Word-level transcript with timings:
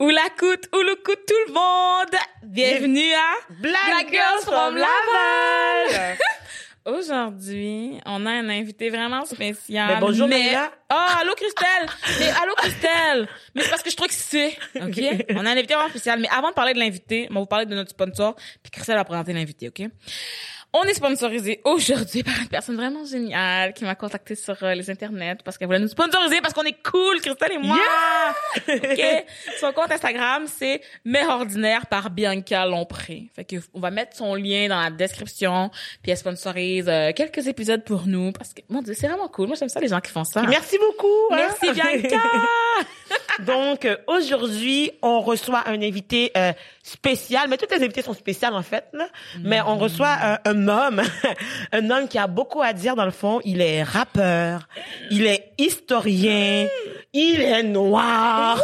Ou 0.00 0.08
la 0.08 0.30
coûte, 0.30 0.66
ou 0.74 0.78
le 0.78 0.94
coûte 0.96 1.20
tout 1.26 1.34
le 1.48 1.52
monde. 1.52 2.20
Bienvenue 2.42 3.12
à 3.12 3.52
Black, 3.60 4.10
Girls 4.10 4.44
from 4.44 4.74
Laval. 4.74 6.16
Aujourd'hui, 6.86 8.00
on 8.06 8.24
a 8.24 8.30
un 8.30 8.48
invité 8.48 8.88
vraiment 8.88 9.26
spécial. 9.26 9.92
Mais 9.92 10.00
bonjour, 10.00 10.26
mais... 10.26 10.56
Oh, 10.90 11.20
allô 11.20 11.34
Christelle. 11.34 11.86
mais 12.18 12.30
allô 12.30 12.54
Christelle. 12.56 13.28
Mais 13.54 13.62
c'est 13.62 13.68
parce 13.68 13.82
que 13.82 13.90
je 13.90 13.96
trouve 13.96 14.08
que 14.08 14.14
c'est, 14.14 14.56
ok. 14.74 15.26
On 15.34 15.44
a 15.44 15.50
un 15.50 15.52
invité 15.52 15.74
vraiment 15.74 15.90
spécial. 15.90 16.18
Mais 16.18 16.28
avant 16.34 16.48
de 16.48 16.54
parler 16.54 16.72
de 16.72 16.78
l'invité, 16.78 17.28
on 17.30 17.34
va 17.34 17.40
vous 17.40 17.46
parler 17.46 17.66
de 17.66 17.74
notre 17.74 17.90
sponsor. 17.90 18.36
Puis 18.62 18.70
Christelle 18.70 18.96
va 18.96 19.04
présenter 19.04 19.34
l'invité, 19.34 19.68
ok? 19.68 19.86
On 20.72 20.84
est 20.84 20.94
sponsorisé 20.94 21.60
aujourd'hui 21.64 22.22
par 22.22 22.38
une 22.40 22.46
personne 22.48 22.76
vraiment 22.76 23.04
géniale 23.04 23.72
qui 23.74 23.84
m'a 23.84 23.96
contacté 23.96 24.36
sur 24.36 24.56
euh, 24.62 24.74
les 24.74 24.88
internets 24.88 25.38
parce 25.44 25.58
qu'elle 25.58 25.66
voulait 25.66 25.80
nous 25.80 25.88
sponsoriser 25.88 26.40
parce 26.40 26.54
qu'on 26.54 26.62
est 26.62 26.80
cool, 26.88 27.20
Christelle 27.20 27.52
et 27.54 27.58
moi. 27.58 27.76
ok? 28.68 29.24
Son 29.60 29.72
compte 29.72 29.90
Instagram 29.90 30.44
c'est 30.46 30.80
Mère 31.04 31.28
ordinaire 31.28 31.86
par 31.86 32.10
Bianca 32.10 32.66
Lompré. 32.66 33.30
Fait 33.34 33.44
que 33.44 33.56
on 33.74 33.80
va 33.80 33.90
mettre 33.90 34.16
son 34.16 34.36
lien 34.36 34.68
dans 34.68 34.80
la 34.80 34.90
description. 34.90 35.70
Puis 36.02 36.12
elle 36.12 36.18
sponsorise 36.18 36.88
euh, 36.88 37.10
quelques 37.16 37.48
épisodes 37.48 37.82
pour 37.84 38.06
nous 38.06 38.30
parce 38.30 38.54
que 38.54 38.60
mon 38.68 38.80
dieu 38.82 38.94
c'est 38.96 39.08
vraiment 39.08 39.28
cool. 39.28 39.48
Moi 39.48 39.56
j'aime 39.58 39.68
ça 39.68 39.80
les 39.80 39.88
gens 39.88 40.00
qui 40.00 40.12
font 40.12 40.24
ça. 40.24 40.42
Merci 40.42 40.78
beaucoup. 40.78 41.08
hein. 41.32 41.48
Merci 41.48 41.72
Bianca. 41.72 42.16
Donc 43.46 43.84
euh, 43.84 43.96
aujourd'hui, 44.06 44.90
on 45.02 45.20
reçoit 45.20 45.62
un 45.66 45.80
invité 45.82 46.30
euh, 46.36 46.52
spécial, 46.82 47.46
mais 47.48 47.56
toutes 47.56 47.70
les 47.70 47.82
invités 47.82 48.02
sont 48.02 48.14
spéciales 48.14 48.54
en 48.54 48.62
fait. 48.62 48.84
Là. 48.92 49.06
Mais 49.42 49.60
on 49.60 49.76
reçoit 49.78 50.16
un, 50.22 50.38
un 50.44 50.68
homme, 50.68 51.02
un 51.72 51.90
homme 51.90 52.08
qui 52.08 52.18
a 52.18 52.26
beaucoup 52.26 52.62
à 52.62 52.72
dire 52.72 52.96
dans 52.96 53.04
le 53.04 53.10
fond. 53.10 53.40
Il 53.44 53.60
est 53.60 53.82
rappeur, 53.82 54.68
il 55.10 55.26
est 55.26 55.52
historien, 55.58 56.66
il 57.12 57.40
est 57.40 57.62
noir. 57.62 58.60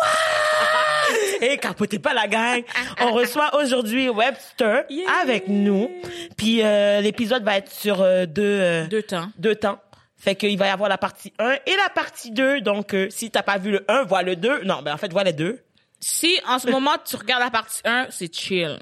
Et 1.42 1.58
capotez 1.58 1.98
pas 1.98 2.14
la 2.14 2.26
gang. 2.26 2.62
On 3.00 3.12
reçoit 3.12 3.54
aujourd'hui 3.60 4.08
Webster 4.08 4.84
Yeah. 4.88 5.04
avec 5.22 5.48
nous. 5.48 5.90
Puis 6.36 6.60
euh, 6.62 7.00
l'épisode 7.00 7.44
va 7.44 7.58
être 7.58 7.70
sur 7.70 8.00
euh, 8.00 8.24
deux 8.26 8.42
euh, 8.42 8.86
Deux 8.86 9.02
temps. 9.02 9.28
deux 9.38 9.54
temps. 9.54 9.78
Fait 10.18 10.34
qu'il 10.34 10.56
va 10.56 10.66
y 10.66 10.70
avoir 10.70 10.88
la 10.88 10.98
partie 10.98 11.32
1 11.38 11.58
et 11.66 11.76
la 11.76 11.90
partie 11.94 12.30
2. 12.30 12.62
Donc, 12.62 12.94
euh, 12.94 13.08
si 13.10 13.30
t'as 13.30 13.42
pas 13.42 13.58
vu 13.58 13.70
le 13.70 13.84
1, 13.88 14.04
vois 14.04 14.22
le 14.22 14.34
2. 14.36 14.64
Non, 14.64 14.82
ben 14.82 14.94
en 14.94 14.96
fait, 14.96 15.12
vois 15.12 15.24
les 15.24 15.32
deux. 15.32 15.62
Si 16.00 16.38
en 16.46 16.58
ce 16.58 16.70
moment 16.70 16.96
tu 17.04 17.16
regardes 17.16 17.42
la 17.42 17.50
partie 17.50 17.80
1, 17.84 18.08
c'est 18.10 18.34
chill. 18.34 18.78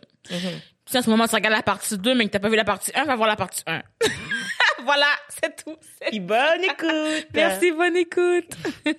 Si 0.87 0.99
en 0.99 1.03
ce 1.03 1.11
moment 1.11 1.27
tu 1.27 1.35
regardes 1.35 1.55
la 1.55 1.63
partie 1.63 1.97
2 1.97 2.15
mais 2.15 2.27
que 2.27 2.31
t'as 2.31 2.39
pas 2.39 2.49
vu 2.49 2.57
la 2.57 2.65
partie 2.65 2.91
1, 2.95 3.05
va 3.05 3.17
voir 3.17 3.29
la 3.29 3.37
partie 3.37 3.63
1. 3.67 3.83
voilà, 4.85 5.07
c'est 5.29 5.65
tout. 5.65 5.77
Puis 6.09 6.21
bonne 6.21 6.63
écoute. 6.63 7.29
Merci, 7.35 7.73
bonne 7.73 7.97
écoute. 7.97 8.57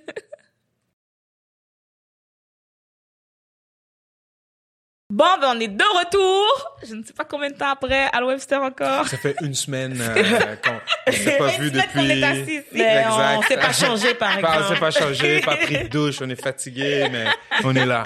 Bon, 5.16 5.24
ben 5.40 5.54
on 5.56 5.60
est 5.62 5.70
de 5.70 5.82
retour. 5.98 6.72
Je 6.86 6.94
ne 6.94 7.02
sais 7.02 7.14
pas 7.14 7.24
combien 7.24 7.50
de 7.50 7.56
temps 7.56 7.70
après, 7.70 8.10
à 8.12 8.22
Webster 8.26 8.62
encore. 8.62 9.08
Ça 9.08 9.16
fait 9.16 9.34
une 9.42 9.54
semaine 9.54 9.98
euh, 10.02 10.56
qu'on 11.06 11.12
s'est 11.14 11.38
pas 11.38 11.48
vu 11.58 11.68
Une 11.70 11.74
semaine 11.74 11.88
qu'on 11.94 12.02
depuis. 12.04 12.20
est 12.20 12.24
assis. 12.26 12.62
Mais 12.74 13.04
on 13.08 13.12
Exact. 13.38 13.48
s'est 13.48 13.58
pas 13.58 13.72
changé, 13.72 14.14
par 14.16 14.42
Pas- 14.42 14.50
On 14.50 14.54
exemple. 14.58 14.74
s'est 14.74 14.80
pas 14.82 14.92
changé, 14.92 15.40
pas 15.40 15.56
pris 15.56 15.78
de 15.84 15.88
douche, 15.88 16.18
on 16.22 16.30
est 16.30 16.42
fatigué, 16.42 17.08
mais 17.10 17.28
on 17.64 17.74
est 17.78 17.86
là. 17.86 18.04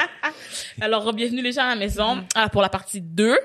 Alors, 0.81 1.11
bienvenue 1.13 1.41
les 1.41 1.51
gens 1.51 1.63
à 1.65 1.69
la 1.69 1.75
maison 1.77 2.23
ah, 2.35 2.47
pour 2.47 2.61
la 2.61 2.69
partie 2.69 3.01
2. 3.01 3.35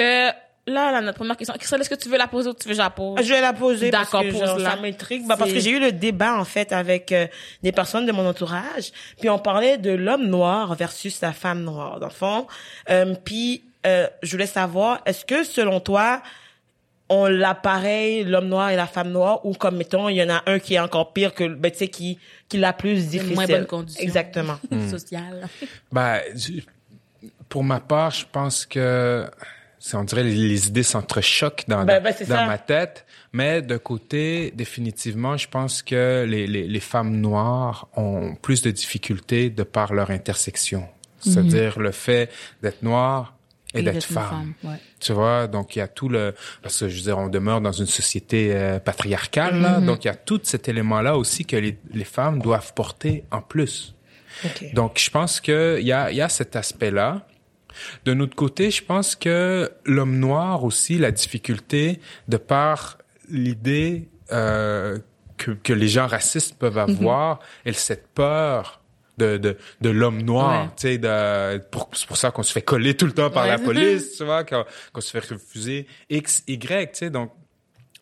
Euh, 0.00 0.30
là, 0.66 0.92
là, 0.92 1.00
notre 1.00 1.18
première 1.18 1.36
question. 1.36 1.54
Christelle, 1.58 1.80
est-ce 1.80 1.90
que 1.90 1.94
tu 1.94 2.08
veux 2.08 2.18
la 2.18 2.28
poser 2.28 2.50
ou 2.50 2.54
tu 2.54 2.68
veux 2.68 2.70
que 2.70 2.76
je 2.76 2.82
la 2.82 2.90
pose? 2.90 3.20
Je 3.22 3.32
vais 3.32 3.40
la 3.40 3.52
poser 3.52 3.90
parce 3.90 4.10
D'accord, 4.10 4.22
que 4.22 4.30
genre, 4.30 4.54
pose-la. 4.54 4.70
ça 4.70 4.76
m'intrigue. 4.76 5.26
Bah, 5.26 5.36
parce 5.38 5.52
que 5.52 5.60
j'ai 5.60 5.70
eu 5.70 5.80
le 5.80 5.92
débat, 5.92 6.38
en 6.38 6.44
fait, 6.44 6.72
avec 6.72 7.12
euh, 7.12 7.26
des 7.62 7.72
personnes 7.72 8.06
de 8.06 8.12
mon 8.12 8.26
entourage. 8.26 8.92
Puis 9.20 9.28
on 9.28 9.38
parlait 9.38 9.78
de 9.78 9.90
l'homme 9.90 10.26
noir 10.26 10.74
versus 10.74 11.20
la 11.20 11.32
femme 11.32 11.62
noire, 11.62 11.98
dans 12.00 12.06
le 12.06 12.12
fond. 12.12 12.46
Euh, 12.90 13.14
puis 13.24 13.64
euh, 13.86 14.06
je 14.22 14.30
voulais 14.30 14.46
savoir, 14.46 15.00
est-ce 15.06 15.24
que, 15.24 15.44
selon 15.44 15.80
toi, 15.80 16.22
on 17.08 17.26
l'a 17.26 17.54
pareil, 17.54 18.24
l'homme 18.24 18.48
noir 18.48 18.70
et 18.70 18.76
la 18.76 18.86
femme 18.86 19.10
noire, 19.10 19.44
ou 19.44 19.54
comme, 19.54 19.76
mettons, 19.76 20.08
il 20.08 20.16
y 20.16 20.22
en 20.22 20.30
a 20.30 20.42
un 20.46 20.58
qui 20.58 20.74
est 20.74 20.80
encore 20.80 21.12
pire 21.12 21.34
que, 21.34 21.46
ben, 21.48 21.70
tu 21.70 21.78
sais, 21.78 21.88
qui, 21.88 22.18
qui 22.48 22.58
l'a 22.58 22.72
plus 22.72 23.08
difficile. 23.08 23.34
moins 23.34 23.46
bonne 23.46 23.66
condition. 23.66 24.02
Exactement. 24.02 24.56
Sociale. 24.90 25.48
Ben, 25.90 26.20
pour 27.48 27.64
ma 27.64 27.80
part, 27.80 28.12
je 28.12 28.24
pense 28.30 28.64
que 28.64 29.28
on 29.94 30.04
dirait 30.04 30.22
les, 30.24 30.34
les 30.34 30.68
idées 30.68 30.82
s'entrechoquent 30.82 31.64
dans, 31.68 31.84
Ben, 31.84 32.02
dans- 32.02 32.10
ben, 32.10 32.26
dans 32.28 32.46
ma 32.46 32.58
tête. 32.58 33.04
Mais 33.32 33.62
de 33.62 33.76
côté, 33.78 34.52
définitivement, 34.54 35.36
je 35.36 35.48
pense 35.48 35.82
que 35.82 36.24
les, 36.28 36.46
les, 36.46 36.66
les 36.68 36.80
femmes 36.80 37.16
noires 37.20 37.88
ont 37.96 38.34
plus 38.34 38.62
de 38.62 38.70
difficultés 38.70 39.50
de 39.50 39.62
par 39.62 39.92
leur 39.94 40.10
intersection. 40.10 40.86
C'est-à-dire 41.20 41.78
le 41.78 41.92
fait 41.92 42.30
d'être 42.62 42.82
noire 42.82 43.34
et, 43.74 43.78
Et 43.78 43.82
d'être 43.82 44.04
femme. 44.04 44.28
femme, 44.28 44.54
ouais. 44.72 44.76
Tu 45.00 45.12
vois, 45.12 45.46
donc 45.46 45.76
il 45.76 45.78
y 45.78 45.82
a 45.82 45.88
tout 45.88 46.08
le 46.10 46.34
parce 46.62 46.78
que 46.80 46.88
je 46.88 46.96
veux 46.96 47.02
dire 47.02 47.16
on 47.18 47.28
demeure 47.28 47.60
dans 47.62 47.72
une 47.72 47.86
société 47.86 48.50
euh, 48.52 48.78
patriarcale 48.80 49.60
là, 49.62 49.80
donc 49.80 50.04
il 50.04 50.08
y 50.08 50.10
a 50.10 50.14
tout 50.14 50.40
cet 50.42 50.68
élément 50.68 51.00
là 51.00 51.16
aussi 51.16 51.46
que 51.46 51.56
les, 51.56 51.78
les 51.92 52.04
femmes 52.04 52.40
doivent 52.42 52.74
porter 52.74 53.24
en 53.30 53.40
plus. 53.40 53.94
Donc 54.74 54.98
je 54.98 55.08
pense 55.10 55.40
que 55.40 55.78
il 55.80 55.86
y 55.86 55.92
a 55.92 56.10
il 56.10 56.16
y 56.16 56.20
a 56.20 56.28
cet 56.28 56.54
aspect 56.56 56.90
là. 56.90 57.26
De 58.04 58.14
notre 58.14 58.34
côté, 58.36 58.70
je 58.70 58.82
pense 58.84 59.14
que 59.16 59.70
l'homme 59.84 60.18
noir 60.18 60.64
aussi 60.64 60.98
la 60.98 61.10
difficulté 61.10 62.00
de 62.28 62.36
par 62.36 62.98
l'idée 63.28 64.08
euh, 64.32 64.98
que 65.36 65.50
que 65.52 65.72
les 65.72 65.88
gens 65.88 66.06
racistes 66.06 66.56
peuvent 66.58 66.78
avoir 66.78 67.40
et 67.64 67.72
cette 67.72 68.08
peur 68.08 68.80
de, 69.18 69.36
de, 69.36 69.56
de 69.82 69.90
l'homme 69.90 70.22
noir, 70.22 70.64
Ouais. 70.64 70.68
tu 70.76 71.00
sais, 71.02 71.60
c'est 71.92 72.06
pour 72.06 72.16
ça 72.16 72.30
qu'on 72.30 72.42
se 72.42 72.52
fait 72.52 72.62
coller 72.62 72.96
tout 72.96 73.06
le 73.06 73.12
temps 73.12 73.30
par 73.30 73.44
Ouais. 73.44 73.50
la 73.50 73.58
police, 73.58 74.14
tu 74.16 74.24
vois, 74.24 74.42
qu'on, 74.44 74.64
qu'on 74.92 75.00
se 75.02 75.10
fait 75.10 75.32
refuser 75.34 75.86
X, 76.08 76.42
Y, 76.48 76.92
tu 76.92 76.98
sais, 76.98 77.10
donc, 77.10 77.30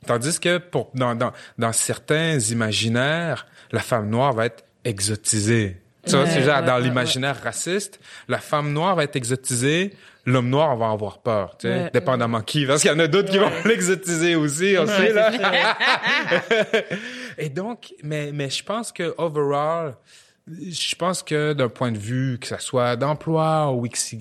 tandis 0.06 0.38
que 0.38 0.58
pour, 0.58 0.90
dans, 0.94 1.14
dans, 1.16 1.32
dans 1.58 1.72
certains 1.72 2.38
imaginaires, 2.38 3.46
la 3.72 3.80
femme 3.80 4.08
noire 4.08 4.32
va 4.32 4.46
être 4.46 4.64
exotisée. 4.84 5.80
Tu 6.06 6.12
vois, 6.12 6.24
Ouais, 6.24 6.30
c'est 6.30 6.42
genre, 6.42 6.60
ouais, 6.60 6.66
dans 6.66 6.76
ouais, 6.76 6.82
l'imaginaire 6.82 7.36
raciste, 7.42 8.00
la 8.28 8.38
femme 8.38 8.72
noire 8.72 8.96
va 8.96 9.04
être 9.04 9.16
exotisée, 9.16 9.94
l'homme 10.24 10.48
noir 10.48 10.74
va 10.76 10.90
avoir 10.90 11.18
peur, 11.18 11.56
tu 11.58 11.68
sais, 11.68 11.74
Ouais. 11.74 11.90
dépendamment 11.92 12.40
qui, 12.40 12.64
parce 12.66 12.80
qu'il 12.82 12.90
y 12.90 12.94
en 12.94 12.98
a 12.98 13.06
d'autres 13.06 13.30
qui 13.30 13.38
vont 13.38 13.50
l'exotiser 13.66 14.34
aussi, 14.36 14.76
on 14.78 14.86
sait, 14.86 15.12
là. 15.12 15.30
Et 17.38 17.48
donc, 17.48 17.92
mais, 18.02 18.30
mais 18.32 18.50
je 18.50 18.62
pense 18.64 18.92
que 18.92 19.14
overall, 19.18 19.94
je 20.48 20.94
pense 20.96 21.22
que 21.22 21.52
d'un 21.52 21.68
point 21.68 21.92
de 21.92 21.98
vue, 21.98 22.38
que 22.40 22.46
ça 22.46 22.58
soit 22.58 22.96
d'emploi 22.96 23.70
ou 23.72 23.86
XY, 23.86 24.18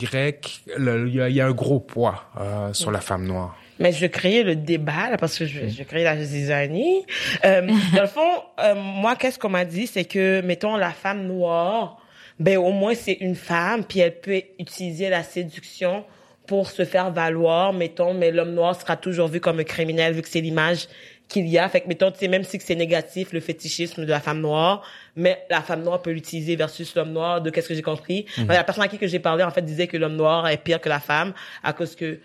le- 0.77 1.07
il 1.07 1.15
y, 1.15 1.21
a- 1.21 1.29
il 1.29 1.35
y 1.35 1.41
a 1.41 1.47
un 1.47 1.51
gros 1.51 1.79
poids 1.79 2.25
euh, 2.39 2.73
sur 2.73 2.91
la 2.91 3.01
femme 3.01 3.25
noire. 3.25 3.55
Mais 3.79 3.91
je 3.93 4.05
créer 4.05 4.43
le 4.43 4.55
débat, 4.55 5.09
là, 5.09 5.17
parce 5.17 5.37
que 5.37 5.45
je, 5.45 5.67
je 5.67 5.83
créer 5.83 6.03
la 6.03 6.21
zizanie. 6.21 7.05
Euh, 7.45 7.61
dans 7.95 8.01
le 8.01 8.07
fond, 8.07 8.43
euh, 8.59 8.75
moi, 8.75 9.15
qu'est-ce 9.15 9.39
qu'on 9.39 9.49
m'a 9.49 9.65
dit, 9.65 9.87
c'est 9.87 10.05
que, 10.05 10.41
mettons, 10.41 10.75
la 10.75 10.91
femme 10.91 11.25
noire, 11.25 11.97
ben, 12.39 12.57
au 12.57 12.71
moins, 12.71 12.93
c'est 12.93 13.17
une 13.19 13.35
femme, 13.35 13.83
puis 13.83 13.99
elle 13.99 14.19
peut 14.19 14.41
utiliser 14.59 15.09
la 15.09 15.23
séduction 15.23 16.05
pour 16.45 16.71
se 16.71 16.83
faire 16.83 17.11
valoir, 17.11 17.73
mettons, 17.73 18.13
mais 18.13 18.31
l'homme 18.31 18.53
noir 18.53 18.79
sera 18.79 18.97
toujours 18.97 19.27
vu 19.27 19.39
comme 19.39 19.59
un 19.59 19.63
criminel, 19.63 20.13
vu 20.13 20.21
que 20.21 20.29
c'est 20.29 20.41
l'image 20.41 20.87
qu'il 21.27 21.47
y 21.47 21.59
a. 21.59 21.69
Fait 21.69 21.81
que, 21.81 21.87
mettons, 21.87 22.11
tu 22.11 22.17
sais, 22.17 22.27
même 22.27 22.43
si 22.43 22.59
c'est 22.59 22.75
négatif, 22.75 23.33
le 23.33 23.39
fétichisme 23.39 24.03
de 24.03 24.09
la 24.09 24.19
femme 24.19 24.41
noire, 24.41 24.83
mais 25.15 25.45
la 25.49 25.61
femme 25.61 25.83
noire 25.83 26.01
peut 26.01 26.11
l'utiliser 26.11 26.55
versus 26.55 26.95
l'homme 26.95 27.11
noir, 27.11 27.41
de 27.41 27.49
qu'est-ce 27.51 27.69
que 27.69 27.75
j'ai 27.75 27.83
compris. 27.83 28.25
Ben, 28.39 28.55
La 28.55 28.63
personne 28.63 28.83
à 28.83 28.87
qui 28.87 28.97
que 28.97 29.07
j'ai 29.07 29.19
parlé, 29.19 29.43
en 29.43 29.51
fait, 29.51 29.61
disait 29.61 29.87
que 29.87 29.95
l'homme 29.95 30.15
noir 30.15 30.47
est 30.47 30.57
pire 30.57 30.81
que 30.81 30.89
la 30.89 30.99
femme, 30.99 31.33
à 31.63 31.71
cause 31.71 31.95
que 31.95 32.19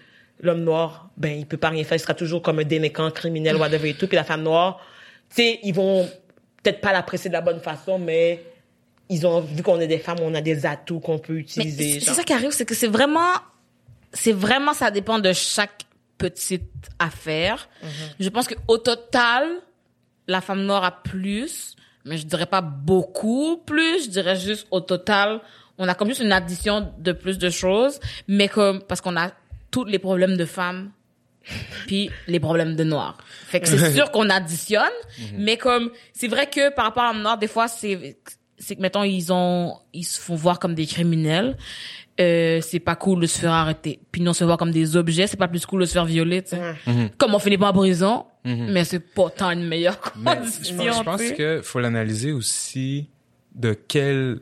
l'homme 0.47 0.65
noir, 0.65 1.11
ben, 1.17 1.39
il 1.39 1.47
peut 1.47 1.57
pas 1.57 1.71
rien 1.71 1.85
faire, 1.85 1.97
il 1.97 2.01
sera 2.01 2.15
toujours 2.15 2.43
comme 2.43 2.59
un 2.59 2.65
délinquant, 2.65 3.11
criminel, 3.11 3.57
whatever 3.57 3.91
et 3.91 3.95
tout. 3.95 4.07
Puis 4.07 4.17
la 4.17 4.25
femme 4.25 4.43
noire, 4.43 4.81
tu 5.31 5.37
sais, 5.37 5.61
ils 5.63 5.75
vont 5.75 6.09
peut-être 6.63 6.81
pas 6.81 6.93
l'apprécier 6.93 7.29
de 7.29 7.35
la 7.35 7.41
bonne 7.41 7.61
façon, 7.61 7.99
mais 7.99 8.43
ils 9.09 9.27
ont, 9.27 9.41
vu 9.41 9.63
qu'on 9.63 9.81
est 9.81 9.87
des 9.87 9.99
femmes, 9.99 10.19
on 10.23 10.35
a 10.35 10.41
des 10.41 10.67
atouts 10.67 11.01
qu'on 11.01 11.19
peut 11.19 11.37
utiliser. 11.37 12.01
c'est 12.01 12.15
ça 12.15 12.25
qui 12.25 12.33
arrive, 12.33 12.51
c'est 12.53 12.65
que 12.65 12.75
c'est 12.75 12.89
vraiment, 12.89 13.33
c'est 14.13 14.33
vraiment, 14.33 14.73
ça 14.73 14.91
dépend 14.91 15.19
de 15.19 15.33
chaque 15.33 15.83
petite 16.19 16.63
affaire. 16.99 17.69
Je 18.19 18.29
pense 18.29 18.47
que 18.47 18.55
au 18.69 18.79
total, 18.79 19.47
la 20.27 20.41
femme 20.41 20.65
noire 20.65 20.85
a 20.85 21.03
plus, 21.03 21.77
mais 22.05 22.17
je 22.17 22.27
dirais 22.27 22.47
pas 22.47 22.61
beaucoup 22.61 23.59
plus. 23.59 24.05
Je 24.05 24.11
dirais 24.11 24.37
juste 24.37 24.67
au 24.71 24.81
total, 24.81 25.41
on 25.79 25.89
a 25.89 25.95
comme 25.95 26.09
juste 26.09 26.21
une 26.21 26.33
addition 26.33 26.93
de 26.99 27.13
plus 27.13 27.39
de 27.39 27.51
choses, 27.51 28.01
mais 28.29 28.49
comme 28.49 28.83
parce 28.83 29.01
qu'on 29.01 29.17
a 29.17 29.33
tous 29.75 29.85
les 29.85 29.99
problèmes 29.99 30.37
de 30.37 30.45
femmes 30.45 30.91
puis 31.87 32.11
les 32.29 32.41
problèmes 32.41 32.75
de 32.77 32.85
noirs. 32.85 33.19
Fait 33.49 33.61
que 33.61 33.67
c'est 33.69 33.93
sûr 33.93 34.11
qu'on 34.13 34.31
additionne, 34.31 34.99
mais 35.37 35.57
comme 35.57 35.91
c'est 36.13 36.29
vrai 36.29 36.47
que 36.49 36.73
par 36.75 36.85
rapport 36.87 37.03
à 37.03 37.13
noir, 37.13 37.37
des 37.39 37.49
fois 37.49 37.67
c'est 37.69 38.17
c'est 38.57 38.77
que 38.77 38.81
mettons 38.81 39.03
ils 39.03 39.33
ont 39.33 39.77
ils 39.93 40.05
se 40.05 40.21
font 40.21 40.37
voir 40.37 40.59
comme 40.61 40.75
des 40.75 40.87
criminels. 40.87 41.57
Euh, 42.21 42.61
c'est 42.61 42.79
pas 42.79 42.95
cool 42.95 43.21
de 43.23 43.27
se 43.27 43.41
faire 43.41 43.51
arrêter. 43.53 43.99
Puis 44.13 44.23
non 44.23 44.33
se 44.33 44.45
voir 44.45 44.57
comme 44.57 44.71
des 44.71 44.97
objets, 44.97 45.27
c'est 45.27 45.37
pas 45.37 45.49
plus 45.49 45.67
cool 45.67 45.81
de 45.81 45.87
se 45.87 45.93
faire 45.95 46.05
violer, 46.05 46.43
tu 46.43 46.51
sais. 46.51 47.11
Comme 47.19 47.35
on 47.35 47.41
finit 47.41 47.59
pas 47.59 47.71
en 47.71 47.73
prison, 47.73 48.27
mais 48.45 48.85
c'est 48.85 49.01
pas 49.01 49.29
tant 49.31 49.51
une 49.51 49.67
meilleure 49.67 49.99
Mais 50.17 50.37
condition. 50.37 50.63
je 50.65 50.87
pense, 50.87 50.99
je 50.99 51.03
pense 51.03 51.21
sais. 51.21 51.35
que 51.35 51.61
faut 51.63 51.81
l'analyser 51.81 52.31
aussi 52.31 53.09
de 53.57 53.73
quel, 53.89 54.39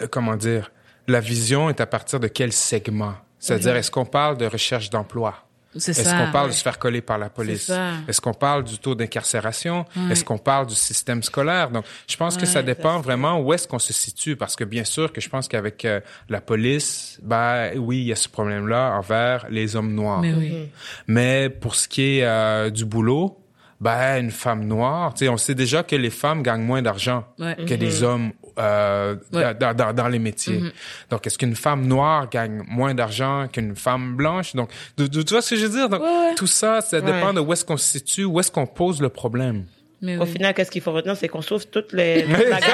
euh, 0.00 0.06
comment 0.10 0.36
dire, 0.36 0.72
la 1.06 1.20
vision 1.20 1.68
est 1.68 1.80
à 1.82 1.86
partir 1.86 2.18
de 2.18 2.28
quel 2.28 2.52
segment? 2.52 3.14
C'est-à-dire, 3.38 3.76
est-ce 3.76 3.90
qu'on 3.90 4.04
parle 4.04 4.36
de 4.36 4.46
recherche 4.46 4.90
d'emploi? 4.90 5.46
C'est 5.78 5.90
Est-ce 5.90 6.14
qu'on 6.14 6.32
parle 6.32 6.48
de 6.48 6.54
se 6.54 6.62
faire 6.62 6.78
coller 6.78 7.02
par 7.02 7.18
la 7.18 7.28
police? 7.28 7.66
C'est 7.66 7.72
ça. 7.74 7.90
Est-ce 8.08 8.20
qu'on 8.20 8.34
parle 8.34 8.64
du 8.64 8.78
taux 8.78 8.94
d'incarcération? 8.94 9.84
Est-ce 10.10 10.24
qu'on 10.24 10.38
parle 10.38 10.66
du 10.66 10.74
système 10.74 11.22
scolaire? 11.22 11.70
Donc, 11.70 11.84
je 12.08 12.16
pense 12.16 12.36
que 12.36 12.46
ça 12.46 12.62
dépend 12.62 13.00
vraiment 13.00 13.40
où 13.40 13.52
est-ce 13.52 13.68
qu'on 13.68 13.78
se 13.78 13.92
situe, 13.92 14.36
parce 14.36 14.56
que 14.56 14.64
bien 14.64 14.84
sûr 14.84 15.12
que 15.12 15.20
je 15.20 15.28
pense 15.28 15.48
qu'avec 15.48 15.84
euh, 15.84 16.00
la 16.28 16.40
police, 16.40 17.18
bah 17.22 17.70
oui, 17.76 17.98
il 17.98 18.06
y 18.06 18.12
a 18.12 18.16
ce 18.16 18.28
problème-là 18.28 18.96
envers 18.96 19.46
les 19.50 19.76
hommes 19.76 19.92
noirs. 19.94 20.20
Mais 20.20 20.32
oui. 20.32 20.68
Mais 21.06 21.50
pour 21.50 21.74
ce 21.74 21.88
qui 21.88 22.18
est 22.18 22.24
euh, 22.24 22.70
du 22.70 22.84
boulot, 22.84 23.38
ben 23.80 24.18
une 24.22 24.30
femme 24.30 24.64
noire, 24.64 25.12
tu 25.12 25.24
sais, 25.24 25.28
on 25.28 25.36
sait 25.36 25.54
déjà 25.54 25.82
que 25.82 25.96
les 25.96 26.10
femmes 26.10 26.42
gagnent 26.42 26.62
moins 26.62 26.80
d'argent 26.80 27.24
que 27.38 27.74
des 27.74 28.02
hommes 28.02 28.32
euh, 28.58 29.16
Ouais. 29.32 29.54
dans, 29.54 29.74
dans, 29.74 29.92
dans 29.92 30.08
les 30.08 30.18
métiers. 30.18 30.60
Donc, 31.10 31.26
est-ce 31.26 31.36
qu'une 31.38 31.56
femme 31.56 31.86
noire 31.86 32.28
gagne 32.30 32.62
moins 32.68 32.94
d'argent 32.94 33.46
qu'une 33.52 33.76
femme 33.76 34.16
blanche? 34.16 34.54
Donc, 34.54 34.70
de- 34.96 35.06
de- 35.06 35.22
tu 35.22 35.34
vois 35.34 35.42
ce 35.42 35.50
que 35.50 35.56
je 35.56 35.66
veux 35.66 35.72
dire? 35.78 35.88
Donc, 35.88 36.02
tout 36.36 36.46
ça, 36.46 36.80
ça 36.80 37.00
dépend 37.00 37.28
Ouais. 37.28 37.34
de 37.34 37.40
où 37.40 37.52
est-ce 37.52 37.64
qu'on 37.64 37.76
se 37.76 37.86
situe, 37.98 38.24
où 38.24 38.40
est-ce 38.40 38.50
qu'on 38.50 38.66
pose 38.66 39.00
le 39.02 39.08
problème. 39.08 39.64
Mais 40.02 40.16
Au 40.18 40.24
oui. 40.24 40.30
final, 40.32 40.52
qu'est-ce 40.54 40.70
qu'il 40.70 40.82
faut 40.82 40.92
retenir, 40.92 41.16
c'est 41.16 41.28
qu'on 41.28 41.40
sauve 41.42 41.66
toutes 41.68 41.92
les, 41.92 42.22
toute 42.24 42.32
la 42.48 42.60
gamme. 42.60 42.70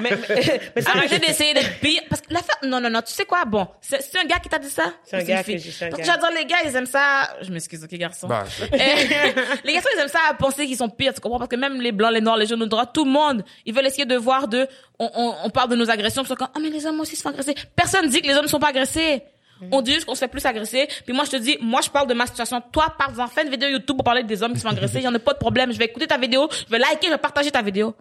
Mais, 0.00 0.10
mais, 0.10 0.60
mais 0.76 0.82
c'est- 0.82 0.88
Arrêtez 0.88 1.18
d'essayer 1.18 1.54
d'être 1.54 1.78
pire. 1.80 2.02
Parce 2.08 2.20
que 2.22 2.32
la 2.32 2.40
fête, 2.40 2.58
non, 2.64 2.80
non, 2.80 2.90
non, 2.90 3.00
tu 3.02 3.12
sais 3.12 3.24
quoi? 3.24 3.44
Bon, 3.44 3.66
c'est 3.80 4.00
c'est 4.02 4.18
un 4.18 4.24
gars 4.24 4.38
qui 4.38 4.48
t'a 4.48 4.58
dit 4.58 4.68
ça? 4.70 4.84
C'est 5.04 5.16
un 5.16 5.22
gars 5.22 5.36
Parce 5.44 5.46
que 5.46 5.96
gars. 5.96 6.02
j'adore 6.04 6.30
les 6.36 6.44
gars, 6.46 6.58
ils 6.64 6.74
aiment 6.76 6.86
ça. 6.86 7.28
Je 7.42 7.50
m'excuse, 7.52 7.82
ok, 7.84 7.92
garçon. 7.94 8.26
Bah, 8.28 8.44
Euh, 8.62 8.66
les 9.64 9.72
garçons, 9.72 9.88
ils 9.96 10.00
aiment 10.00 10.08
ça 10.08 10.20
à 10.30 10.34
penser 10.34 10.66
qu'ils 10.66 10.76
sont 10.76 10.88
pires, 10.88 11.14
tu 11.14 11.20
comprends? 11.20 11.38
Parce 11.38 11.50
que 11.50 11.56
même 11.56 11.80
les 11.80 11.92
blancs, 11.92 12.12
les 12.12 12.20
noirs, 12.20 12.36
les 12.36 12.46
jaunes, 12.46 12.60
les 12.60 12.68
droits, 12.68 12.86
tout 12.86 13.04
le 13.04 13.10
monde, 13.10 13.44
ils 13.66 13.74
veulent 13.74 13.86
essayer 13.86 14.04
de 14.06 14.16
voir 14.16 14.48
de, 14.48 14.66
on, 14.98 15.10
on, 15.14 15.34
on 15.44 15.50
parle 15.50 15.70
de 15.70 15.76
nos 15.76 15.90
agressions, 15.90 16.22
parce 16.24 16.34
que, 16.38 16.44
ah, 16.44 16.58
mais 16.60 16.70
les 16.70 16.86
hommes 16.86 17.00
aussi 17.00 17.16
se 17.16 17.22
font 17.22 17.30
agresser. 17.30 17.54
Personne 17.76 18.08
dit 18.08 18.20
que 18.22 18.26
les 18.26 18.34
hommes 18.34 18.44
ne 18.44 18.48
sont 18.50 18.58
pas 18.60 18.68
agressés. 18.68 19.22
On 19.70 19.82
dit 19.82 19.92
juste 19.92 20.06
qu'on 20.06 20.14
se 20.14 20.20
fait 20.20 20.28
plus 20.28 20.44
agresser. 20.46 20.88
Puis 21.04 21.12
moi, 21.12 21.24
je 21.24 21.30
te 21.30 21.36
dis, 21.36 21.58
moi, 21.60 21.80
je 21.82 21.90
parle 21.90 22.08
de 22.08 22.14
ma 22.14 22.26
situation. 22.26 22.62
Toi, 22.72 22.94
parle-en, 22.98 23.26
fais 23.26 23.42
une 23.44 23.50
vidéo 23.50 23.68
YouTube 23.68 23.96
pour 23.96 24.04
parler 24.04 24.22
des 24.22 24.42
hommes 24.42 24.52
qui 24.52 24.60
se 24.60 24.64
font 24.66 24.72
agresser. 24.72 25.00
J'en 25.00 25.14
ai 25.14 25.18
pas 25.18 25.32
de 25.32 25.38
problème. 25.38 25.72
Je 25.72 25.78
vais 25.78 25.86
écouter 25.86 26.06
ta 26.06 26.18
vidéo, 26.18 26.48
je 26.50 26.70
vais 26.70 26.78
liker, 26.78 27.06
je 27.06 27.10
vais 27.12 27.18
partager 27.18 27.50
ta 27.50 27.62
vidéo. 27.62 27.94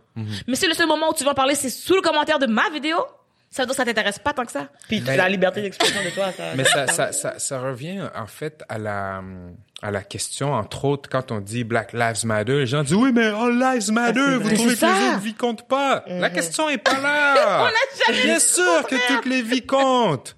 Mais 0.48 0.56
si 0.56 0.68
le 0.68 0.74
seul 0.74 0.88
moment 0.88 1.10
où 1.10 1.14
tu 1.14 1.24
vas 1.24 1.32
en 1.32 1.36
parler, 1.36 1.56
c'est 1.56 1.70
sous 1.70 1.96
le 1.96 2.02
commentaire 2.02 2.40
de 2.40 2.46
ma 2.46 2.70
vidéo, 2.70 2.98
ça 3.52 3.64
veut 3.64 3.68
dire 3.68 3.76
que 3.76 3.76
ça 3.78 3.86
t'intéresse 3.86 4.20
pas 4.20 4.34
tant 4.34 4.46
que 4.46 4.52
ça? 4.52 4.68
Puis 4.88 5.02
Mais- 5.06 5.18
la 5.18 5.28
liberté 5.30 5.62
d'expression 5.62 6.04
de 6.04 6.10
toi, 6.12 6.32
ça. 6.36 6.44
Mais 6.56 6.64
ça, 6.66 6.88
ça, 6.88 7.12
ça, 7.12 7.40
ça 7.40 7.60
revient 7.60 8.02
en 8.16 8.28
fait 8.28 8.64
à 8.70 8.78
la, 8.78 9.22
à 9.82 9.92
la 9.92 10.02
question, 10.02 10.54
entre 10.54 10.86
autres, 10.86 11.10
quand 11.10 11.32
on 11.32 11.40
dit 11.40 11.64
Black 11.64 11.94
Lives 11.94 12.26
Matter, 12.26 12.54
les 12.60 12.68
gens 12.68 12.84
disent 12.84 12.94
oui, 12.96 13.12
mais 13.14 13.26
All 13.28 13.58
Lives 13.60 13.92
Matter, 13.92 14.20
c'est 14.20 14.36
vous 14.38 14.54
trouvez 14.56 14.76
que 14.76 14.86
les 14.86 15.10
autres 15.10 15.20
vies 15.20 15.34
comptent 15.34 15.68
pas. 15.68 16.04
La 16.08 16.30
question 16.30 16.70
est 16.70 16.78
pas 16.78 17.00
là. 17.00 17.70
Bien 18.24 18.40
sûr 18.40 18.86
que 18.88 18.96
toutes 19.08 19.26
les 19.26 19.42
vies 19.42 19.66
comptent. 19.66 20.36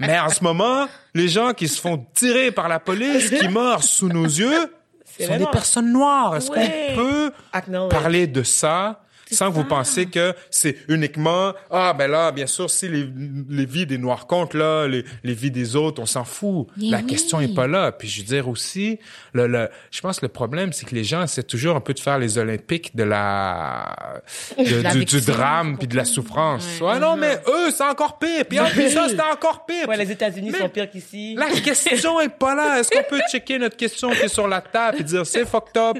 Mais 0.00 0.18
en 0.18 0.28
ce 0.28 0.42
moment, 0.44 0.86
les 1.14 1.28
gens 1.28 1.52
qui 1.54 1.68
se 1.68 1.80
font 1.80 2.04
tirer 2.14 2.50
par 2.50 2.68
la 2.68 2.78
police, 2.80 3.30
qui 3.30 3.48
meurent 3.48 3.82
sous 3.84 4.08
nos 4.08 4.24
yeux, 4.24 4.72
sont 5.20 5.36
des 5.36 5.46
personnes 5.46 5.92
noires. 5.92 6.36
Est-ce 6.36 6.50
Ouais. 6.50 6.88
qu'on 6.96 6.96
peut 7.02 7.32
Acknowledge. 7.52 7.90
parler 7.92 8.26
de 8.26 8.42
ça 8.42 9.00
sans 9.34 9.50
que 9.50 9.54
vous 9.56 9.64
pensiez 9.64 10.06
que 10.06 10.34
c'est 10.50 10.76
uniquement 10.88 11.52
ah 11.70 11.92
ben 11.92 12.10
là 12.10 12.32
bien 12.32 12.46
sûr 12.46 12.70
si 12.70 12.88
les, 12.88 13.06
les 13.48 13.66
vies 13.66 13.86
des 13.86 13.98
noirs 13.98 14.26
comptent 14.26 14.54
là 14.54 14.86
les, 14.86 15.04
les 15.22 15.34
vies 15.34 15.50
des 15.50 15.76
autres 15.76 16.00
on 16.02 16.06
s'en 16.06 16.24
fout. 16.24 16.66
Mais 16.76 16.90
la 16.90 16.98
oui. 16.98 17.06
question 17.06 17.40
est 17.40 17.54
pas 17.54 17.66
là. 17.66 17.92
Puis 17.92 18.08
je 18.08 18.20
veux 18.20 18.26
dire 18.26 18.48
aussi 18.48 18.98
le, 19.32 19.46
le 19.46 19.68
je 19.90 20.00
pense 20.00 20.20
que 20.20 20.26
le 20.26 20.32
problème 20.32 20.72
c'est 20.72 20.86
que 20.86 20.94
les 20.94 21.04
gens 21.04 21.22
essaient 21.22 21.42
toujours 21.42 21.76
un 21.76 21.80
peu 21.80 21.94
de 21.94 22.00
faire 22.00 22.18
les 22.18 22.38
olympiques 22.38 22.94
de 22.96 23.04
la, 23.04 24.22
de- 24.58 24.82
La 24.82 24.92
du, 24.92 25.04
du 25.04 25.20
drame 25.20 25.76
puis 25.78 25.86
de 25.88 25.96
la 25.96 26.04
souffrance. 26.04 26.66
Ouais, 26.80 26.98
non 26.98 27.16
mais 27.16 27.34
eux 27.48 27.70
c'est 27.70 27.84
encore 27.84 28.18
pire. 28.18 28.44
Puis 28.48 28.60
en 28.60 28.66
plus 28.66 28.90
ça 28.90 29.08
c'était 29.08 29.22
encore 29.22 29.66
pire. 29.66 29.88
Ouais, 29.88 29.96
les 29.96 30.10
États-Unis 30.10 30.52
sont 30.52 30.68
pires 30.68 30.90
qu'ici. 30.90 31.34
la 31.36 31.48
question 31.60 32.20
est 32.20 32.28
pas 32.28 32.54
là. 32.54 32.80
Est-ce 32.80 32.90
qu'on 32.90 33.02
peut 33.08 33.20
checker 33.30 33.58
notre 33.58 33.76
question 33.76 34.10
qui 34.10 34.20
est 34.22 34.28
sur 34.28 34.48
la 34.48 34.60
table 34.60 34.98
et 35.00 35.02
dire 35.04 35.26
c'est 35.26 35.44
fucked 35.46 35.76
up? 35.76 35.96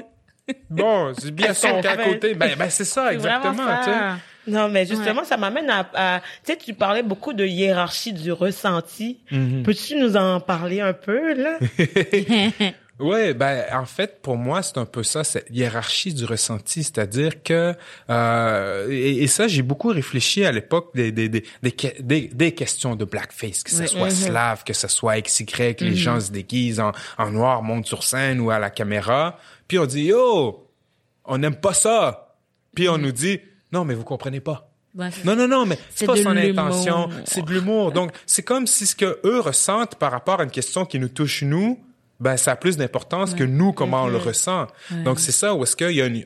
Bon, 0.69 1.13
c'est 1.17 1.31
bien 1.31 1.47
qu'à 1.47 1.53
fait? 1.97 2.03
côté. 2.03 2.33
Ben, 2.35 2.55
ben 2.57 2.69
c'est 2.69 2.85
ça, 2.85 3.13
exactement. 3.13 3.53
tu 3.53 3.85
sais. 3.85 3.91
ça. 3.91 4.17
Non, 4.47 4.69
mais 4.69 4.85
justement, 4.85 5.23
ça 5.23 5.37
m'amène 5.37 5.69
à, 5.69 5.87
à- 5.95 6.19
tu 6.45 6.53
sais, 6.53 6.57
tu 6.57 6.73
parlais 6.73 7.01
beaucoup 7.01 7.33
de 7.33 7.43
hiérarchie 7.45 8.13
du 8.13 8.31
ressenti. 8.31 9.17
Mm-hmm. 9.31 9.63
Peux-tu 9.63 9.95
nous 9.95 10.15
en 10.17 10.39
parler 10.39 10.81
un 10.81 10.93
peu, 10.93 11.33
là? 11.33 11.57
Ouais, 12.97 13.33
ben 13.33 13.65
en 13.73 13.85
fait 13.85 14.21
pour 14.21 14.37
moi 14.37 14.63
c'est 14.63 14.77
un 14.77 14.85
peu 14.85 15.03
ça 15.03 15.25
cette 15.25 15.47
hiérarchie 15.49 16.13
du 16.13 16.23
ressenti, 16.23 16.81
c'est-à-dire 16.83 17.43
que 17.43 17.75
euh, 18.09 18.87
et, 18.89 19.23
et 19.23 19.27
ça 19.27 19.49
j'ai 19.49 19.63
beaucoup 19.63 19.89
réfléchi 19.89 20.45
à 20.45 20.51
l'époque 20.53 20.91
des 20.95 21.11
des, 21.11 21.27
des 21.27 21.43
des 21.61 22.27
des 22.33 22.51
questions 22.53 22.95
de 22.95 23.03
blackface, 23.03 23.63
que 23.63 23.71
ce 23.71 23.81
Oui. 23.81 23.87
soit 23.89 24.09
slave, 24.11 24.63
que 24.63 24.71
ce 24.73 24.87
soit 24.87 25.19
XY, 25.19 25.45
que 25.75 25.83
les 25.83 25.95
gens 25.95 26.21
se 26.21 26.31
déguisent 26.31 26.79
en 26.79 26.93
en 27.17 27.31
noir, 27.31 27.63
montent 27.63 27.85
sur 27.87 28.03
scène 28.03 28.39
ou 28.39 28.49
à 28.49 28.59
la 28.59 28.69
caméra, 28.69 29.37
puis 29.67 29.77
on 29.77 29.85
dit 29.85 30.03
yo, 30.05 30.65
on 31.25 31.37
n'aime 31.37 31.57
pas 31.57 31.73
ça, 31.73 32.37
puis 32.75 32.87
on 32.87 32.97
nous 32.97 33.11
dit 33.11 33.39
non 33.73 33.83
mais 33.83 33.93
vous 33.93 34.05
comprenez 34.05 34.39
pas. 34.39 34.71
Ouais, 34.97 35.09
Non, 35.25 35.35
non, 35.35 35.49
non, 35.49 35.65
mais 35.65 35.77
C'est 35.93 36.05
pas 36.05 36.15
son 36.15 36.29
intention. 36.37 37.09
C'est 37.25 37.43
de 37.43 37.51
l'humour. 37.51 37.91
Donc, 37.91 38.13
c'est 38.25 38.43
comme 38.43 38.65
si 38.65 38.85
ce 38.85 38.95
que 38.95 39.19
eux 39.25 39.41
ressentent 39.41 39.95
par 39.95 40.09
rapport 40.13 40.39
à 40.39 40.45
une 40.45 40.49
question 40.49 40.85
qui 40.85 40.99
nous 40.99 41.09
touche 41.09 41.43
nous, 41.43 41.83
ben, 42.19 42.37
ça 42.37 42.51
a 42.51 42.55
plus 42.55 42.77
d'importance 42.77 43.33
que 43.33 43.43
nous, 43.43 43.73
comment 43.73 44.03
on 44.03 44.07
le 44.07 44.17
ressent. 44.17 44.67
Donc, 45.03 45.19
c'est 45.19 45.31
ça 45.33 45.53
où 45.53 45.63
est-ce 45.63 45.75
qu'il 45.75 45.91
y 45.91 46.01
a 46.01 46.05
une, 46.05 46.25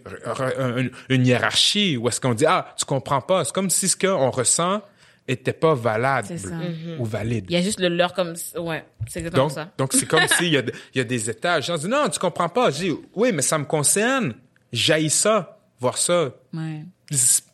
une, 0.78 0.92
une 1.10 1.26
hiérarchie, 1.26 1.98
où 1.98 2.08
est-ce 2.08 2.22
qu'on 2.22 2.34
dit, 2.34 2.46
ah, 2.48 2.74
tu 2.78 2.86
comprends 2.86 3.22
pas. 3.22 3.44
C'est 3.46 3.54
comme 3.54 3.70
si 3.70 3.88
ce 3.88 3.98
qu'on 3.98 4.30
ressent 4.30 4.82
était 5.28 5.54
pas 5.54 5.76
valable 5.76 6.28
C'est 6.28 6.38
ça. 6.40 6.56
ou 6.98 7.06
valide. 7.06 7.46
Il 7.50 7.54
y 7.54 7.56
a 7.58 7.62
juste 7.62 7.80
le 7.80 7.88
leur 7.90 8.14
comme, 8.14 8.34
ouais, 8.58 8.84
c'est 9.08 9.20
exactement 9.20 9.44
Donc, 9.48 9.52
ça. 9.52 9.70
donc 9.78 9.94
c'est 9.94 10.08
comme 10.08 10.28
s'il 10.38 10.48
y 10.54 10.58
a, 10.58 10.64
y 10.96 11.00
a 11.00 11.04
des 11.04 11.30
étages. 11.30 11.68
Gens 11.68 11.76
disent, 11.76 11.88
non, 11.88 12.08
tu 12.10 12.18
comprends 12.20 12.50
pas. 12.50 12.72
Je 12.72 12.78
dis, 12.78 12.92
oui, 13.14 13.32
mais 13.32 13.42
ça 13.44 13.58
me 13.58 13.66
concerne. 13.66 14.34
J'haïs 14.72 15.10
ça, 15.12 15.60
voir 15.80 15.98
ça. 15.98 16.32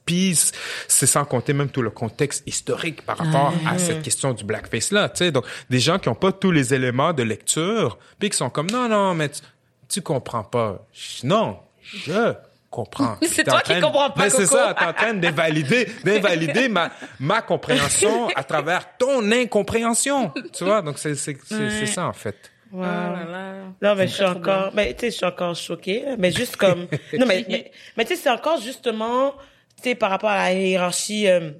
Puis 0.06 0.40
c'est 0.88 1.08
sans 1.08 1.26
compter 1.26 1.54
même 1.54 1.70
tout 1.70 1.82
le 1.82 1.90
contexte 1.90 2.44
historique 2.48 3.04
par 3.06 3.18
rapport 3.18 3.54
à 3.68 3.78
cette 3.80 4.02
question 4.04 4.34
du 4.34 4.44
blackface 4.44 4.92
là, 4.92 5.10
tu 5.10 5.18
sais. 5.20 5.32
Donc 5.32 5.46
des 5.70 5.80
gens 5.80 5.98
qui 5.98 6.10
ont 6.10 6.16
pas 6.16 6.32
tous 6.32 6.52
les 6.52 6.74
éléments 6.74 7.14
de 7.14 7.24
lecture, 7.24 7.98
puis 8.20 8.30
qui 8.30 8.38
sont 8.38 8.50
comme 8.50 8.70
non 8.70 8.88
non 8.88 9.16
mais 9.16 9.30
tu, 9.30 9.42
tu 9.90 10.02
comprends 10.02 10.44
pas. 10.44 10.86
Non, 11.24 11.58
je 11.82 12.34
comprends. 12.70 13.18
C'est 13.22 13.44
toi 13.44 13.62
qui 13.62 13.80
comprends 13.80 14.10
pas, 14.12 14.24
Mais 14.24 14.30
c'est 14.30 14.44
Coco. 14.44 14.58
ça, 14.58 14.76
t'es 14.78 14.86
en 14.86 14.94
train 14.94 15.14
d'invalider, 15.14 15.88
d'invalider 16.04 16.68
ma 16.70 16.92
ma 17.20 17.42
compréhension 17.42 18.28
à 18.36 18.44
travers 18.44 18.98
ton 18.98 19.32
incompréhension. 19.32 20.32
Tu 20.54 20.66
vois, 20.66 20.82
donc 20.82 21.00
c'est 21.00 21.16
c'est 21.16 21.38
c'est 21.46 21.70
c'est 21.70 21.86
ça 21.88 22.06
en 22.06 22.14
fait. 22.14 22.52
Wow. 22.72 22.82
Oh 22.82 22.86
là 22.86 23.26
là. 23.32 23.54
Non, 23.82 23.96
mais 23.96 24.08
je 24.08 24.14
suis 24.14 24.24
encore, 24.26 24.72
mais 24.74 24.94
tu 24.94 25.02
sais, 25.02 25.12
je 25.12 25.16
suis 25.16 25.26
encore 25.26 25.56
choquée, 25.56 26.04
mais 26.18 26.32
juste 26.32 26.58
comme, 26.58 26.88
non, 27.18 27.26
mais, 27.26 27.46
mais, 27.48 27.72
mais 27.96 28.04
tu 28.06 28.16
sais, 28.16 28.22
c'est 28.24 28.30
encore 28.30 28.60
justement, 28.60 29.34
tu 29.78 29.90
sais, 29.90 29.96
par 29.96 30.10
rapport 30.10 30.30
à 30.30 30.38
la 30.38 30.54
hiérarchie 30.54 31.28
euh, 31.28 31.52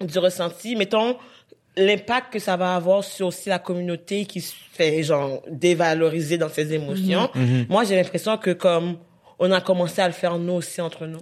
du 0.00 0.18
ressenti, 0.18 0.76
mettons, 0.76 1.16
l'impact 1.76 2.32
que 2.32 2.38
ça 2.38 2.56
va 2.56 2.74
avoir 2.74 3.04
sur 3.04 3.28
aussi 3.28 3.48
la 3.48 3.58
communauté 3.58 4.24
qui 4.24 4.40
se 4.40 4.54
fait, 4.72 5.02
genre, 5.02 5.42
dévaloriser 5.50 6.38
dans 6.38 6.48
ses 6.48 6.72
émotions. 6.72 7.30
Moi, 7.68 7.84
j'ai 7.84 7.96
l'impression 7.96 8.36
que 8.36 8.50
comme, 8.50 8.96
on 9.38 9.50
a 9.52 9.60
commencé 9.60 10.00
à 10.00 10.06
le 10.08 10.14
faire 10.14 10.38
nous 10.38 10.54
aussi 10.54 10.80
entre 10.80 11.06
nous. 11.06 11.20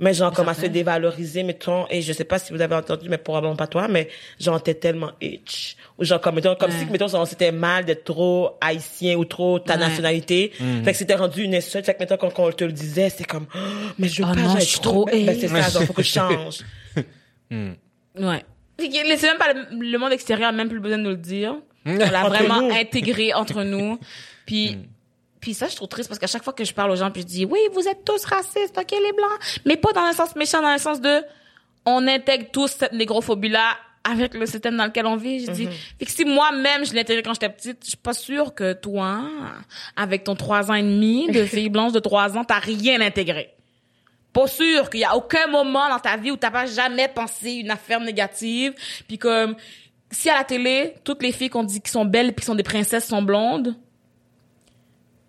Mais 0.00 0.12
genre, 0.12 0.32
comme 0.32 0.48
à 0.48 0.54
se 0.54 0.66
dévaloriser, 0.66 1.44
mettons, 1.44 1.86
et 1.88 2.02
je 2.02 2.12
sais 2.12 2.24
pas 2.24 2.40
si 2.40 2.52
vous 2.52 2.60
avez 2.60 2.74
entendu, 2.74 3.08
mais 3.08 3.16
probablement 3.16 3.54
pas 3.54 3.68
toi, 3.68 3.86
mais 3.86 4.08
genre, 4.40 4.60
t'es 4.60 4.74
tellement 4.74 5.12
itch. 5.20 5.76
Ou 5.98 6.04
genre, 6.04 6.20
comme, 6.20 6.34
mettons, 6.34 6.56
comme 6.56 6.72
Ouais. 6.72 6.78
si, 6.80 6.86
mettons, 6.86 7.14
on 7.14 7.24
s'était 7.24 7.52
mal 7.52 7.84
d'être 7.84 8.02
trop 8.02 8.58
haïtien 8.60 9.14
ou 9.16 9.24
trop 9.24 9.60
ta 9.60 9.74
Ouais. 9.74 9.80
nationalité. 9.80 10.50
Fait 10.84 10.90
que 10.92 10.98
c'était 10.98 11.14
rendu 11.14 11.44
une 11.44 11.54
insulte. 11.54 11.86
Fait 11.86 11.94
que, 11.94 12.00
mettons, 12.00 12.16
quand, 12.16 12.30
quand 12.30 12.46
on 12.46 12.50
te 12.50 12.64
le 12.64 12.72
disait, 12.72 13.08
c'est 13.08 13.22
comme, 13.24 13.46
Oh, 13.54 13.58
mais 13.98 14.08
je 14.08 14.20
veux 14.22 14.28
Oh 14.28 14.34
pas, 14.34 14.40
non, 14.40 14.48
genre, 14.48 14.58
je 14.60 14.64
suis 14.64 14.80
trop 14.80 15.04
Ben, 15.04 15.12
ben, 15.24 15.28
haï. 15.28 15.40
c'est 15.40 15.48
ça, 15.48 15.68
genre, 15.70 15.82
faut 15.84 15.92
que 15.92 16.02
je 16.02 16.08
change. 16.12 16.58
Ouais. 17.50 18.44
C'est 18.78 19.22
même 19.22 19.38
pas 19.38 19.52
le, 19.52 19.66
le 19.90 19.98
monde 19.98 20.12
extérieur 20.12 20.48
a 20.48 20.52
même 20.52 20.68
plus 20.68 20.80
besoin 20.80 20.98
de 20.98 21.02
nous 21.04 21.10
le 21.10 21.16
dire. 21.16 21.54
On 21.86 21.94
l'a 21.96 22.24
vraiment 22.24 22.62
nous. 22.62 22.70
intégré 22.74 23.32
entre 23.32 23.62
nous. 23.62 23.98
Puis, 24.46 24.78
puis 25.44 25.52
ça, 25.52 25.68
je 25.68 25.76
trouve 25.76 25.88
triste 25.88 26.08
parce 26.08 26.18
qu'à 26.18 26.26
chaque 26.26 26.42
fois 26.42 26.54
que 26.54 26.64
je 26.64 26.72
parle 26.72 26.90
aux 26.90 26.96
gens, 26.96 27.10
puis 27.10 27.20
je 27.20 27.26
dis, 27.26 27.44
oui, 27.44 27.58
vous 27.74 27.86
êtes 27.86 28.02
tous 28.02 28.24
racistes, 28.24 28.78
ok, 28.78 28.90
les 28.92 29.12
blancs. 29.12 29.60
Mais 29.66 29.76
pas 29.76 29.92
dans 29.92 30.00
un 30.00 30.14
sens 30.14 30.34
méchant, 30.36 30.62
dans 30.62 30.72
le 30.72 30.78
sens 30.78 31.02
de, 31.02 31.20
on 31.84 32.08
intègre 32.08 32.46
tous 32.50 32.68
cette 32.68 32.94
négrophobie-là 32.94 33.76
avec 34.04 34.32
le 34.32 34.46
système 34.46 34.78
dans 34.78 34.86
lequel 34.86 35.04
on 35.04 35.16
vit. 35.16 35.44
Je 35.44 35.50
dis, 35.50 35.68
fait 35.98 36.06
que 36.06 36.10
si 36.10 36.24
moi-même, 36.24 36.86
je 36.86 36.94
l'intégrais 36.94 37.22
quand 37.22 37.34
j'étais 37.34 37.50
petite, 37.50 37.76
je 37.82 37.88
suis 37.88 37.98
pas 37.98 38.14
sûre 38.14 38.54
que 38.54 38.72
toi, 38.72 39.20
avec 39.96 40.24
ton 40.24 40.34
trois 40.34 40.70
ans 40.70 40.74
et 40.74 40.82
demi 40.82 41.30
de 41.30 41.44
fille 41.44 41.68
blanche 41.68 41.92
de 41.92 42.00
trois 42.00 42.38
ans, 42.38 42.44
t'as 42.44 42.60
rien 42.60 43.02
intégré 43.02 43.50
pas 44.32 44.48
sûr 44.48 44.90
qu'il 44.90 45.00
y 45.00 45.04
a 45.04 45.14
aucun 45.14 45.46
moment 45.46 45.88
dans 45.88 46.00
ta 46.00 46.16
vie 46.16 46.32
où 46.32 46.36
t'as 46.36 46.50
pas 46.50 46.66
jamais 46.66 47.06
pensé 47.06 47.52
une 47.52 47.70
affaire 47.70 48.00
négative 48.00 48.74
puis 49.06 49.16
comme 49.16 49.54
si 50.10 50.28
à 50.28 50.34
la 50.34 50.42
télé 50.42 50.94
toutes 51.04 51.22
les 51.22 51.30
filles 51.30 51.50
qu'on 51.50 51.62
dit 51.62 51.80
qui 51.80 51.90
sont 51.92 52.04
belles 52.04 52.32
puis 52.32 52.40
qui 52.40 52.46
sont 52.46 52.56
des 52.56 52.64
princesses 52.64 53.06
sont 53.06 53.22
blondes 53.22 53.76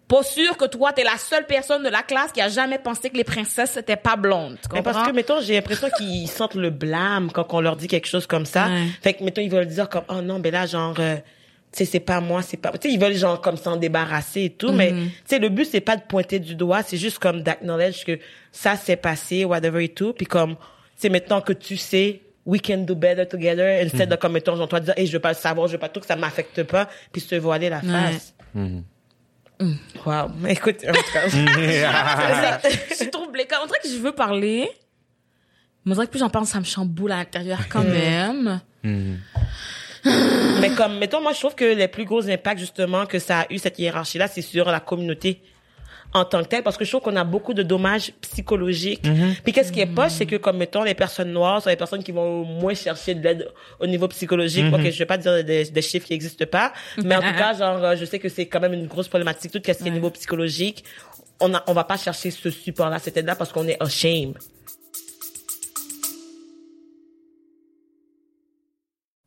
Pas 0.08 0.22
sûr 0.22 0.56
que 0.58 0.66
toi, 0.66 0.94
t'es 0.94 1.04
la 1.04 1.18
seule 1.18 1.46
personne 1.48 1.82
de 1.84 1.90
la 1.90 2.04
classe 2.04 2.32
qui 2.32 2.40
a 2.40 2.48
jamais 2.48 2.78
pensé 2.78 3.10
que 3.10 3.18
les 3.18 3.24
princesses 3.24 3.76
étaient 3.78 3.96
pas 3.96 4.16
blondes. 4.16 4.58
Tu 4.62 4.70
Mais 4.74 4.84
parce 4.84 5.08
que, 5.08 5.12
mettons, 5.14 5.42
j'ai 5.42 5.56
l'impression 5.56 5.88
qu'ils 5.98 6.28
sentent 6.30 6.54
le 6.56 6.70
blâme 6.70 7.32
quand 7.32 7.52
on 7.54 7.60
leur 7.62 7.76
dit 7.76 7.88
quelque 7.88 8.08
chose 8.08 8.28
comme 8.28 8.46
ça. 8.46 8.68
Ouais. 8.68 8.86
Fait 9.02 9.14
que, 9.14 9.24
mettons, 9.24 9.42
ils 9.42 9.50
veulent 9.50 9.66
dire 9.66 9.90
comme, 9.90 10.04
oh 10.10 10.22
non, 10.22 10.38
ben 10.40 10.52
là, 10.54 10.68
genre, 10.68 10.94
euh, 11.00 11.16
tu 11.16 11.22
sais, 11.80 11.86
c'est 11.86 12.00
pas 12.00 12.20
moi, 12.22 12.44
c'est 12.44 12.58
pas, 12.58 12.72
tu 12.74 12.88
sais, 12.88 12.94
ils 12.94 13.00
veulent 13.00 13.16
genre 13.16 13.42
comme 13.42 13.58
s'en 13.58 13.78
débarrasser 13.78 14.44
et 14.44 14.50
tout, 14.52 14.72
mais, 14.72 14.92
Mhm. 14.92 15.06
tu 15.08 15.12
sais, 15.26 15.40
le 15.40 15.50
but, 15.50 15.66
c'est 15.66 15.82
pas 15.82 15.98
de 15.98 16.04
pointer 16.04 16.38
du 16.40 16.54
doigt, 16.56 16.84
c'est 16.84 16.98
juste 16.98 17.18
comme 17.20 17.42
d'acknowledge 17.42 18.06
que 18.06 18.20
ça 18.52 18.76
s'est 18.76 18.96
passé, 18.98 19.44
whatever 19.44 19.84
et 19.84 19.90
tout, 19.90 20.14
puis 20.14 20.26
comme, 20.28 20.56
c'est 20.96 21.10
maintenant 21.10 21.42
que 21.42 21.52
tu 21.54 21.78
sais, 21.78 22.22
we 22.46 22.62
can 22.62 22.78
do 22.78 22.94
better 22.94 23.26
together, 23.28 23.82
instead 23.84 24.08
de 24.08 24.16
comme, 24.16 24.34
mettons, 24.34 24.56
genre, 24.56 24.68
toi, 24.68 24.80
dire, 24.80 24.94
hey, 24.98 25.08
je 25.08 25.14
veux 25.14 25.20
pas 25.20 25.30
le 25.30 25.36
savoir, 25.36 25.68
je 25.68 25.74
veux 25.74 25.80
pas 25.80 25.90
tout, 25.90 26.00
que 26.00 26.06
ça 26.06 26.16
m'affecte 26.16 26.62
pas, 26.64 26.88
puis 27.12 27.22
se 27.22 27.34
voiler 27.36 27.70
la 27.70 27.82
face. 27.82 28.36
Wow. 28.54 28.84
Mais 30.40 30.54
écoute, 30.54 30.78
en 30.88 30.94
tout 30.94 31.12
cas. 31.14 31.28
je 32.90 32.96
suis 32.96 33.10
troublée. 33.10 33.46
Quand 33.50 33.58
on 33.64 33.68
dirait 33.68 33.80
que 33.82 33.90
je 33.90 33.98
veux 33.98 34.12
parler, 34.12 34.70
mais 35.86 35.92
on 35.92 35.96
dirait 35.96 36.08
que 36.08 36.12
plus 36.12 36.20
j'en 36.20 36.30
parle, 36.30 36.46
ça 36.46 36.60
me 36.60 36.66
chamboule 36.66 37.12
à 37.12 37.18
l'intérieur 37.18 37.68
quand 37.70 37.84
même. 37.84 38.62
Mais 40.62 40.70
comme, 40.76 41.00
mettons, 41.00 41.20
moi, 41.20 41.34
je 41.34 41.40
trouve 41.40 41.56
que 41.56 41.66
les 41.66 41.88
plus 41.88 42.06
gros 42.06 42.30
impacts, 42.30 42.60
justement, 42.60 43.08
que 43.08 43.18
ça 43.18 43.42
a 43.42 43.46
eu, 43.52 43.58
cette 43.58 43.80
hiérarchie-là, 43.80 44.28
c'est 44.28 44.44
sur 44.44 44.66
la 44.66 44.80
communauté 44.80 45.42
en 46.16 46.24
tant 46.24 46.42
que 46.44 46.48
telle, 46.48 46.64
parce 46.64 46.78
que 46.78 46.86
je 46.86 46.90
trouve 46.92 47.02
qu'on 47.02 47.16
a 47.18 47.26
beaucoup 47.26 47.54
de 47.54 47.62
dommages 47.62 48.14
psychologiques. 48.22 49.04
Puis 49.44 49.52
qu'est-ce 49.52 49.72
qui 49.72 49.82
est 49.82 49.86
poche, 49.86 50.14
c'est 50.14 50.26
que, 50.26 50.38
comme, 50.38 50.56
mettons, 50.58 50.84
les 50.84 50.94
personnes 50.96 51.32
noires 51.32 51.62
sont 51.62 51.70
les 51.70 51.76
personnes 51.76 52.04
qui 52.04 52.14
vont 52.14 52.46
moins 52.46 52.74
chercher 52.74 53.16
de 53.16 53.22
l'aide 53.22 53.50
au 53.82 53.86
niveau 53.86 54.08
psychologique. 54.08 54.66
Ok, 54.74 54.90
je 54.90 54.98
vais 54.98 55.06
pas 55.06 55.18
dire 55.18 55.44
des, 55.44 55.66
des 55.66 55.82
chiffres 55.82 56.08
qui 56.08 56.14
n'existent 56.14 56.46
pas, 56.46 56.72
mais 57.04 57.16
en 57.18 57.22
tout 57.22 57.38
cas, 57.38 57.54
genre, 57.54 57.84
euh, 57.84 57.96
je 57.98 58.06
sais 58.06 58.18
que 58.18 58.30
c'est 58.30 58.46
quand 58.46 58.62
même 58.62 58.74
une 58.74 58.88
grosse 58.88 59.10
problématique, 59.10 59.52
tout 59.52 59.60
ce 59.64 59.72
qui 59.72 59.88
est 59.88 59.92
niveau 59.92 60.10
psychologique. 60.10 60.86
On 61.42 61.54
a, 61.54 61.62
on 61.68 61.74
va 61.74 61.84
pas 61.84 61.98
chercher 61.98 62.32
ce 62.32 62.50
support-là, 62.50 62.98
cette 63.00 63.18
aide-là, 63.18 63.36
parce 63.36 63.52
qu'on 63.52 63.68
est 63.68 63.78
ashamed. 63.84 64.38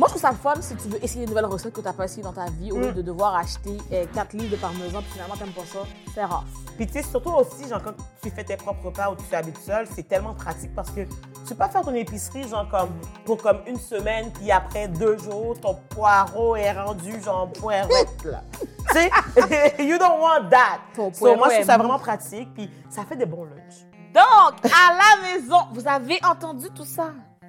Moi, 0.00 0.08
je 0.08 0.14
trouve 0.14 0.22
ça 0.22 0.32
fun 0.32 0.54
si 0.62 0.74
tu 0.76 0.88
veux 0.88 1.04
essayer 1.04 1.24
une 1.24 1.28
nouvelle 1.28 1.44
recette 1.44 1.74
que 1.74 1.80
tu 1.82 1.86
n'as 1.86 1.92
pas 1.92 2.06
essayé 2.06 2.22
dans 2.22 2.32
ta 2.32 2.46
vie, 2.46 2.72
au 2.72 2.78
lieu 2.78 2.90
de 2.90 3.02
devoir 3.02 3.36
acheter 3.36 3.76
4 4.14 4.32
livres 4.32 4.52
de 4.52 4.56
parmesan, 4.56 5.02
puis 5.02 5.12
finalement, 5.12 5.34
tu 5.34 5.44
n'aimes 5.44 5.52
pas 5.52 5.66
ça. 5.66 5.80
C'est 6.14 6.24
rare. 6.24 6.46
Puis 6.78 6.86
tu 6.86 6.94
sais, 6.94 7.02
surtout 7.02 7.32
aussi, 7.32 7.68
genre, 7.68 7.82
quand 7.82 7.92
tu 8.22 8.30
fais 8.30 8.42
tes 8.42 8.56
propres 8.56 8.86
repas 8.86 9.10
ou 9.10 9.16
tu 9.16 9.34
habites 9.34 9.58
seul, 9.58 9.86
c'est 9.94 10.08
tellement 10.08 10.32
pratique 10.32 10.74
parce 10.74 10.88
que 10.90 11.02
tu 11.02 11.48
peux 11.50 11.54
pas 11.54 11.68
faire 11.68 11.82
ton 11.82 11.92
épicerie, 11.92 12.48
genre, 12.48 12.66
comme, 12.70 12.88
pour 13.26 13.42
comme 13.42 13.58
une 13.66 13.78
semaine, 13.78 14.32
puis 14.32 14.50
après 14.50 14.88
deux 14.88 15.18
jours, 15.18 15.60
ton 15.60 15.76
poireau 15.90 16.56
est 16.56 16.72
rendu, 16.72 17.22
genre, 17.22 17.52
poireau, 17.52 17.90
là. 18.24 18.42
tu 18.92 18.94
sais, 18.94 19.84
you 19.84 19.98
don't 19.98 20.18
want 20.18 20.48
that. 20.48 20.80
Ton 20.96 21.12
So, 21.12 21.36
moi, 21.36 21.50
je 21.50 21.54
trouve 21.56 21.66
ça 21.66 21.76
vraiment 21.76 21.98
pratique, 21.98 22.48
puis 22.54 22.70
ça 22.88 23.04
fait 23.04 23.16
des 23.16 23.26
bons 23.26 23.44
lunchs. 23.44 23.84
Donc, 24.14 24.64
à 24.64 24.94
la 24.94 25.28
maison, 25.28 25.58
vous 25.74 25.86
avez 25.86 26.18
entendu 26.24 26.70
tout 26.70 26.86
ça? 26.86 27.10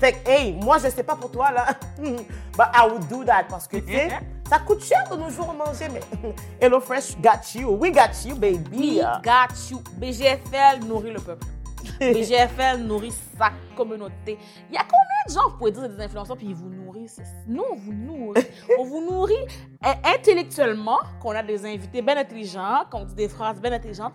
Fait 0.00 0.12
que, 0.12 0.28
hey, 0.28 0.52
moi, 0.52 0.78
je 0.78 0.88
sais 0.88 1.02
pas 1.02 1.16
pour 1.16 1.30
toi, 1.30 1.50
là. 1.52 1.66
But 1.98 2.68
I 2.74 2.88
would 2.90 3.08
do 3.08 3.24
that 3.24 3.44
parce 3.48 3.66
que, 3.66 3.78
tu 3.78 3.92
sais, 3.92 4.08
ça 4.48 4.58
coûte 4.58 4.82
cher 4.82 5.04
de 5.10 5.16
nos 5.16 5.30
jours 5.30 5.54
manger, 5.54 5.88
mais 5.92 6.00
HelloFresh 6.60 7.16
got 7.20 7.54
you. 7.54 7.70
We 7.70 7.92
got 7.92 8.24
you, 8.24 8.34
baby. 8.34 8.76
We 8.76 9.00
got 9.22 9.54
you. 9.70 9.80
BGFL 9.96 10.84
nourrit 10.86 11.12
le 11.12 11.20
peuple. 11.20 11.46
BGFL 12.00 12.78
nourrit 12.78 13.12
sa 13.38 13.50
communauté. 13.76 14.38
Il 14.70 14.74
y 14.74 14.78
a 14.78 14.82
combien 14.82 15.24
de 15.28 15.32
gens, 15.32 15.50
vous 15.50 15.58
pouvez 15.58 15.72
dire, 15.72 15.88
des 15.88 16.02
influenceurs, 16.02 16.36
puis 16.36 16.48
ils 16.48 16.54
vous 16.54 16.68
nourrissent? 16.68 17.20
Nous, 17.46 17.62
on 17.72 17.76
vous 17.76 17.92
nourrit. 17.92 18.46
on 18.78 18.84
vous 18.84 19.00
nourrit 19.00 19.46
euh, 19.84 19.92
intellectuellement, 20.04 20.98
qu'on 21.20 21.30
a 21.30 21.42
des 21.42 21.64
invités 21.64 22.02
bien 22.02 22.16
intelligents, 22.16 22.84
qu'on 22.90 23.04
dit 23.04 23.14
des 23.14 23.28
phrases 23.28 23.60
bien 23.60 23.72
intelligentes, 23.72 24.14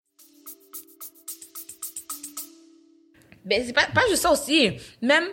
Ben, 3.45 3.63
c'est 3.65 3.73
pas, 3.73 3.87
pas 3.93 4.01
juste 4.09 4.21
ça 4.21 4.31
aussi. 4.31 4.71
Même, 5.01 5.25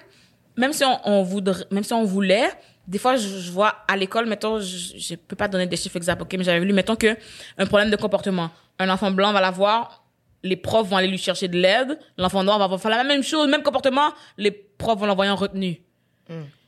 même 0.56 0.72
si 0.72 0.84
on, 0.84 0.98
on 1.04 1.22
voudrait, 1.22 1.64
même 1.70 1.84
si 1.84 1.92
on 1.92 2.04
voulait, 2.04 2.48
des 2.86 2.98
fois, 2.98 3.16
je, 3.16 3.28
je 3.28 3.50
vois 3.50 3.74
à 3.86 3.96
l'école, 3.96 4.26
mettons, 4.26 4.60
je, 4.60 4.96
je 4.96 5.14
peux 5.14 5.36
pas 5.36 5.48
donner 5.48 5.66
des 5.66 5.76
chiffres 5.76 5.96
exacts, 5.96 6.22
ok, 6.22 6.34
mais 6.38 6.44
j'avais 6.44 6.64
lu, 6.64 6.72
mettons 6.72 6.96
que 6.96 7.16
un 7.58 7.66
problème 7.66 7.90
de 7.90 7.96
comportement. 7.96 8.50
Un 8.78 8.88
enfant 8.88 9.10
blanc 9.10 9.32
va 9.32 9.40
l'avoir, 9.40 10.04
les 10.42 10.56
profs 10.56 10.86
vont 10.88 10.96
aller 10.96 11.08
lui 11.08 11.18
chercher 11.18 11.48
de 11.48 11.58
l'aide, 11.58 11.98
l'enfant 12.16 12.42
noir 12.44 12.66
va 12.66 12.78
faire 12.78 12.90
la 12.90 13.04
même 13.04 13.22
chose, 13.22 13.48
même 13.48 13.62
comportement, 13.62 14.10
les 14.36 14.50
profs 14.50 14.98
vont 14.98 15.06
l'envoyer 15.06 15.30
en 15.30 15.36
retenue. 15.36 15.82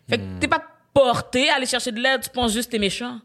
Fait 0.09 0.19
que 0.19 0.23
t'es 0.41 0.49
pas 0.49 0.63
porté 0.93 1.49
à 1.49 1.55
aller 1.57 1.67
chercher 1.67 1.93
de 1.93 2.01
l'aide, 2.01 2.21
tu 2.23 2.31
penses 2.31 2.53
juste 2.53 2.67
que 2.67 2.73
t'es 2.73 2.79
méchant. 2.81 3.21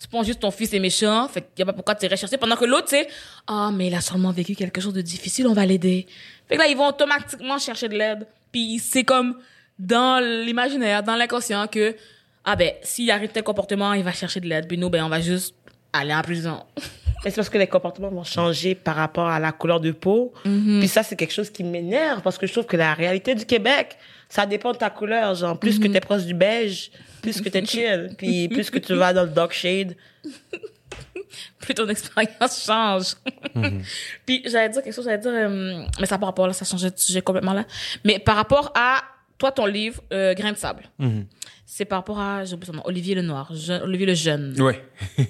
Tu 0.00 0.06
penses 0.06 0.26
juste 0.26 0.40
ton 0.40 0.50
fils 0.50 0.72
est 0.72 0.78
méchant, 0.78 1.26
fait 1.28 1.40
qu'il 1.40 1.58
y 1.58 1.62
a 1.62 1.66
pas 1.66 1.72
pourquoi 1.72 1.94
tu 1.96 2.06
irais 2.06 2.16
chercher, 2.16 2.36
pendant 2.36 2.56
que 2.56 2.64
l'autre, 2.64 2.86
c'est, 2.88 3.08
ah, 3.48 3.70
mais 3.74 3.88
il 3.88 3.94
a 3.94 4.00
sûrement 4.00 4.30
vécu 4.30 4.54
quelque 4.54 4.80
chose 4.80 4.94
de 4.94 5.00
difficile, 5.00 5.48
on 5.48 5.54
va 5.54 5.66
l'aider. 5.66 6.06
Fait 6.48 6.54
que 6.54 6.60
là, 6.60 6.68
ils 6.68 6.76
vont 6.76 6.86
automatiquement 6.86 7.58
chercher 7.58 7.88
de 7.88 7.96
l'aide. 7.96 8.26
Puis 8.52 8.78
c'est 8.78 9.04
comme 9.04 9.38
dans 9.78 10.22
l'imaginaire, 10.22 11.02
dans 11.02 11.16
l'inconscient 11.16 11.66
que, 11.66 11.96
ah 12.44 12.56
ben, 12.56 12.72
s'il 12.82 13.10
arrive 13.10 13.30
tel 13.30 13.42
comportement, 13.42 13.92
il 13.92 14.04
va 14.04 14.12
chercher 14.12 14.40
de 14.40 14.46
l'aide. 14.46 14.66
Puis 14.68 14.78
nous, 14.78 14.88
ben, 14.88 15.04
on 15.04 15.08
va 15.08 15.20
juste 15.20 15.54
aller 15.92 16.14
en 16.14 16.22
prison. 16.22 16.62
Mais 17.24 17.30
c'est 17.30 17.36
parce 17.36 17.50
que 17.50 17.58
les 17.58 17.66
comportements 17.66 18.10
vont 18.10 18.22
changer 18.22 18.76
par 18.76 18.94
rapport 18.94 19.26
à 19.26 19.40
la 19.40 19.50
couleur 19.50 19.80
de 19.80 19.90
peau. 19.90 20.32
Puis 20.44 20.86
ça, 20.86 21.02
c'est 21.02 21.16
quelque 21.16 21.34
chose 21.34 21.50
qui 21.50 21.64
m'énerve 21.64 22.22
parce 22.22 22.38
que 22.38 22.46
je 22.46 22.52
trouve 22.52 22.66
que 22.66 22.76
la 22.76 22.94
réalité 22.94 23.34
du 23.34 23.44
Québec, 23.44 23.96
ça 24.28 24.46
dépend 24.46 24.70
de 24.70 24.78
ta 24.78 24.88
couleur. 24.88 25.34
Genre, 25.34 25.58
plus 25.58 25.80
que 25.80 25.88
t'es 25.88 25.98
proche 25.98 26.22
du 26.22 26.34
beige, 26.34 26.92
plus 27.22 27.40
que 27.40 27.48
t'es 27.48 27.64
chill. 27.64 28.10
Puis 28.18 28.48
plus 28.54 28.70
que 28.70 28.78
tu 28.78 28.94
vas 28.94 29.12
dans 29.12 29.22
le 29.24 29.30
dark 29.30 29.52
shade. 29.52 29.96
plus 31.60 31.74
ton 31.74 31.88
expérience 31.88 32.64
change. 32.64 33.14
Mhm. 33.54 33.82
Puis 34.26 34.42
j'allais 34.46 34.70
dire 34.70 34.82
quelque 34.82 34.94
chose, 34.94 35.04
j'allais 35.04 35.18
dire, 35.18 35.30
euh, 35.32 35.84
mais 36.00 36.06
ça 36.06 36.16
par 36.18 36.28
rapport 36.28 36.46
là, 36.46 36.52
ça 36.52 36.64
changeait 36.64 36.90
de 36.90 36.98
sujet 36.98 37.20
complètement 37.20 37.52
là. 37.52 37.64
Mais 38.04 38.18
par 38.18 38.36
rapport 38.36 38.72
à 38.74 39.02
toi, 39.36 39.52
ton 39.52 39.66
livre, 39.66 40.02
euh, 40.12 40.34
Grain 40.34 40.52
de 40.52 40.56
sable, 40.56 40.84
Mhm. 40.98 41.26
c'est 41.66 41.84
par 41.84 41.98
rapport 41.98 42.18
à, 42.18 42.44
j'ai 42.44 42.54
oublié 42.54 42.66
son 42.72 42.76
nom, 42.78 42.82
Olivier 42.86 43.14
Lenoir, 43.14 43.52
Je- 43.54 43.82
Olivier 43.82 44.06
le 44.06 44.14
jeune. 44.14 44.60
Ouais. 44.60 44.82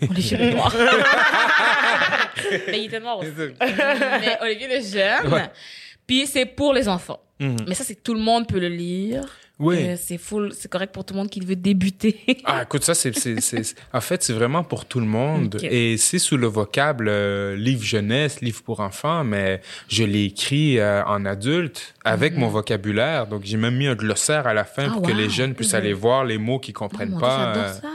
Olivier 0.08 0.36
le 0.38 0.50
noir. 0.52 0.74
mais 2.68 2.78
il 2.80 2.84
était 2.86 3.00
noir 3.00 3.18
aussi. 3.18 3.30
mais 3.60 4.38
Olivier 4.40 4.68
le 4.68 4.82
jeune. 4.82 5.32
Ouais. 5.32 5.50
Puis 6.06 6.26
c'est 6.26 6.46
pour 6.46 6.72
les 6.72 6.88
enfants. 6.88 7.20
Mhm. 7.40 7.56
Mais 7.68 7.74
ça, 7.74 7.84
c'est 7.84 7.94
que 7.96 8.02
tout 8.02 8.14
le 8.14 8.20
monde 8.20 8.46
peut 8.46 8.58
le 8.60 8.68
lire. 8.68 9.24
Oui. 9.60 9.76
Euh, 9.80 9.96
c'est 10.00 10.18
full, 10.18 10.52
c'est 10.56 10.68
correct 10.70 10.92
pour 10.92 11.04
tout 11.04 11.14
le 11.14 11.18
monde 11.18 11.30
qui 11.30 11.40
veut 11.40 11.56
débuter. 11.56 12.16
Ah, 12.44 12.62
écoute, 12.62 12.84
ça, 12.84 12.94
c'est, 12.94 13.12
c'est, 13.18 13.40
c'est- 13.40 13.74
en 13.92 14.00
fait, 14.00 14.22
c'est 14.22 14.32
vraiment 14.32 14.62
pour 14.62 14.84
tout 14.84 15.00
le 15.00 15.06
monde. 15.06 15.58
Et 15.62 15.96
c'est 15.96 16.18
sous 16.20 16.36
le 16.36 16.46
vocable 16.46 17.08
euh, 17.08 17.56
livre 17.56 17.82
jeunesse, 17.82 18.40
livre 18.40 18.62
pour 18.62 18.80
enfants, 18.80 19.24
mais 19.24 19.60
je 19.88 20.04
l'ai 20.04 20.24
écrit 20.26 20.78
euh, 20.78 21.02
en 21.04 21.24
adulte 21.24 21.94
avec 22.04 22.36
mon 22.36 22.48
vocabulaire. 22.48 23.26
Donc, 23.26 23.42
j'ai 23.44 23.56
même 23.56 23.76
mis 23.76 23.86
un 23.88 23.94
glossaire 23.94 24.46
à 24.46 24.54
la 24.54 24.64
fin 24.64 24.84
Mhm. 24.84 24.88
Ah, 24.90 24.92
pour 24.94 25.02
que 25.02 25.12
les 25.12 25.28
jeunes 25.28 25.54
puissent 25.54 25.74
aller 25.74 25.92
voir 25.92 26.24
les 26.24 26.38
mots 26.38 26.58
qu'ils 26.60 26.72
comprennent 26.74 27.14
Oh 27.14 27.18
Dieu, 27.18 27.26
pas. 27.26 27.52
j'adore 27.54 27.64
euh, 27.68 27.72
ça. 27.74 27.88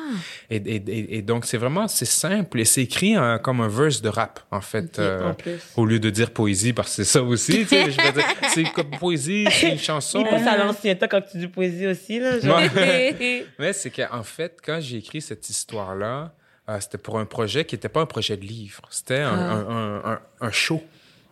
et, 0.49 0.57
et, 0.57 0.75
et, 0.75 1.17
et 1.17 1.21
donc, 1.21 1.45
c'est 1.45 1.57
vraiment, 1.57 1.87
c'est 1.87 2.03
simple. 2.05 2.59
Et 2.59 2.65
c'est 2.65 2.83
écrit 2.83 3.15
comme 3.41 3.61
un 3.61 3.67
verse 3.69 4.01
de 4.01 4.09
rap, 4.09 4.41
en 4.51 4.59
fait. 4.61 4.99
euh, 4.99 5.29
en 5.31 5.33
plus. 5.33 5.59
au 5.77 5.85
lieu 5.85 5.99
de 5.99 6.09
dire 6.09 6.31
poésie, 6.31 6.73
parce 6.73 6.89
que 6.89 6.95
c'est 7.03 7.09
ça 7.09 7.23
aussi, 7.23 7.53
tu 7.59 7.65
sais. 7.67 7.89
je 7.91 8.01
veux 8.01 8.11
dire, 8.11 8.25
c'est 8.49 8.63
comme 8.73 8.89
poésie, 8.99 9.47
c'est 9.49 9.69
une 9.71 9.77
chanson. 9.91 10.19
Il 10.19 10.25
pense 10.29 10.45
à 10.45 10.57
l'ancien 10.57 10.93
temps 10.95 11.07
quand 11.09 11.21
tu 11.21 11.37
dis 11.37 11.47
poésie 11.53 11.87
aussi, 11.87 12.19
là. 12.19 12.37
Ouais. 12.43 13.45
Mais 13.59 13.73
c'est 13.73 13.89
qu'en 13.91 14.23
fait, 14.23 14.59
quand 14.65 14.79
j'ai 14.81 14.97
écrit 14.97 15.21
cette 15.21 15.49
histoire-là, 15.49 16.33
euh, 16.69 16.77
c'était 16.79 16.97
pour 16.97 17.19
un 17.19 17.25
projet 17.25 17.65
qui 17.65 17.75
n'était 17.75 17.89
pas 17.89 18.01
un 18.01 18.05
projet 18.05 18.37
de 18.37 18.45
livre. 18.45 18.81
C'était 18.89 19.19
un, 19.19 19.37
Ah. 19.37 20.19
un, 20.41 20.47
un, 20.47 20.51
show. 20.51 20.81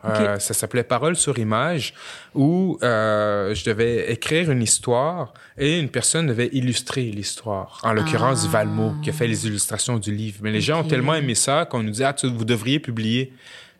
Euh, 0.04 0.40
ça 0.40 0.56
s'appelait 0.56 0.82
Parole 0.84 1.16
sur 1.16 1.38
image, 1.38 1.94
où 2.34 2.80
euh, 2.82 3.54
je 3.54 3.64
devais 3.66 4.12
écrire 4.12 4.50
une 4.50 4.64
histoire 4.64 5.32
et 5.60 5.78
une 5.80 5.90
personne 5.90 6.26
devait 6.26 6.50
illustrer 6.54 7.04
l'histoire. 7.04 7.80
En 7.84 7.94
l'occurrence, 7.94 8.44
Ah. 8.48 8.52
Valmo, 8.52 8.96
qui 9.04 9.12
a 9.12 9.14
fait 9.14 9.28
les 9.28 9.46
illustrations 9.46 10.00
du 10.00 10.12
livre. 10.12 10.40
Mais 10.42 10.52
les 10.52 10.60
gens 10.62 10.80
ont 10.82 10.88
tellement 10.88 11.14
aimé 11.14 11.36
ça 11.36 11.66
qu'on 11.70 11.84
nous 11.84 11.92
dit, 11.92 12.04
ah, 12.04 12.14
tu- 12.14 12.28
vous 12.28 12.46
devriez 12.46 12.80
publier. 12.80 13.32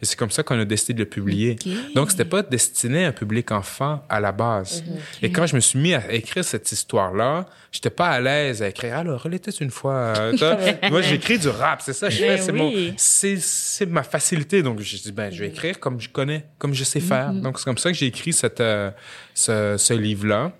Et 0.02 0.06
c'est 0.06 0.18
comme 0.18 0.32
ça 0.32 0.42
qu'on 0.44 0.60
a 0.60 0.66
décidé 0.66 0.94
de 0.94 1.00
le 1.00 1.06
publier. 1.06 1.58
Ok. 1.66 1.94
Donc, 1.96 2.12
c'était 2.12 2.26
pas 2.26 2.42
destiné 2.42 3.06
à 3.06 3.10
un 3.10 3.12
public 3.12 3.52
enfant 3.52 4.04
à 4.10 4.20
la 4.20 4.32
base. 4.32 4.84
Et 5.22 5.32
quand 5.32 5.46
je 5.46 5.56
me 5.56 5.60
suis 5.62 5.78
mis 5.78 5.94
à 5.94 6.12
écrire 6.12 6.44
cette 6.44 6.72
histoire-là, 6.72 7.46
j'étais 7.72 7.90
pas 7.92 8.08
à 8.10 8.20
l'aise 8.20 8.62
à 8.64 8.70
écrire. 8.70 8.98
Alors, 8.98 9.22
il 9.26 9.34
était 9.36 9.52
une 9.52 9.70
fois. 9.70 9.94
euh. 10.18 10.34
Moi, 10.90 11.02
j'écris 11.02 11.38
du 11.38 11.50
rap, 11.50 11.82
c'est 11.84 11.94
ça. 11.94 12.10
Je 12.10 12.20
Ben 12.20 12.38
fais, 12.38 12.44
c'est 12.44 12.52
oui. 12.52 12.58
mon, 12.90 12.94
c'est, 12.98 13.38
c'est 13.40 13.86
ma 13.86 14.04
facilité. 14.04 14.64
Donc, 14.64 14.80
je 14.80 14.98
dis, 14.98 15.12
ben, 15.12 15.32
je 15.32 15.42
vais 15.42 15.50
écrire 15.50 15.80
comme 15.80 16.00
je 16.02 16.10
connais, 16.10 16.46
comme 16.58 16.74
je 16.74 16.84
sais 16.84 17.00
faire. 17.00 17.32
Donc, 17.34 17.60
c'est 17.60 17.66
comme 17.66 17.78
ça 17.78 17.92
que 17.92 17.98
j'ai 17.98 18.08
écrit 18.08 18.34
cette, 18.34 18.60
euh, 18.62 18.90
ce, 19.36 19.76
ce 19.78 19.94
livre-là. 19.94 20.52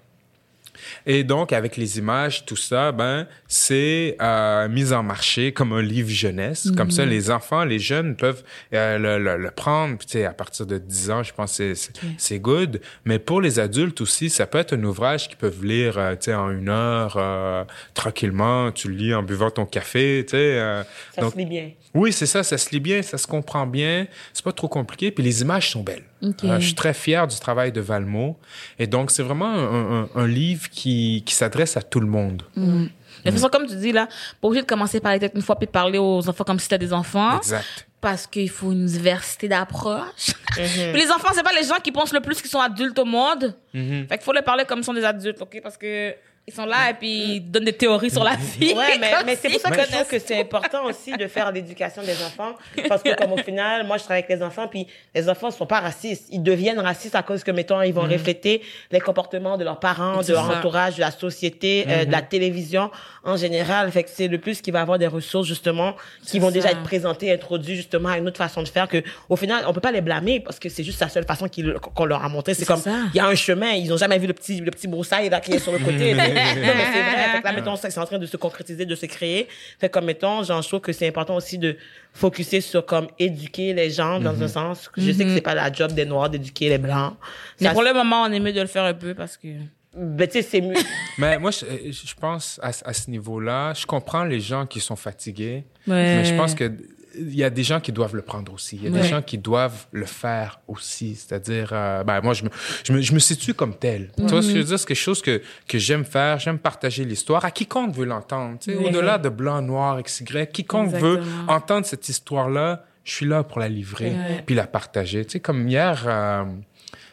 Et 1.06 1.24
donc, 1.24 1.54
avec 1.54 1.78
les 1.78 1.98
images, 1.98 2.46
tout 2.46 2.56
ça, 2.56 2.92
ben, 2.92 3.28
c'est 3.48 4.18
euh, 4.22 4.68
mis 4.70 4.94
en 4.94 5.04
marché 5.04 5.52
comme 5.52 5.74
un 5.74 5.82
livre 5.82 6.10
jeunesse. 6.10 6.70
Comme 6.76 6.92
ça, 6.92 7.06
les 7.06 7.32
enfants, 7.32 7.64
les 7.64 7.80
jeunes 7.80 8.16
peuvent 8.16 8.44
euh, 8.74 8.98
le, 8.98 9.24
le, 9.24 9.38
le 9.38 9.52
prendre. 9.52 9.98
Tu 10.00 10.08
sais, 10.10 10.26
à 10.26 10.34
partir 10.34 10.66
de 10.66 10.78
10 10.78 11.12
ans, 11.12 11.24
je 11.24 11.34
pense 11.34 11.58
que 11.58 11.74
c'est, 11.74 11.92
c'est 12.18 12.40
good. 12.40 12.82
Mais 13.06 13.20
pour 13.20 13.42
les 13.42 13.60
adultes 13.60 14.02
aussi, 14.02 14.30
ça 14.30 14.46
peut 14.46 14.58
être 14.58 14.74
un 14.74 14.84
ouvrage 14.84 15.28
qu'ils 15.28 15.38
peuvent 15.38 15.64
lire, 15.64 15.98
euh, 15.98 16.16
tu 16.16 16.26
sais, 16.26 16.34
en 16.34 16.52
une 16.52 16.70
heure, 16.70 17.68
tranquillement. 17.94 18.72
Tu 18.72 18.90
le 18.90 18.96
lis 18.96 19.14
en 19.14 19.24
buvant 19.24 19.52
ton 19.52 19.66
café, 19.66 20.24
tu 20.28 20.32
sais. 20.32 20.84
Ça 21.16 21.22
donc, 21.22 21.34
se 21.34 21.38
lit 21.38 21.46
bien. 21.46 21.72
Oui, 21.94 22.14
c'est 22.14 22.26
ça, 22.26 22.44
ça 22.44 22.58
se 22.58 22.70
lit 22.72 22.80
bien, 22.80 23.02
ça 23.02 23.18
se 23.18 23.28
comprend 23.28 23.66
bien, 23.68 24.08
c'est 24.34 24.44
pas 24.46 24.52
trop 24.54 24.68
compliqué, 24.68 25.12
puis 25.12 25.24
les 25.24 25.42
images 25.42 25.70
sont 25.72 25.84
belles. 25.84 26.04
Euh, 26.24 26.60
je 26.60 26.66
suis 26.68 26.76
très 26.76 26.94
fier 26.94 27.28
du 27.28 27.38
travail 27.40 27.72
de 27.72 27.82
Valmo, 27.82 28.38
et 28.80 28.88
donc 28.88 29.12
c'est 29.12 29.24
vraiment 29.24 29.48
un, 29.54 30.04
un- 30.04 30.10
un 30.16 30.28
livre 30.28 30.70
qui, 30.70 31.24
qui 31.26 31.34
s'adresse 31.36 31.76
à 31.78 31.82
tout 31.82 32.00
le 32.00 32.08
monde. 32.08 32.44
De 32.56 32.88
toute 33.26 33.34
façon, 33.34 33.50
comme 33.50 33.68
tu 33.68 33.76
dis 33.76 33.92
là, 33.92 34.08
pas 34.40 34.48
obligé 34.48 34.62
de 34.64 34.68
commencer 34.68 35.00
par 35.00 35.12
les 35.14 35.20
têtes 35.20 35.34
une 35.36 35.42
fois 35.44 35.56
puis 35.58 35.68
parler 35.68 36.00
aux 36.00 36.28
enfants 36.28 36.44
comme 36.44 36.60
si 36.60 36.68
t'as 36.68 36.78
des 36.80 36.92
enfants. 36.94 37.38
Exact. 37.38 37.88
Parce 38.00 38.26
qu'il 38.26 38.50
faut 38.50 38.72
une 38.72 38.88
diversité 38.88 39.48
d'approche. 39.48 40.34
Puis 40.56 40.94
les 40.96 41.12
enfants, 41.12 41.28
c'est 41.36 41.44
pas 41.44 41.54
les 41.54 41.68
gens 41.68 41.76
qui 41.84 41.92
pensent 41.92 42.14
le 42.14 42.20
plus 42.20 42.42
qu'ils 42.42 42.50
sont 42.50 42.60
adultes 42.60 42.98
au 42.98 43.06
monde. 43.06 43.56
Mhm. 43.76 44.08
Fait 44.10 44.18
qu'il 44.18 44.26
faut 44.26 44.34
les 44.34 44.42
parler 44.42 44.66
comme 44.66 44.80
ils 44.80 44.84
sont 44.84 44.94
des 44.96 45.04
adultes, 45.06 45.40
ok? 45.40 45.60
Parce 45.62 45.78
que 45.78 46.16
ils 46.48 46.54
sont 46.54 46.66
là 46.66 46.90
et 46.90 46.96
puis 46.96 47.36
ils 47.36 47.40
donnent 47.40 47.66
des 47.66 47.74
théories 47.74 48.10
sur 48.10 48.24
la 48.24 48.36
vie. 48.36 48.74
Ouais, 48.74 48.98
mais, 49.26 49.38
c'est 49.40 49.50
pour 49.50 49.60
ça 49.60 49.70
que 49.70 49.82
je 49.82 49.92
trouve 49.92 50.08
que 50.08 50.20
c'est 50.20 50.40
important 50.40 50.86
aussi 50.86 51.16
de 51.16 51.28
faire 51.28 51.52
l'éducation 51.52 52.02
des 52.02 52.16
enfants. 52.24 52.56
Parce 52.90 53.04
que, 53.04 53.16
comme 53.16 53.32
au 53.34 53.38
final, 53.38 53.86
moi, 53.86 53.98
je 53.98 54.04
travaille 54.04 54.24
avec 54.24 54.38
les 54.38 54.44
enfants, 54.44 54.68
puis 54.68 54.88
les 55.14 55.30
enfants 55.30 55.52
sont 55.52 55.68
pas 55.68 55.80
racistes. 55.80 56.28
Ils 56.32 56.42
deviennent 56.42 56.80
racistes 56.80 57.16
à 57.16 57.22
cause 57.22 57.44
que, 57.44 57.52
mettons, 57.52 57.82
ils 57.84 57.94
vont 57.94 58.02
refléter 58.02 58.64
les 58.92 59.00
comportements 59.00 59.58
de 59.58 59.64
leurs 59.64 59.80
parents, 59.80 60.22
de 60.22 60.34
leur 60.34 60.48
ça. 60.48 60.58
entourage, 60.58 60.96
de 60.96 61.02
la 61.02 61.12
société, 61.12 61.86
euh, 61.88 62.06
de 62.06 62.12
la 62.12 62.24
télévision 62.24 62.90
en 63.24 63.38
général. 63.38 63.92
Fait 63.92 64.04
que 64.04 64.10
c'est 64.12 64.28
le 64.28 64.40
plus 64.40 64.62
qui 64.62 64.72
va 64.72 64.82
avoir 64.82 64.98
des 64.98 65.08
ressources, 65.08 65.48
justement, 65.48 65.96
qui 66.26 66.40
vont 66.40 66.52
déjà 66.52 66.72
être 66.72 66.84
présentées, 66.84 67.32
introduites, 67.32 67.76
justement, 67.76 68.10
à 68.10 68.18
une 68.18 68.28
autre 68.28 68.38
façon 68.38 68.64
de 68.64 68.68
faire 68.68 68.88
que, 68.88 69.04
au 69.30 69.36
final, 69.36 69.64
on 69.68 69.74
peut 69.74 69.80
pas 69.80 69.92
les 69.92 70.02
blâmer 70.02 70.40
parce 70.40 70.60
que 70.60 70.70
c'est 70.70 70.84
juste 70.84 71.00
la 71.00 71.10
seule 71.10 71.26
façon 71.26 71.48
qu'on 71.96 72.06
leur 72.06 72.26
a 72.26 72.30
montré. 72.30 72.56
C'est 72.56 72.66
comme, 72.66 72.82
il 73.14 73.18
y 73.18 73.20
a 73.20 73.28
un 73.28 73.36
chemin, 73.36 73.72
ils 73.72 73.94
ont 73.94 73.98
jamais 73.98 74.18
vu 74.18 74.26
le 74.26 74.34
petit, 74.34 74.60
le 74.60 74.72
petit 74.72 74.88
broussaille, 74.88 75.30
là, 75.30 75.40
qui 75.40 75.54
est 75.54 75.60
sur 75.60 75.72
le 75.72 75.80
côté. 75.80 76.16
Non, 76.34 76.74
mais 76.76 76.86
c'est 76.94 77.02
vrai. 77.02 77.30
Fait 77.34 77.40
que 77.42 77.46
là, 77.46 77.54
mettons, 77.54 77.76
c'est 77.76 77.98
en 77.98 78.06
train 78.06 78.20
de 78.20 78.26
se 78.26 78.38
concrétiser, 78.38 78.86
de 78.86 78.96
se 78.96 79.06
créer. 79.06 79.48
Fait 79.80 79.90
comme, 79.90 80.06
mettons, 80.06 80.44
genre, 80.44 80.62
je 80.62 80.68
trouve 80.68 80.82
que 80.82 80.92
c'est 80.94 81.08
important 81.08 81.36
aussi 81.36 81.58
de 81.58 81.78
focuser 82.14 82.62
sur, 82.62 82.86
comme, 82.86 83.08
éduquer 83.20 83.74
les 83.74 83.90
gens 83.90 84.20
dans 84.20 84.42
un 84.42 84.48
sens. 84.48 84.88
que 84.90 85.02
Je 85.02 85.12
sais 85.12 85.24
que 85.26 85.34
c'est 85.34 85.42
pas 85.42 85.56
la 85.56 85.72
job 85.72 85.92
des 85.94 86.06
Noirs 86.06 86.30
d'éduquer 86.30 86.70
les 86.70 86.78
Blancs. 86.78 87.14
Mais 87.60 87.68
Ça, 87.68 87.74
pour 87.74 87.84
le 87.84 87.94
moment, 87.94 88.24
on 88.24 88.32
est 88.32 88.40
mieux 88.40 88.54
de 88.54 88.62
le 88.62 88.68
faire 88.68 88.84
un 88.84 88.94
peu 88.94 89.14
parce 89.14 89.38
que. 89.38 89.48
ben, 89.96 90.28
tu 90.28 90.34
sais, 90.34 90.42
c'est 90.42 90.62
mieux. 90.62 90.76
Mais 91.18 91.38
moi, 91.40 91.52
je, 91.52 91.66
je 91.92 92.14
pense 92.20 92.60
à, 92.64 92.70
à 92.86 92.94
ce 92.94 93.10
niveau-là, 93.10 93.74
je 93.74 93.86
comprends 93.86 94.24
les 94.24 94.40
gens 94.40 94.66
qui 94.66 94.80
sont 94.80 94.96
fatigués, 94.96 95.64
Ouais. 95.88 96.18
mais 96.18 96.26
je 96.26 96.36
pense 96.36 96.54
que 96.56 96.72
il 97.18 97.36
y 97.36 97.44
a 97.44 97.50
des 97.50 97.64
gens 97.64 97.80
qui 97.80 97.92
doivent 97.92 98.16
le 98.16 98.22
prendre 98.22 98.54
aussi. 98.54 98.78
Il 98.78 98.84
y 98.84 98.88
a 98.88 98.92
Ouais. 98.92 99.02
des 99.02 99.08
gens 99.08 99.22
qui 99.22 99.38
doivent 99.38 99.86
le 99.92 100.06
faire 100.06 100.60
aussi. 100.68 101.16
C'est-à-dire, 101.16 101.70
euh, 101.74 102.04
ben, 102.04 102.22
moi, 102.22 102.34
je 102.34 102.44
me, 102.46 102.50
je, 102.84 102.94
me, 102.94 103.02
je 103.02 103.14
me 103.14 103.20
situe 103.20 103.54
comme 103.54 103.76
tel. 103.76 104.12
Tu 104.18 104.24
vois 104.28 104.42
ce 104.42 104.48
que 104.48 104.54
je 104.54 104.58
veux 104.60 104.64
dire? 104.64 104.80
C'est 104.80 104.88
quelque 104.88 104.98
chose 104.98 105.22
que, 105.22 105.42
que 105.68 105.78
j'aime 105.78 106.06
faire. 106.06 106.40
J'aime 106.40 106.60
partager 106.60 107.04
l'histoire 107.06 107.44
à 107.46 107.52
quiconque 107.52 107.94
veut 107.96 108.06
l'entendre. 108.06 108.58
Tu 108.60 108.72
sais, 108.72 108.78
Ouais. 108.78 108.88
Au-delà 108.88 109.18
de 109.18 109.30
blanc, 109.30 109.62
noir, 109.62 110.00
X, 110.00 110.22
Y, 110.22 110.52
quiconque 110.52 110.92
veut 110.94 111.18
Exactement. 111.18 111.52
entendre 111.54 111.86
cette 111.86 112.08
histoire-là, 112.10 112.86
je 113.04 113.12
suis 113.14 113.26
là 113.26 113.44
pour 113.44 113.60
la 113.60 113.68
livrer 113.70 114.12
Ouais. 114.12 114.44
puis 114.46 114.56
la 114.56 114.68
partager. 114.68 115.26
Tu 115.26 115.32
sais, 115.34 115.40
comme 115.40 115.68
hier, 115.68 116.04
euh, 116.08 116.46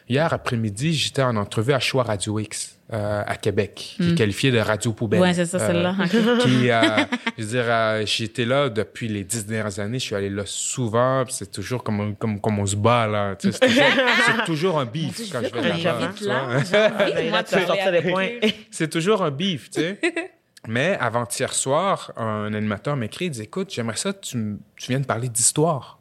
hier 0.07 0.31
après-midi, 0.33 0.93
j'étais 0.93 1.23
en 1.23 1.35
entrevue 1.35 1.73
à 1.73 1.79
Choix 1.79 2.03
Radio 2.03 2.39
X. 2.39 2.78
euh, 2.91 3.21
à 3.25 3.35
Québec, 3.35 3.95
qui 3.97 4.11
est 4.11 4.15
qualifié 4.15 4.51
de 4.51 4.57
radio 4.59 4.93
poubelle. 4.93 5.19
Hmm. 5.19 5.23
Ouais, 5.23 5.33
c'est 5.33 5.45
ça, 5.45 5.57
Euh, 5.57 5.67
celle-là. 5.67 5.95
qui, 6.41 6.71
euh, 6.71 6.81
je 7.37 7.43
veux 7.43 7.49
dire, 7.49 7.63
euh, 7.67 8.03
j'étais 8.05 8.45
là 8.45 8.69
depuis 8.69 9.07
les 9.07 9.23
dix 9.23 9.45
dernières 9.45 9.79
années. 9.79 9.99
Je 9.99 10.05
suis 10.05 10.15
allé 10.15 10.29
là 10.29 10.43
souvent. 10.45 11.23
puis 11.25 11.33
C'est 11.33 11.51
toujours 11.51 11.83
comme, 11.83 11.99
on- 11.99 12.13
comme, 12.15 12.39
comme 12.41 12.57
on 12.59 12.65
se 12.65 12.75
bat, 12.75 13.05
là. 13.07 13.35
Tu 13.35 13.51
sais, 13.51 13.59
C'est 13.67 14.45
toujours, 14.45 14.79
un 14.79 14.85
beef 14.85 15.31
quand 15.31 15.41
je 15.43 15.53
vais 15.53 15.83
là-bas. 15.83 16.11
C'est 18.71 18.89
toujours 18.89 19.23
un 19.23 19.31
beef, 19.31 19.69
tu 19.71 19.81
sais. 19.81 19.99
Mais 20.67 20.97
avant-hier 20.99 21.53
soir, 21.53 22.11
un 22.17 22.53
animateur 22.53 22.95
m'écrit, 22.97 23.25
il 23.25 23.31
dit, 23.31 23.41
écoute, 23.43 23.71
j'aimerais 23.73 23.95
ça 23.95 24.11
que 24.13 24.19
tu, 24.19 24.57
tu 24.75 24.87
viennes 24.91 25.05
parler 25.05 25.29
d'histoire. 25.29 25.98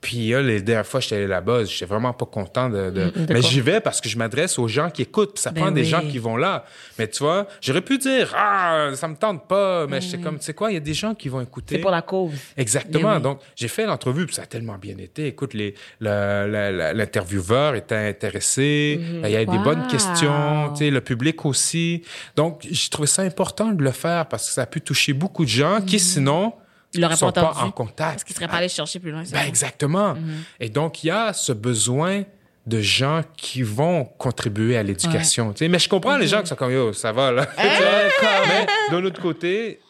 Puis 0.00 0.30
là, 0.30 0.40
les 0.40 0.62
dernières 0.62 0.86
fois, 0.86 1.00
j'étais 1.00 1.16
allé 1.16 1.26
là-bas, 1.26 1.64
j'étais 1.64 1.84
vraiment 1.84 2.12
pas 2.14 2.24
content 2.24 2.70
de... 2.70 2.88
de... 2.90 3.12
Mais 3.28 3.42
j'y 3.42 3.60
vais 3.60 3.80
parce 3.80 4.00
que 4.00 4.08
je 4.08 4.16
m'adresse 4.16 4.58
aux 4.58 4.66
gens 4.68 4.88
qui 4.88 5.02
écoutent. 5.02 5.34
puis 5.34 5.42
Ça 5.42 5.50
Ben 5.50 5.60
prend 5.60 5.70
des 5.70 5.84
gens 5.84 6.00
qui 6.00 6.18
vont 6.18 6.36
là. 6.38 6.64
Mais 6.98 7.06
tu 7.06 7.22
vois, 7.22 7.46
j'aurais 7.60 7.82
pu 7.82 7.98
dire, 7.98 8.32
ah, 8.34 8.90
ça 8.94 9.08
me 9.08 9.14
tente 9.16 9.46
pas. 9.46 9.86
Mais 9.86 10.00
j'étais 10.00 10.18
comme, 10.22 10.38
tu 10.38 10.44
sais 10.44 10.54
quoi, 10.54 10.70
il 10.70 10.74
y 10.74 10.78
a 10.78 10.80
des 10.80 10.94
gens 10.94 11.14
qui 11.14 11.28
vont 11.28 11.40
écouter. 11.42 11.74
C'est 11.76 11.80
pour 11.82 11.90
la 11.90 12.00
cause. 12.02 12.32
Exactement. 12.56 13.10
Ben 13.10 13.16
oui. 13.16 13.22
Donc, 13.22 13.40
j'ai 13.54 13.68
fait 13.68 13.84
l'entrevue, 13.84 14.24
puis 14.26 14.34
ça 14.34 14.42
a 14.42 14.46
tellement 14.46 14.78
bien 14.78 14.96
été. 14.96 15.26
Écoute, 15.26 15.52
l'intervieweur 16.00 17.74
était 17.74 17.96
intéressé. 18.08 19.00
Il 19.22 19.30
y 19.30 19.36
avait 19.36 19.46
des 19.46 19.56
Wow. 19.58 19.64
bonnes 19.64 19.86
questions. 19.88 20.70
Tu 20.72 20.78
sais, 20.84 20.90
le 20.90 21.00
public 21.00 21.44
aussi. 21.44 22.02
Donc, 22.36 22.66
j'ai 22.70 22.88
trouvé 22.88 23.06
ça 23.06 23.22
important 23.22 23.72
de 23.72 23.82
le 23.82 23.90
faire 23.90 24.26
parce 24.26 24.46
que 24.48 24.52
ça 24.54 24.62
a 24.62 24.66
pu 24.66 24.80
toucher 24.80 25.12
beaucoup 25.12 25.44
de 25.44 25.50
gens 25.50 25.80
qui, 25.86 25.98
sinon, 25.98 26.54
Ils 26.94 27.00
l'auraient 27.00 27.16
sont 27.16 27.30
pas 27.32 27.52
pas 27.52 27.60
en 27.62 27.70
contact. 27.70 27.96
Parce 27.98 28.24
qu'ils 28.24 28.34
seraient 28.34 28.48
pas 28.48 28.56
allés 28.56 28.68
chercher 28.68 28.98
plus 28.98 29.10
loin. 29.12 29.22
Ben, 29.32 29.42
exactement. 29.46 30.14
Et 30.58 30.68
donc, 30.68 31.04
il 31.04 31.08
y 31.08 31.10
a 31.10 31.32
ce 31.32 31.52
besoin 31.52 32.24
de 32.66 32.80
gens 32.80 33.22
qui 33.36 33.62
vont 33.62 34.04
contribuer 34.04 34.76
à 34.76 34.82
l'éducation. 34.82 35.52
tu 35.52 35.58
sais. 35.60 35.68
Mais 35.68 35.78
je 35.78 35.88
comprends 35.88 36.16
les 36.16 36.26
gens 36.28 36.40
qui 36.42 36.48
sont 36.48 36.56
comme, 36.56 36.72
yo, 36.72 36.92
ça 36.92 37.10
va, 37.12 37.32
là. 37.32 37.46
Vois, 37.56 38.30
Mais 38.48 38.66
d'un 38.90 39.04
autre 39.04 39.20
côté, 39.20 39.80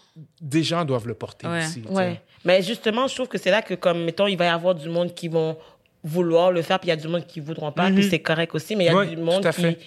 des 0.41 0.63
gens 0.63 0.85
doivent 0.85 1.07
le 1.09 1.15
porter 1.15 1.47
Ouais. 1.47 1.65
aussi. 1.65 1.83
Ouais. 1.89 2.21
Mais 2.45 2.63
justement, 2.63 3.07
je 3.09 3.15
trouve 3.15 3.29
que 3.29 3.39
c'est 3.39 3.51
là 3.51 3.61
que, 3.63 3.75
comme, 3.75 4.05
mettons, 4.05 4.27
il 4.27 4.37
va 4.37 4.45
y 4.47 4.49
avoir 4.49 4.75
du 4.75 4.89
monde 4.89 5.15
qui 5.15 5.29
vont 5.29 5.57
vouloir 6.03 6.51
le 6.53 6.63
faire, 6.63 6.79
puis 6.79 6.87
il 6.89 6.91
y 6.91 6.93
a 6.93 6.97
du 6.97 7.09
monde 7.09 7.27
qui 7.27 7.41
voudront 7.41 7.73
pas, 7.73 7.91
puis 7.91 8.09
c'est 8.09 8.21
correct 8.21 8.55
aussi, 8.55 8.75
mais 8.77 8.85
il 8.85 8.87
y 8.87 8.91
a 8.91 8.97
Ouais, 8.97 9.07
du 9.09 9.17
monde 9.19 9.45
qui 9.47 9.61
fait. 9.61 9.79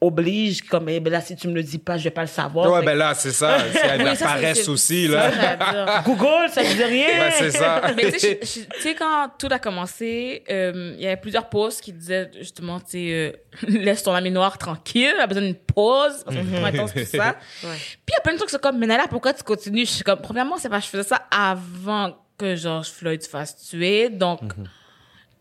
Oblige, 0.00 0.62
comme, 0.62 0.88
eh 0.88 0.98
ben 0.98 1.12
là, 1.12 1.20
si 1.20 1.36
tu 1.36 1.46
me 1.48 1.54
le 1.54 1.62
dis 1.62 1.78
pas, 1.78 1.98
je 1.98 2.04
vais 2.04 2.10
pas 2.10 2.22
le 2.22 2.26
savoir. 2.26 2.70
Ouais, 2.70 2.82
ben 2.82 2.96
là, 2.96 3.12
c'est 3.14 3.32
ça. 3.32 3.58
C'est 3.72 3.98
de 3.98 4.04
la 4.04 4.16
paresse 4.16 4.66
aussi, 4.68 5.06
là. 5.06 5.30
ça, 5.30 6.02
Google, 6.06 6.48
ça 6.50 6.62
te 6.62 6.72
dit 6.74 6.84
rien. 6.84 7.18
Ben, 7.18 7.32
c'est 7.38 7.50
ça. 7.50 7.82
Mais 7.96 8.10
tu 8.12 8.18
sais, 8.18 8.94
quand 8.98 9.30
tout 9.38 9.48
a 9.50 9.58
commencé, 9.58 10.42
euh, 10.50 10.94
il 10.96 11.02
y 11.02 11.06
avait 11.06 11.18
plusieurs 11.18 11.48
posts 11.48 11.82
qui 11.82 11.92
disaient 11.92 12.30
justement, 12.38 12.80
tu 12.80 12.90
sais, 12.90 13.12
euh, 13.12 13.68
laisse 13.68 14.02
ton 14.02 14.14
ami 14.14 14.30
noir 14.30 14.56
tranquille, 14.56 15.12
il 15.14 15.20
a 15.20 15.26
besoin 15.26 15.42
d'une 15.42 15.54
pause, 15.54 16.24
parce 16.24 16.36
que 16.36 16.64
intense 16.64 16.94
tout 16.94 17.04
ça. 17.04 17.36
Ouais. 17.64 17.76
Puis 18.06 18.08
il 18.08 18.12
y 18.12 18.18
a 18.18 18.20
plein 18.22 18.32
de 18.32 18.38
trucs, 18.38 18.50
c'est 18.50 18.60
comme, 18.60 18.78
mais 18.78 18.86
Nala, 18.86 19.04
pourquoi 19.08 19.34
tu 19.34 19.42
continues? 19.42 19.84
Je 19.84 19.92
suis 19.92 20.04
comme, 20.04 20.20
premièrement, 20.20 20.56
c'est 20.56 20.70
parce 20.70 20.86
que 20.86 20.92
je 20.92 20.98
faisais 20.98 21.08
ça 21.10 21.26
avant 21.30 22.16
que 22.38 22.56
George 22.56 22.88
Floyd 22.88 23.22
se 23.22 23.28
fasse 23.28 23.68
tuer, 23.68 24.08
donc 24.08 24.40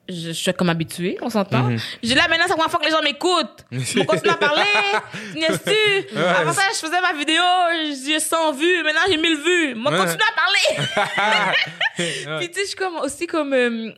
je, 0.09 0.27
je 0.27 0.31
suis 0.33 0.53
comme 0.53 0.69
habituée, 0.69 1.17
on 1.21 1.29
s'entend. 1.29 1.69
J'ai 2.03 2.15
là, 2.15 2.27
maintenant, 2.27 2.45
c'est 2.47 2.49
la 2.49 2.55
première 2.55 2.71
fois 2.71 2.79
que 2.79 2.85
les 2.85 2.91
gens 2.91 3.01
m'écoutent. 3.01 3.65
On 3.99 4.05
continue 4.05 4.31
à 4.31 4.37
parler. 4.37 4.61
Tu 5.33 5.37
niaises-tu? 5.39 6.17
Avant 6.17 6.51
ça, 6.53 6.63
je 6.73 6.79
faisais 6.79 7.01
ma 7.01 7.13
vidéo, 7.13 7.43
j'ai 8.05 8.19
100 8.19 8.53
vues, 8.53 8.83
maintenant 8.83 9.01
j'ai 9.09 9.17
1000 9.17 9.37
vues. 9.37 9.75
Moi, 9.75 9.91
Ouais. 9.91 9.97
continue 9.99 10.21
à 10.21 10.35
parler. 10.35 11.55
Puis 12.39 12.49
tu 12.49 12.53
sais, 12.55 12.61
je 12.61 12.67
suis 12.67 12.75
comme 12.75 12.97
aussi 12.97 13.27
comme 13.27 13.53
euh, 13.53 13.91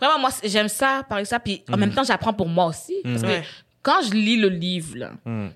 vraiment 0.00 0.18
moi 0.18 0.30
j'aime 0.44 0.68
ça 0.68 1.02
parler 1.08 1.24
ça 1.24 1.38
puis 1.40 1.62
en 1.72 1.76
même 1.76 1.92
temps 1.92 2.04
j'apprends 2.04 2.32
pour 2.32 2.48
moi 2.48 2.66
aussi 2.66 2.94
parce 3.04 3.22
que 3.22 3.26
Ouais. 3.28 3.44
Quand 3.86 4.02
je 4.02 4.14
lis 4.14 4.36
le 4.36 4.48
livre 4.48 4.96
là, 4.96 5.12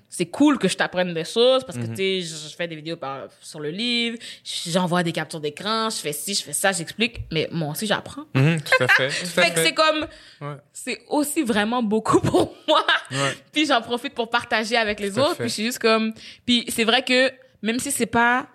c'est 0.07 0.27
cool 0.27 0.57
que 0.57 0.69
je 0.69 0.77
t'apprenne 0.77 1.13
des 1.13 1.25
choses 1.25 1.65
parce 1.65 1.77
que 1.77 1.85
tu 1.85 1.97
sais 1.97 2.21
je, 2.21 2.55
fais 2.55 2.65
des 2.65 2.77
vidéos 2.77 2.95
par, 2.95 3.27
sur 3.41 3.59
le 3.59 3.71
livre, 3.71 4.17
j'envoie 4.45 5.03
des 5.03 5.11
captures 5.11 5.41
d'écran, 5.41 5.89
je 5.89 5.97
fais 5.97 6.13
ci, 6.13 6.33
je 6.33 6.41
fais 6.41 6.53
ça, 6.53 6.71
j'explique 6.71 7.23
mais 7.29 7.49
moi 7.51 7.71
aussi 7.71 7.85
j'apprends. 7.85 8.23
Mhm, 8.33 8.61
tout 8.61 8.83
à 8.85 8.87
fait. 8.87 9.09
Tout 9.33 9.39
à 9.39 9.43
Fait 9.43 9.53
que 9.53 9.61
c'est 9.61 9.73
comme 9.73 10.07
Ouais. 10.39 10.55
c'est 10.71 11.01
aussi 11.09 11.41
vraiment 11.43 11.83
beaucoup 11.83 12.21
pour 12.31 12.55
moi. 12.69 12.85
Ouais. 13.11 13.35
puis 13.51 13.65
j'en 13.65 13.81
profite 13.81 14.13
pour 14.13 14.29
partager 14.29 14.77
avec 14.77 15.01
les 15.01 15.11
Tout 15.11 15.19
autres. 15.19 15.35
fait. 15.35 15.43
Puis 15.43 15.49
je 15.49 15.53
suis 15.53 15.65
juste 15.65 15.79
comme 15.79 16.13
puis 16.45 16.63
c'est 16.69 16.85
vrai 16.85 17.03
que 17.03 17.31
même 17.61 17.79
si 17.79 17.91
c'est 17.91 18.05
pas 18.05 18.47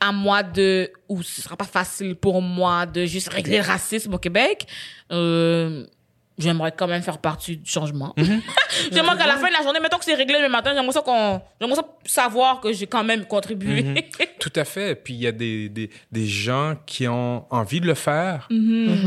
à 0.00 0.10
moi 0.10 0.42
de 0.42 0.90
ou 1.08 1.22
ce 1.22 1.42
sera 1.42 1.56
pas 1.56 1.64
facile 1.64 2.16
pour 2.16 2.42
moi 2.42 2.86
de 2.86 3.04
juste 3.04 3.28
régler 3.28 3.58
le 3.58 3.62
racisme 3.64 4.12
au 4.14 4.18
Québec, 4.18 4.66
euh, 5.12 5.86
j'aimerais 6.42 6.72
quand 6.72 6.86
même 6.88 7.02
faire 7.02 7.18
partie 7.18 7.56
du 7.56 7.70
changement. 7.70 8.14
j'aimerais 8.92 9.16
qu'à 9.16 9.26
la 9.26 9.36
fin 9.36 9.48
de 9.48 9.52
la 9.52 9.62
journée, 9.62 9.80
mettons 9.80 9.98
que 9.98 10.04
c'est 10.04 10.14
réglé 10.14 10.40
le 10.40 10.48
matin, 10.48 10.72
j'aimerais 10.74 10.92
ça 10.92 11.00
qu'on 11.00 11.40
j'aimerais 11.60 11.76
ça 11.76 11.86
savoir 12.04 12.60
que 12.60 12.72
j'ai 12.72 12.86
quand 12.86 13.04
même 13.04 13.24
contribué. 13.26 14.06
Tout 14.38 14.52
à 14.56 14.64
fait. 14.64 14.94
Puis 14.96 15.14
il 15.14 15.20
y 15.20 15.26
a 15.26 15.32
des, 15.32 15.68
des, 15.68 15.90
des 16.10 16.26
gens 16.26 16.74
qui 16.86 17.06
ont 17.08 17.44
envie 17.50 17.80
de 17.80 17.86
le 17.86 17.94
faire, 17.94 18.48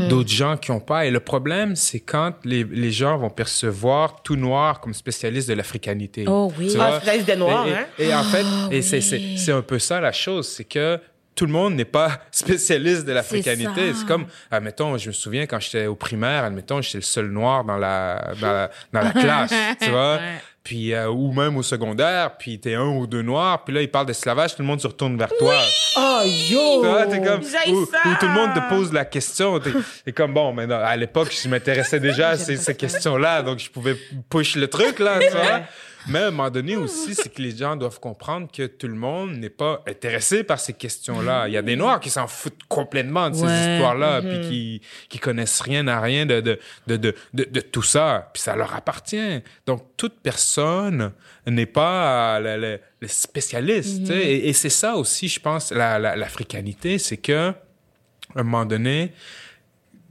d'autres 0.08 0.30
gens 0.30 0.56
qui 0.56 0.70
n'ont 0.70 0.80
pas. 0.80 1.06
Et 1.06 1.10
le 1.10 1.20
problème, 1.20 1.76
c'est 1.76 2.00
quand 2.00 2.32
les, 2.44 2.64
les 2.64 2.90
gens 2.90 3.16
vont 3.18 3.30
percevoir 3.30 4.22
tout 4.22 4.36
noir 4.36 4.80
comme 4.80 4.94
spécialiste 4.94 5.48
de 5.48 5.54
l'africanité. 5.54 6.24
Oh 6.26 6.52
oui. 6.58 6.68
Tu 6.72 6.80
Ah, 6.80 6.96
spécialiste 6.96 7.26
des 7.26 7.36
Noirs, 7.36 7.66
et, 7.66 7.70
et- 7.70 7.74
hein? 7.74 7.86
et 8.10 8.14
en 8.14 8.24
fait, 8.24 8.44
et 8.70 8.82
c'est, 8.82 8.96
oui. 8.96 9.02
c'est, 9.02 9.36
c'est 9.36 9.52
un 9.52 9.62
peu 9.62 9.78
ça 9.78 10.00
la 10.00 10.12
chose, 10.12 10.48
c'est 10.48 10.64
que 10.64 10.98
tout 11.36 11.46
le 11.46 11.52
monde 11.52 11.74
n'est 11.74 11.84
pas 11.84 12.20
spécialiste 12.32 13.04
de 13.04 13.12
l'africanité. 13.12 13.92
C'est 13.94 14.06
comme, 14.06 14.26
admettons, 14.50 14.96
je 14.98 15.08
me 15.08 15.12
souviens 15.12 15.46
quand 15.46 15.60
j'étais 15.60 15.86
au 15.86 15.94
primaire, 15.94 16.42
admettons, 16.44 16.80
j'étais 16.80 16.98
le 16.98 17.02
seul 17.02 17.26
noir 17.26 17.64
dans 17.64 17.76
la, 17.76 18.32
dans 18.40 18.52
la, 18.52 18.70
dans 18.92 19.00
la 19.02 19.10
classe, 19.22 19.54
tu 19.80 19.90
vois. 19.90 20.16
Ouais. 20.16 20.40
Puis, 20.64 20.94
euh, 20.94 21.08
ou 21.08 21.30
même 21.32 21.56
au 21.56 21.62
secondaire, 21.62 22.38
puis 22.38 22.58
t'es 22.58 22.74
un 22.74 22.88
ou 22.88 23.06
deux 23.06 23.22
noirs, 23.22 23.62
puis 23.62 23.72
là, 23.72 23.82
ils 23.82 23.90
parlent 23.90 24.06
d'esclavage, 24.06 24.56
tout 24.56 24.62
le 24.62 24.66
monde 24.66 24.80
se 24.80 24.88
retourne 24.88 25.16
vers 25.16 25.30
toi. 25.38 25.54
Oh, 25.96 26.22
yo! 26.24 26.80
Tu 26.82 26.88
vois, 26.88 27.06
t'es 27.06 27.22
comme, 27.22 27.40
où, 27.40 27.44
ça. 27.86 27.98
où 28.04 28.14
tout 28.18 28.26
le 28.26 28.32
monde 28.32 28.52
te 28.52 28.68
pose 28.68 28.92
la 28.92 29.04
question. 29.04 29.60
T'es, 29.60 29.70
t'es 30.04 30.12
comme, 30.12 30.34
bon, 30.34 30.52
mais 30.52 30.66
non, 30.66 30.74
à 30.74 30.96
l'époque, 30.96 31.30
je 31.30 31.48
m'intéressais 31.48 32.00
déjà 32.00 32.30
à 32.30 32.36
ces, 32.36 32.56
ces 32.56 32.74
questions-là, 32.74 33.42
donc 33.42 33.60
je 33.60 33.70
pouvais 33.70 33.96
push 34.28 34.56
le 34.56 34.66
truc, 34.66 34.98
là, 34.98 35.20
tu 35.20 35.30
vois. 35.30 35.60
Mais 36.08 36.20
à 36.20 36.26
un 36.28 36.30
moment 36.30 36.50
donné 36.50 36.76
aussi, 36.76 37.14
c'est 37.14 37.32
que 37.32 37.42
les 37.42 37.56
gens 37.56 37.74
doivent 37.76 37.98
comprendre 37.98 38.48
que 38.52 38.66
tout 38.66 38.86
le 38.86 38.94
monde 38.94 39.32
n'est 39.38 39.50
pas 39.50 39.82
intéressé 39.88 40.44
par 40.44 40.60
ces 40.60 40.72
questions-là. 40.72 41.48
Il 41.48 41.54
y 41.54 41.56
a 41.56 41.62
des 41.62 41.74
Noirs 41.76 41.98
qui 42.00 42.10
s'en 42.10 42.26
foutent 42.28 42.62
complètement 42.68 43.28
de 43.30 43.34
ces 43.34 43.42
histoires-là, 43.74 44.22
puis 44.22 44.40
qui, 44.48 44.80
qui 45.08 45.18
connaissent 45.18 45.60
rien 45.60 45.86
à 45.88 46.00
rien 46.00 46.24
de, 46.26 46.40
de, 46.40 46.58
de, 46.86 46.96
de, 47.34 47.60
tout 47.60 47.82
ça. 47.82 48.30
Puis 48.32 48.42
ça 48.42 48.54
leur 48.54 48.74
appartient. 48.74 49.40
Donc, 49.66 49.82
toute 49.96 50.20
personne 50.20 51.12
n'est 51.46 51.66
pas 51.66 52.38
le, 52.40 52.56
le- 52.56 52.80
le 53.00 53.08
spécialiste. 53.08 54.06
sais. 54.06 54.16
Et, 54.18 54.48
et 54.48 54.52
c'est 54.52 54.70
ça 54.70 54.96
aussi, 54.96 55.28
je 55.28 55.40
pense, 55.40 55.70
la, 55.72 55.98
la- 55.98 56.16
l'africanité, 56.16 56.98
c'est 56.98 57.16
que 57.18 57.50
à 58.34 58.40
un 58.40 58.42
moment 58.42 58.64
donné, 58.64 59.12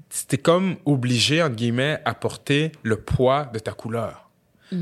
c'était 0.10 0.38
comme 0.38 0.78
obligé, 0.86 1.42
entre 1.44 1.56
guillemets, 1.56 2.00
à 2.06 2.14
porter 2.14 2.72
le 2.84 2.98
poids 2.98 3.50
de 3.54 3.60
ta 3.60 3.72
couleur. 3.74 4.25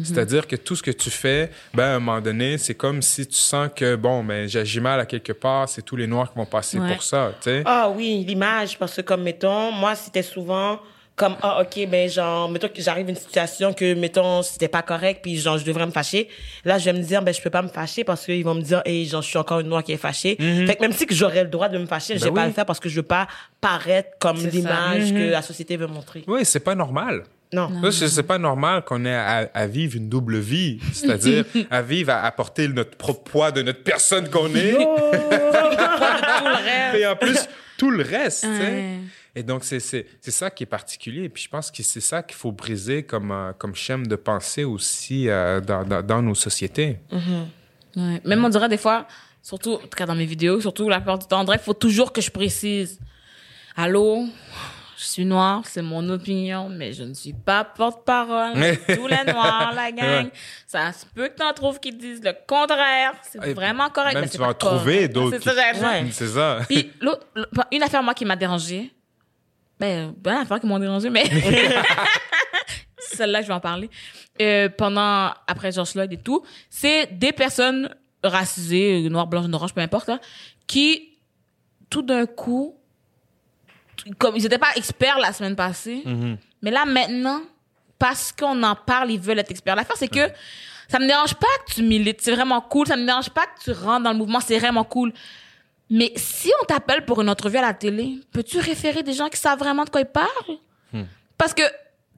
C'est-à-dire 0.04 0.48
que 0.48 0.56
tout 0.56 0.76
ce 0.76 0.84
que 0.84 0.92
tu 0.92 1.10
fais, 1.10 1.52
ben, 1.74 1.84
à 1.84 1.96
un 1.96 2.00
moment 2.00 2.22
donné, 2.22 2.58
c'est 2.58 2.74
comme 2.76 3.02
si 3.02 3.28
tu 3.28 3.36
sens 3.36 3.70
que, 3.76 3.96
bon, 3.96 4.24
ben, 4.24 4.48
j'agis 4.48 4.80
mal 4.80 5.00
à 5.00 5.06
quelque 5.06 5.34
part, 5.34 5.68
c'est 5.70 5.82
tous 5.82 5.96
les 5.96 6.08
Noirs 6.08 6.32
qui 6.32 6.38
vont 6.38 6.46
passer 6.46 6.80
Ouais. 6.80 6.94
pour 6.94 7.04
ça, 7.04 7.32
tu 7.42 7.50
sais. 7.50 7.64
Ah 7.66 7.90
oui, 7.96 8.24
l'image, 8.28 8.78
parce 8.78 8.96
que 8.96 9.02
comme, 9.02 9.24
mettons, 9.24 9.72
moi, 9.72 9.96
c'était 9.96 10.24
souvent 10.24 10.80
comme, 11.16 11.36
ah, 11.44 11.62
OK, 11.62 11.88
ben, 11.90 12.10
genre, 12.10 12.50
mettons 12.50 12.70
que 12.70 12.82
j'arrive 12.82 13.06
à 13.06 13.10
une 13.12 13.16
situation 13.16 13.72
que, 13.72 13.94
mettons, 13.94 14.42
c'était 14.42 14.68
pas 14.68 14.82
correct, 14.82 15.20
puis 15.22 15.38
genre, 15.38 15.60
je 15.60 15.64
devrais 15.66 15.86
me 15.86 15.92
fâcher. 15.92 16.28
Là, 16.66 16.80
je 16.80 16.86
vais 16.86 16.94
me 16.94 17.04
dire, 17.04 17.22
ben, 17.22 17.32
je 17.32 17.40
peux 17.40 17.52
pas 17.52 17.62
me 17.62 17.68
fâcher 17.68 18.04
parce 18.04 18.26
qu'ils 18.26 18.44
vont 18.44 18.56
me 18.56 18.62
dire, 18.64 18.82
hey, 18.86 19.06
genre, 19.06 19.22
je 19.22 19.28
suis 19.28 19.38
encore 19.38 19.60
une 19.60 19.68
noire 19.68 19.84
qui 19.84 19.92
est 19.92 19.98
fâchée. 19.98 20.36
Fait 20.40 20.76
que 20.76 20.82
même 20.82 20.92
si 20.92 21.06
que 21.06 21.14
j'aurais 21.14 21.44
le 21.44 21.50
droit 21.50 21.70
de 21.70 21.78
me 21.78 21.86
fâcher, 21.86 22.18
je 22.18 22.24
vais 22.24 22.32
Ben 22.32 22.36
pas 22.42 22.48
le 22.48 22.54
faire 22.54 22.66
parce 22.66 22.80
que 22.80 22.90
je 22.90 22.96
veux 22.96 23.04
pas 23.04 23.28
paraître 23.62 24.10
comme 24.20 24.38
C'est 24.38 24.50
l'image 24.50 25.12
que 25.14 25.30
la 25.30 25.44
société 25.44 25.78
veut 25.78 25.86
montrer. 25.88 26.24
Oui, 26.26 26.46
c'est 26.46 26.60
pas 26.62 26.74
normal. 26.74 27.26
Non. 27.54 27.70
Ça, 27.84 27.92
C'est 27.92 28.08
c'est 28.08 28.24
pas 28.24 28.38
normal 28.38 28.84
qu'on 28.84 29.06
ait 29.06 29.16
à, 29.16 29.50
à 29.54 29.68
vivre 29.68 29.96
une 29.96 30.10
double 30.10 30.40
vie, 30.40 30.80
c'est-à-dire 30.92 31.46
à 31.70 31.82
vivre 31.82 32.12
à 32.12 32.26
apporter 32.26 32.68
notre 32.68 32.98
propre 32.98 33.24
poids 33.24 33.52
de 33.52 33.62
notre 33.62 33.84
personne 33.84 34.30
qu'on 34.30 34.54
est, 34.56 34.76
et 36.96 37.06
en 37.06 37.16
plus 37.16 37.38
tout 37.78 37.92
le 37.92 38.04
reste. 38.04 38.46
Ouais. 38.46 39.00
Et 39.36 39.44
donc 39.44 39.64
c'est 39.64 39.80
c'est 39.80 40.06
c'est 40.22 40.32
ça 40.32 40.50
qui 40.52 40.64
est 40.64 40.68
particulier. 40.68 41.24
Et 41.24 41.30
puis 41.30 41.44
je 41.44 41.50
pense 41.50 41.72
que 41.72 41.82
c'est 41.84 42.02
ça 42.02 42.24
qu'il 42.24 42.36
faut 42.36 42.52
briser 42.52 43.04
comme 43.04 43.32
euh, 43.32 43.52
comme 43.58 43.76
schème 43.76 44.08
de 44.08 44.16
pensée 44.16 44.64
aussi 44.64 45.30
euh, 45.30 45.60
dans, 45.60 45.84
dans 45.84 46.04
dans 46.04 46.22
nos 46.22 46.36
sociétés. 46.36 47.00
Ouais. 47.96 48.22
Même 48.26 48.46
on 48.46 48.50
dirait 48.50 48.70
des 48.70 48.78
fois, 48.78 49.08
surtout 49.42 49.74
en 49.74 49.78
tout 49.80 49.98
cas 49.98 50.06
dans 50.06 50.16
mes 50.16 50.26
vidéos, 50.26 50.62
surtout 50.62 50.88
la 50.90 50.98
plupart 50.98 51.20
du 51.20 51.28
temps, 51.28 51.46
qu'il 51.46 51.60
faut 51.60 51.74
toujours 51.74 52.14
que 52.14 52.22
je 52.22 52.30
précise. 52.30 53.00
Allô, 53.76 54.28
je 55.04 55.10
suis 55.10 55.26
noire, 55.26 55.64
c'est 55.66 55.82
mon 55.82 56.08
opinion, 56.08 56.70
mais 56.70 56.94
je 56.94 57.04
ne 57.04 57.14
suis 57.14 57.34
pas 57.34 57.66
porte-parole 57.66 58.54
de 58.54 58.96
tous 58.96 59.08
les 59.08 59.32
noirs, 59.32 59.74
la 59.76 59.92
gang. 59.92 60.26
Ouais. 60.26 60.32
Ça 60.66 60.94
se 60.94 61.06
peut 61.06 61.28
que 61.28 61.36
t'en 61.36 61.52
trouves 61.52 61.80
qui 61.82 61.92
disent 61.92 62.24
le 62.24 62.34
contraire. 62.48 63.14
C'est 63.30 63.54
vraiment 63.54 63.90
correct. 63.90 64.14
même 64.14 64.24
mais 64.24 64.30
tu 64.30 64.38
vas 64.38 64.48
en 64.48 64.54
trouver 64.54 65.10
d'autres 65.10 65.40
C'est 65.42 65.54
ça, 65.54 66.02
qui-. 66.04 66.12
C'est. 66.14 66.68
Puis 66.70 66.92
l'autre, 67.02 67.28
une 67.72 67.84
affaire 67.84 68.02
moi 68.02 68.14
qui 68.14 68.24
m'a 68.24 68.38
dérangée. 68.38 68.94
Ben, 69.78 70.14
ben 70.18 70.38
affaire 70.38 70.62
qui 70.62 70.68
m'ont 70.68 70.80
dérangée, 70.80 71.10
mais 71.10 71.26
celle-là 72.98 73.42
je 73.42 73.48
vais 73.48 73.54
en 73.54 73.60
parler. 73.60 73.90
Euh, 74.42 74.70
pendant 74.70 75.34
après 75.48 75.74
George 75.74 75.90
Floyd 75.90 76.14
et 76.14 76.18
tout, 76.18 76.46
c'est 76.70 77.08
des 77.08 77.34
personnes 77.34 77.94
racisées, 78.24 79.10
noires, 79.10 79.28
blanches, 79.28 79.48
oranges, 79.52 79.74
peu 79.74 79.82
importe, 79.82 80.08
là, 80.08 80.20
qui 80.66 81.10
tout 81.90 82.04
d'un 82.04 82.26
coup, 82.26 82.78
comme 84.18 84.36
ils 84.36 84.44
n'étaient 84.44 84.58
pas 84.58 84.72
experts 84.76 85.18
la 85.20 85.32
semaine 85.34 85.56
passée, 85.56 86.02
Mhm. 86.06 86.38
mais 86.62 86.72
là 86.72 86.86
maintenant, 86.86 87.42
parce 88.00 88.32
qu'on 88.32 88.62
en 88.64 88.76
parle, 88.76 89.12
ils 89.12 89.20
veulent 89.20 89.40
être 89.40 89.52
experts. 89.52 89.76
L'affaire 89.76 89.98
c'est 89.98 90.08
que 90.10 90.28
ça 90.90 91.00
me 91.00 91.08
dérange 91.08 91.34
pas 91.36 91.48
que 91.68 91.74
tu 91.76 91.84
milites, 91.84 92.22
c'est 92.22 92.34
vraiment 92.36 92.62
cool. 92.62 92.86
Ça 92.88 92.98
me 92.98 93.06
dérange 93.06 93.30
pas 93.30 93.46
que 93.46 93.64
tu 93.64 93.72
rentres 93.72 94.04
dans 94.04 94.12
le 94.12 94.18
mouvement, 94.18 94.40
c'est 94.40 94.60
vraiment 94.60 94.84
cool. 94.84 95.14
Mais 95.90 96.12
si 96.16 96.52
on 96.62 96.66
t'appelle 96.66 97.06
pour 97.06 97.22
une 97.22 97.30
entrevue 97.30 97.58
à 97.58 97.62
la 97.62 97.74
télé, 97.74 98.20
peux-tu 98.32 98.60
référer 98.60 99.04
des 99.04 99.14
gens 99.14 99.30
qui 99.30 99.38
savent 99.38 99.60
vraiment 99.60 99.84
de 99.86 99.90
quoi 99.90 100.02
ils 100.02 100.06
parlent? 100.06 100.58
Hmm. 100.92 101.04
Parce 101.38 101.54
que 101.54 101.64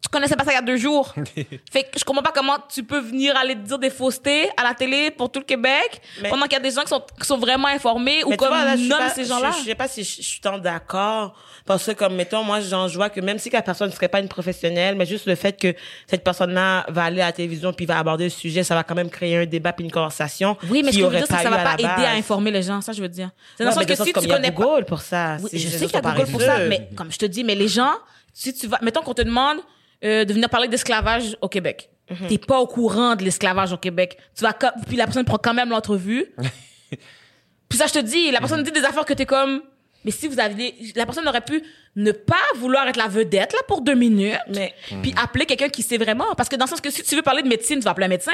tu 0.06 0.10
connaissais 0.10 0.36
pas 0.36 0.44
ça 0.44 0.52
il 0.52 0.56
y 0.56 0.58
a 0.58 0.62
deux 0.62 0.78
jours. 0.78 1.14
fait 1.72 1.84
que 1.84 1.98
je 1.98 2.06
comprends 2.06 2.22
pas 2.22 2.32
comment 2.32 2.58
tu 2.72 2.84
peux 2.84 3.00
venir 3.00 3.36
aller 3.36 3.56
te 3.56 3.62
dire 3.68 3.80
des 3.80 3.90
faussetés 3.90 4.50
à 4.56 4.64
la 4.64 4.74
télé 4.76 5.10
pour 5.10 5.32
tout 5.32 5.40
le 5.40 5.46
Québec 5.46 6.00
Mais- 6.22 6.30
pendant 6.30 6.44
qu'il 6.44 6.54
y 6.54 6.58
a 6.58 6.60
des 6.60 6.72
gens 6.72 6.82
qui 6.84 6.90
sont, 6.90 7.04
qui 7.20 7.26
sont 7.26 7.40
vraiment 7.40 7.68
informés 7.68 8.24
ou 8.24 8.36
comme 8.36 8.50
vois, 8.50 8.64
là, 8.66 8.76
je 8.78 8.88
pas- 8.88 9.10
ces 9.10 9.26
gens-là. 9.26 9.52
Je, 9.52 9.60
je 9.62 9.66
sais 9.66 9.76
pas 9.76 9.88
si 9.88 10.04
je, 10.04 10.18
je 10.18 10.22
suis 10.22 10.40
tant 10.42 10.60
d'accord. 10.60 11.36
Parce 11.66 11.84
que, 11.84 11.92
comme, 11.94 12.16
mettons, 12.16 12.44
moi, 12.44 12.60
genre, 12.60 12.88
je 12.88 12.96
vois 12.96 13.10
que 13.10 13.20
même 13.20 13.40
si 13.40 13.50
la 13.50 13.64
personne 13.64 13.90
ne 13.90 13.94
serait 13.96 14.08
pas 14.08 14.20
une 14.20 14.28
professionnelle, 14.28 14.96
mais 14.96 15.08
juste 15.08 15.26
le 15.26 15.34
fait 15.34 15.60
que 15.60 15.74
cette 16.06 16.24
personne-là 16.24 16.86
va 16.90 17.06
aller 17.06 17.22
à 17.22 17.26
la 17.26 17.32
télévision 17.32 17.74
puis 17.74 17.88
va 17.88 17.98
aborder 17.98 18.26
le 18.26 18.30
sujet, 18.30 18.64
ça 18.64 18.76
va 18.76 18.84
quand 18.84 18.94
même 18.94 19.10
créer 19.10 19.38
un 19.38 19.46
débat 19.48 19.74
puis 19.74 19.84
une 19.84 19.92
conversation. 19.92 20.58
Oui, 20.70 20.84
mais 20.84 20.92
ce 20.92 20.98
qu'il 20.98 21.06
que 21.06 21.10
je 21.10 21.14
veux 21.14 21.18
dire, 21.18 21.26
c'est 21.28 21.36
que 21.38 21.42
ça 21.42 21.50
va 21.50 21.64
pas 21.64 21.74
aider 21.74 22.06
à 22.06 22.12
informer 22.12 22.52
les 22.52 22.62
gens. 22.62 22.82
Ça, 22.82 22.92
je 22.94 23.02
veux 23.02 23.10
dire. 23.10 23.32
C'est 23.58 23.64
dans 23.64 23.72
le 23.72 23.76
mais 23.78 23.82
sens 23.82 23.98
que 23.98 24.06
si 24.06 24.14
tu 24.14 24.20
il 24.20 24.28
y 24.28 24.32
a 24.32 24.36
connais 24.36 24.52
pas. 24.52 24.62
Google 24.64 24.86
pour 24.86 25.02
ça. 25.02 25.38
Oui, 25.42 25.50
je 25.54 25.68
sais 25.68 25.86
qu'il 25.88 25.96
y 25.96 25.98
a 25.98 26.02
pas 26.02 26.12
Google 26.12 26.32
pour 26.32 26.42
ça, 26.42 26.60
mais 26.60 26.88
comme 26.96 27.12
je 27.12 27.18
te 27.18 27.26
dis, 27.26 27.44
mais 27.44 27.56
les 27.56 27.68
gens, 27.68 27.94
si 28.32 28.54
tu 28.54 28.68
vas, 28.68 28.78
mettons 28.84 29.02
qu'on 29.02 29.14
te 29.16 29.24
demande 29.24 29.58
euh, 30.06 30.24
de 30.26 30.34
venir 30.34 30.50
parler 30.50 30.68
d'esclavage 30.68 31.36
au 31.42 31.50
Québec, 31.50 31.90
Mhm. 32.10 32.28
t'es 32.28 32.38
pas 32.38 32.60
au 32.60 32.68
courant 32.68 33.16
de 33.16 33.24
l'esclavage 33.24 33.74
au 33.74 33.78
Québec. 33.78 34.18
Tu 34.36 34.44
vas, 34.44 34.54
co- 34.54 34.68
puis 34.88 34.96
la 34.96 35.06
personne 35.06 35.26
prend 35.26 35.38
quand 35.40 35.54
même 35.56 35.70
l'entrevue. 35.70 36.26
puis 37.70 37.78
ça, 37.78 37.88
je 37.88 37.94
te 37.94 38.00
dis, 38.00 38.32
la 38.32 38.40
personne 38.40 38.64
dit 38.64 38.72
des 38.72 38.84
affaires 38.86 39.06
que 39.06 39.14
t'es 39.14 39.26
comme, 39.26 39.62
mais 40.04 40.12
si 40.12 40.28
vous 40.28 40.40
aviez, 40.40 40.76
la 40.96 41.06
personne 41.06 41.28
aurait 41.28 41.42
pu 41.42 41.64
ne 41.96 42.12
pas 42.12 42.36
vouloir 42.58 42.88
être 42.88 42.98
la 42.98 43.08
vedette 43.08 43.54
là 43.54 43.60
pour 43.68 43.82
deux 43.82 43.96
minutes, 43.96 44.38
Mais- 44.50 44.74
puis 45.02 45.14
appeler 45.22 45.46
quelqu'un 45.46 45.70
qui 45.70 45.82
sait 45.82 45.98
vraiment, 45.98 46.36
parce 46.38 46.48
que 46.50 46.56
dans 46.56 46.66
le 46.66 46.70
sens 46.70 46.82
que 46.82 46.92
si 46.92 47.02
tu 47.04 47.16
veux 47.16 47.22
parler 47.24 47.42
de 47.42 47.48
médecine, 47.48 47.80
tu 47.80 47.86
vas 47.86 47.92
appeler 47.92 48.06
un 48.06 48.10
médecin. 48.10 48.34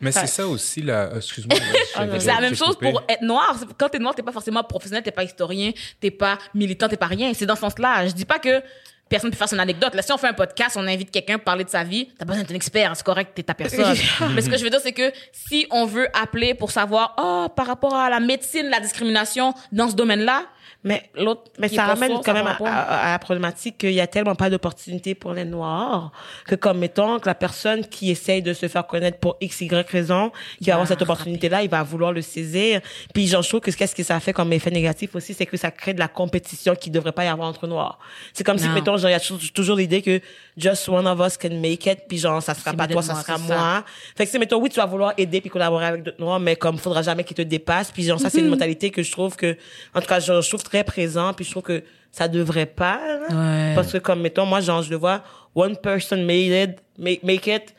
Mais 0.00 0.10
c'est 0.10 0.26
ça 0.26 0.46
aussi, 0.48 0.82
là. 0.82 1.10
Excuse-moi. 1.16 1.56
C'est 2.18 2.26
la 2.26 2.40
même 2.40 2.56
chose 2.56 2.74
coupé. 2.74 2.90
pour 2.90 3.02
être 3.08 3.22
noir. 3.22 3.56
Quand 3.78 3.88
t'es 3.88 3.98
noir, 4.00 4.14
t'es 4.14 4.22
pas 4.24 4.32
forcément 4.32 4.64
professionnel, 4.64 5.04
t'es 5.04 5.12
pas 5.12 5.22
historien, 5.22 5.70
t'es 6.00 6.10
pas 6.10 6.36
militant, 6.52 6.88
t'es 6.88 6.96
pas 6.96 7.06
rien. 7.06 7.32
C'est 7.32 7.46
dans 7.46 7.54
ce 7.54 7.60
sens-là. 7.60 8.08
Je 8.08 8.12
dis 8.12 8.24
pas 8.24 8.40
que 8.40 8.60
personne 9.08 9.30
peut 9.30 9.36
faire 9.36 9.48
son 9.48 9.58
anecdote. 9.58 9.94
Là, 9.94 10.02
si 10.02 10.12
on 10.12 10.18
fait 10.18 10.28
un 10.28 10.34
podcast, 10.34 10.76
on 10.78 10.86
invite 10.86 11.10
quelqu'un 11.10 11.36
à 11.36 11.38
parler 11.38 11.64
de 11.64 11.70
sa 11.70 11.84
vie, 11.84 12.08
t'as 12.18 12.24
besoin 12.24 12.42
d'être 12.42 12.52
un 12.52 12.56
expert, 12.56 12.92
c'est 12.96 13.04
correct, 13.04 13.32
t'es 13.34 13.42
ta 13.42 13.54
personne. 13.54 13.96
Mais 14.34 14.40
ce 14.40 14.48
que 14.48 14.56
je 14.56 14.64
veux 14.64 14.70
dire, 14.70 14.80
c'est 14.82 14.92
que 14.92 15.12
si 15.32 15.66
on 15.70 15.86
veut 15.86 16.08
appeler 16.20 16.54
pour 16.54 16.70
savoir, 16.70 17.14
oh, 17.18 17.48
par 17.54 17.66
rapport 17.66 17.94
à 17.94 18.10
la 18.10 18.20
médecine, 18.20 18.68
la 18.68 18.80
discrimination 18.80 19.54
dans 19.72 19.88
ce 19.88 19.94
domaine-là, 19.94 20.44
Mais 20.84 21.08
l'autre, 21.14 21.44
Mais 21.58 21.68
ça 21.68 21.86
ramène 21.86 22.12
quand 22.12 22.22
ça 22.22 22.32
même 22.34 22.46
à, 22.46 22.54
pas. 22.54 22.68
à- 22.70 23.06
à 23.08 23.12
la 23.12 23.18
problématique 23.18 23.78
qu'il 23.78 23.92
y 23.92 24.00
a 24.00 24.06
tellement 24.06 24.34
pas 24.34 24.50
d'opportunités 24.50 25.14
pour 25.14 25.32
les 25.32 25.46
Noirs 25.46 26.12
que 26.46 26.54
comme 26.54 26.78
mettons 26.78 27.18
que 27.18 27.26
la 27.26 27.34
personne 27.34 27.86
qui 27.86 28.10
essaye 28.10 28.42
de 28.42 28.52
se 28.52 28.68
faire 28.68 28.86
connaître 28.86 29.18
pour 29.18 29.36
x, 29.40 29.62
y 29.62 29.68
raison, 29.90 30.30
qui 30.58 30.66
va 30.66 30.74
avoir 30.74 30.86
cette 30.88 31.00
opportunité-là, 31.00 31.62
il 31.62 31.70
va 31.70 31.82
vouloir 31.82 32.12
le 32.12 32.20
saisir. 32.20 32.80
Puis 33.14 33.26
j'en 33.28 33.40
trouve 33.42 33.60
que 33.60 33.70
qu'est-ce 33.70 33.94
que 33.94 34.02
ça 34.02 34.20
fait 34.20 34.32
comme 34.34 34.52
effet 34.52 34.70
négatif 34.70 35.14
aussi, 35.14 35.32
c'est 35.32 35.46
que 35.46 35.56
ça 35.56 35.70
crée 35.70 35.94
de 35.94 35.98
la 36.00 36.08
compétition 36.08 36.74
qui 36.74 36.90
devrait 36.90 37.12
pas 37.12 37.24
y 37.24 37.28
avoir 37.28 37.48
entre 37.48 37.66
Noirs. 37.66 37.98
C'est 38.34 38.44
comme 38.44 38.58
si, 38.58 38.68
mettons, 38.68 38.96
genre, 38.98 39.08
il 39.10 39.14
y 39.14 39.16
a 39.16 39.20
toujours, 39.54 39.76
l'idée 39.76 40.02
que 40.02 40.20
just 40.56 40.88
one 40.88 41.06
of 41.06 41.18
us 41.26 41.36
can 41.38 41.58
make 41.60 41.86
it, 41.86 42.00
puis 42.08 42.18
genre, 42.18 42.42
ça 42.42 42.52
sera 42.54 42.72
pas 42.74 42.86
toi, 42.86 43.00
ça 43.02 43.14
sera 43.14 43.38
ça. 43.38 43.54
moi. 43.54 43.84
Fait 44.16 44.26
que 44.26 44.30
c'est, 44.30 44.38
mettons, 44.38 44.60
oui, 44.60 44.68
tu 44.68 44.76
vas 44.76 44.86
vouloir 44.86 45.14
aider 45.16 45.40
puis 45.40 45.48
collaborer 45.50 45.86
avec 45.86 46.02
d'autres 46.02 46.20
Noirs, 46.20 46.40
mais 46.40 46.56
comme 46.56 46.76
faudra 46.76 47.00
jamais 47.02 47.24
qu'ils 47.24 47.36
te 47.36 47.42
dépassent. 47.42 47.90
Puis 47.90 48.02
genre, 48.04 48.20
ça, 48.20 48.28
c'est 48.28 48.40
une 48.40 48.48
mentalité 48.48 48.90
que 48.90 49.02
je 49.02 49.10
trouve 49.10 49.34
que, 49.36 49.56
en 49.94 50.00
tout 50.00 50.06
cas, 50.06 50.20
je 50.20 50.46
trouve 50.48 50.62
très 50.74 50.84
présent, 50.84 51.32
puis 51.32 51.44
je 51.44 51.50
trouve 51.52 51.62
que 51.62 51.82
ça 52.10 52.26
devrait 52.28 52.66
pas. 52.66 52.98
là. 53.06 53.26
Ouais. 53.30 53.72
Parce 53.76 53.92
que 53.92 53.98
comme, 53.98 54.20
mettons, 54.20 54.44
moi, 54.46 54.60
genre, 54.60 54.82
je 54.82 54.90
le 54.90 54.96
vois, 54.96 55.22
one 55.54 55.76
person 55.76 56.16
made 56.18 56.70
it, 56.70 56.78
make, 56.98 57.22
make 57.22 57.46
it, 57.46 57.74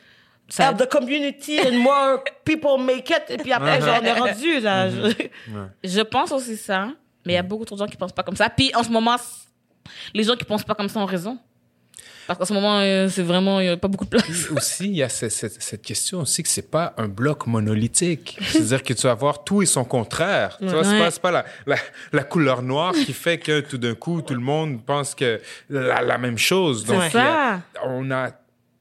Ça- 0.48 0.68
help 0.70 0.78
the 0.78 0.88
community 0.88 1.58
and 1.60 1.78
more 1.78 2.22
people 2.44 2.78
make 2.82 3.10
it. 3.10 3.24
Et 3.30 3.36
puis 3.36 3.52
après, 3.52 3.80
genre, 3.80 3.98
on 4.00 4.04
est 4.04 4.12
rendu, 4.12 4.60
là. 4.60 4.88
Je 5.84 6.00
pense 6.00 6.32
aussi 6.32 6.56
ça, 6.56 6.88
mais 7.24 7.32
il 7.34 7.36
y 7.36 7.38
a 7.38 7.42
beaucoup 7.42 7.64
trop 7.64 7.76
de 7.76 7.80
gens 7.80 7.86
qui 7.86 7.96
pensent 7.96 8.12
pas 8.12 8.22
comme 8.22 8.36
ça. 8.36 8.48
Puis 8.48 8.70
en 8.74 8.82
ce 8.82 8.88
moment, 8.90 9.16
les 10.14 10.22
gens 10.24 10.36
qui 10.36 10.44
pensent 10.44 10.64
pas 10.64 10.74
comme 10.74 10.88
ça 10.88 11.00
ont 11.00 11.04
raison. 11.06 11.38
Parce 12.26 12.38
qu'en 12.38 12.44
ce 12.44 12.52
moment, 12.52 12.78
euh, 12.80 13.08
c'est 13.08 13.22
vraiment, 13.22 13.60
il 13.60 13.66
y 13.66 13.68
a 13.68 13.76
pas 13.76 13.88
beaucoup 13.88 14.04
de 14.04 14.10
place. 14.10 14.50
aussi, 14.50 14.86
il 14.86 14.96
y 14.96 15.02
a 15.02 15.08
ce- 15.08 15.28
cette, 15.28 15.62
cette 15.62 15.82
question 15.82 16.20
aussi 16.20 16.42
que 16.42 16.48
c'est 16.48 16.70
pas 16.70 16.92
un 16.96 17.08
bloc 17.08 17.46
monolithique. 17.46 18.38
C'est-à-dire 18.42 18.82
que 18.82 18.92
tu 18.94 19.02
vas 19.06 19.12
avoir 19.12 19.44
tout 19.44 19.62
et 19.62 19.66
son 19.66 19.84
contraire. 19.84 20.56
Tu 20.58 20.66
vois, 20.66 20.82
c'est 20.84 21.00
Ouais. 21.00 21.08
pas, 21.22 21.30
la, 21.30 21.44
la, 21.66 21.76
la 22.12 22.22
couleur 22.24 22.62
noire 22.62 22.92
qui 22.92 23.12
fait 23.12 23.38
que 23.38 23.60
tout 23.60 23.78
d'un 23.78 23.94
coup, 23.94 24.22
tout 24.22 24.34
le 24.34 24.40
monde 24.40 24.84
pense 24.84 25.14
que 25.14 25.40
la, 25.70 26.02
la 26.02 26.18
même 26.18 26.38
chose. 26.38 26.84
Donc, 26.84 27.02
ça. 27.12 27.54
a- 27.54 27.60
on 27.86 28.10
a 28.10 28.30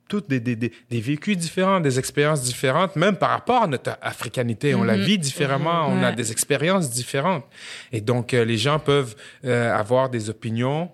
toutes 0.07 0.29
des, 0.29 0.39
des, 0.39 0.55
des, 0.55 0.71
des 0.89 1.01
vécus 1.01 1.35
différents, 1.35 1.79
des 1.79 1.97
expériences 1.97 2.43
différentes, 2.43 2.95
même 2.95 3.15
par 3.15 3.31
rapport 3.31 3.63
à 3.63 3.67
notre 3.67 3.97
africanité. 4.03 4.75
On 4.75 4.83
la 4.83 4.97
vit 4.97 5.17
différemment, 5.17 5.87
on 5.89 6.03
a 6.03 6.09
Ouais. 6.09 6.15
des 6.15 6.31
expériences 6.31 6.91
différentes. 6.91 7.43
Et 7.91 8.01
donc, 8.01 8.33
euh, 8.33 8.45
les 8.45 8.57
gens 8.57 8.77
peuvent 8.77 9.15
euh, 9.45 9.73
avoir 9.75 10.09
des 10.09 10.29
opinions 10.29 10.91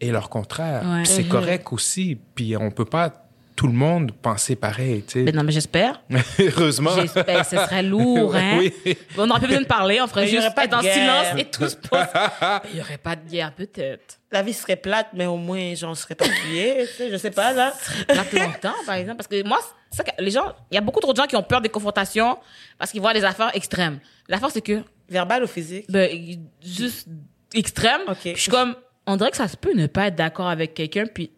et 0.00 0.10
leur 0.10 0.28
contraire. 0.30 0.82
Ouais. 0.86 1.04
C'est 1.04 1.24
correct 1.24 1.72
aussi. 1.72 2.18
Puis 2.34 2.56
on 2.56 2.70
peut 2.70 2.84
pas 2.84 3.12
tout 3.56 3.66
le 3.66 3.72
monde 3.72 4.12
penser 4.12 4.54
pareil, 4.54 5.02
tu 5.02 5.18
Mais 5.24 5.32
sais. 5.32 5.36
non, 5.36 5.42
mais 5.42 5.50
j'espère. 5.50 6.00
Heureusement. 6.38 6.92
J'espère. 6.94 7.44
Ce 7.44 7.56
serait 7.56 7.82
lourd, 7.82 8.32
hein. 8.36 8.58
Oui. 8.60 8.72
On 9.16 9.26
n'aurait 9.26 9.40
plus 9.40 9.48
besoin 9.48 9.62
de 9.62 9.66
parler, 9.66 10.00
on 10.00 10.06
ferait 10.06 10.26
Mais 10.26 10.28
juste 10.30 10.54
pas 10.54 10.64
être 10.66 10.70
de 10.70 10.76
en 10.76 10.80
guerre. 10.80 10.94
silence 10.94 11.40
et 11.40 11.44
tout 11.46 11.68
se 11.68 11.74
passe. 11.74 12.62
Il 12.72 12.78
y 12.78 12.80
aurait 12.80 12.98
pas 12.98 13.16
de 13.16 13.28
guerre, 13.28 13.52
peut-être. 13.52 14.20
La 14.30 14.42
vie 14.42 14.52
serait 14.52 14.76
plate, 14.76 15.08
mais 15.12 15.26
au 15.26 15.36
moins, 15.38 15.74
j'en 15.74 15.92
serais 15.96 16.14
pas 16.14 16.26
tué, 16.26 16.84
tu 16.86 16.94
sais, 16.98 17.10
je 17.10 17.16
sais 17.16 17.32
pas, 17.32 17.52
là. 17.52 17.72
Plate 18.06 18.32
longtemps, 18.34 18.74
par 18.86 18.94
exemple. 18.94 19.16
Parce 19.16 19.26
que 19.28 19.42
moi, 19.44 19.58
c'est 19.90 19.96
ça 19.96 20.04
que 20.04 20.10
les 20.22 20.30
gens, 20.30 20.52
il 20.70 20.76
y 20.76 20.78
a 20.78 20.80
beaucoup 20.80 21.00
trop 21.00 21.12
de 21.12 21.16
gens 21.16 21.26
qui 21.26 21.34
ont 21.34 21.42
peur 21.42 21.60
des 21.60 21.68
confrontations 21.68 22.38
parce 22.78 22.92
qu'ils 22.92 23.00
voient 23.00 23.14
des 23.14 23.24
affaires 23.24 23.50
extrêmes. 23.54 23.98
L'affaire, 24.28 24.50
c'est 24.52 24.60
que, 24.60 24.82
Verbal 25.10 25.42
ou 25.42 25.46
physique? 25.48 25.86
ben, 25.88 26.08
juste 26.64 27.08
extrême. 27.54 28.02
Je 28.24 28.34
suis 28.38 28.50
comme, 28.52 28.76
on 29.08 29.16
dirait 29.16 29.30
que 29.30 29.36
ça 29.38 29.48
se 29.48 29.56
peut 29.56 29.72
ne 29.74 29.86
pas 29.86 30.08
être 30.08 30.16
d'accord 30.16 30.48
avec 30.48 30.74
quelqu'un 30.74 31.06
puis 31.06 31.30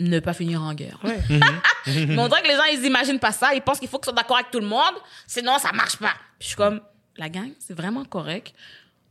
ne 0.00 0.18
pas 0.18 0.32
finir 0.32 0.62
en 0.62 0.72
guerre. 0.72 0.98
Ouais. 1.04 1.20
Mais 1.86 2.18
on 2.18 2.26
dirait 2.26 2.42
que 2.42 2.48
les 2.48 2.56
gens, 2.56 2.64
ils 2.72 2.84
imaginent 2.86 3.18
pas 3.18 3.32
ça. 3.32 3.54
Ils 3.54 3.60
pensent 3.60 3.78
qu'il 3.78 3.88
faut 3.88 3.98
qu'ils 3.98 4.06
soient 4.06 4.14
d'accord 4.14 4.38
avec 4.38 4.50
tout 4.50 4.60
le 4.60 4.66
monde. 4.66 4.94
Sinon, 5.26 5.58
ça 5.58 5.72
marche 5.72 5.98
pas. 5.98 6.14
Puis 6.38 6.44
je 6.44 6.46
suis 6.48 6.56
comme, 6.56 6.80
la 7.18 7.28
gang, 7.28 7.50
c'est 7.58 7.74
vraiment 7.74 8.04
correct. 8.06 8.54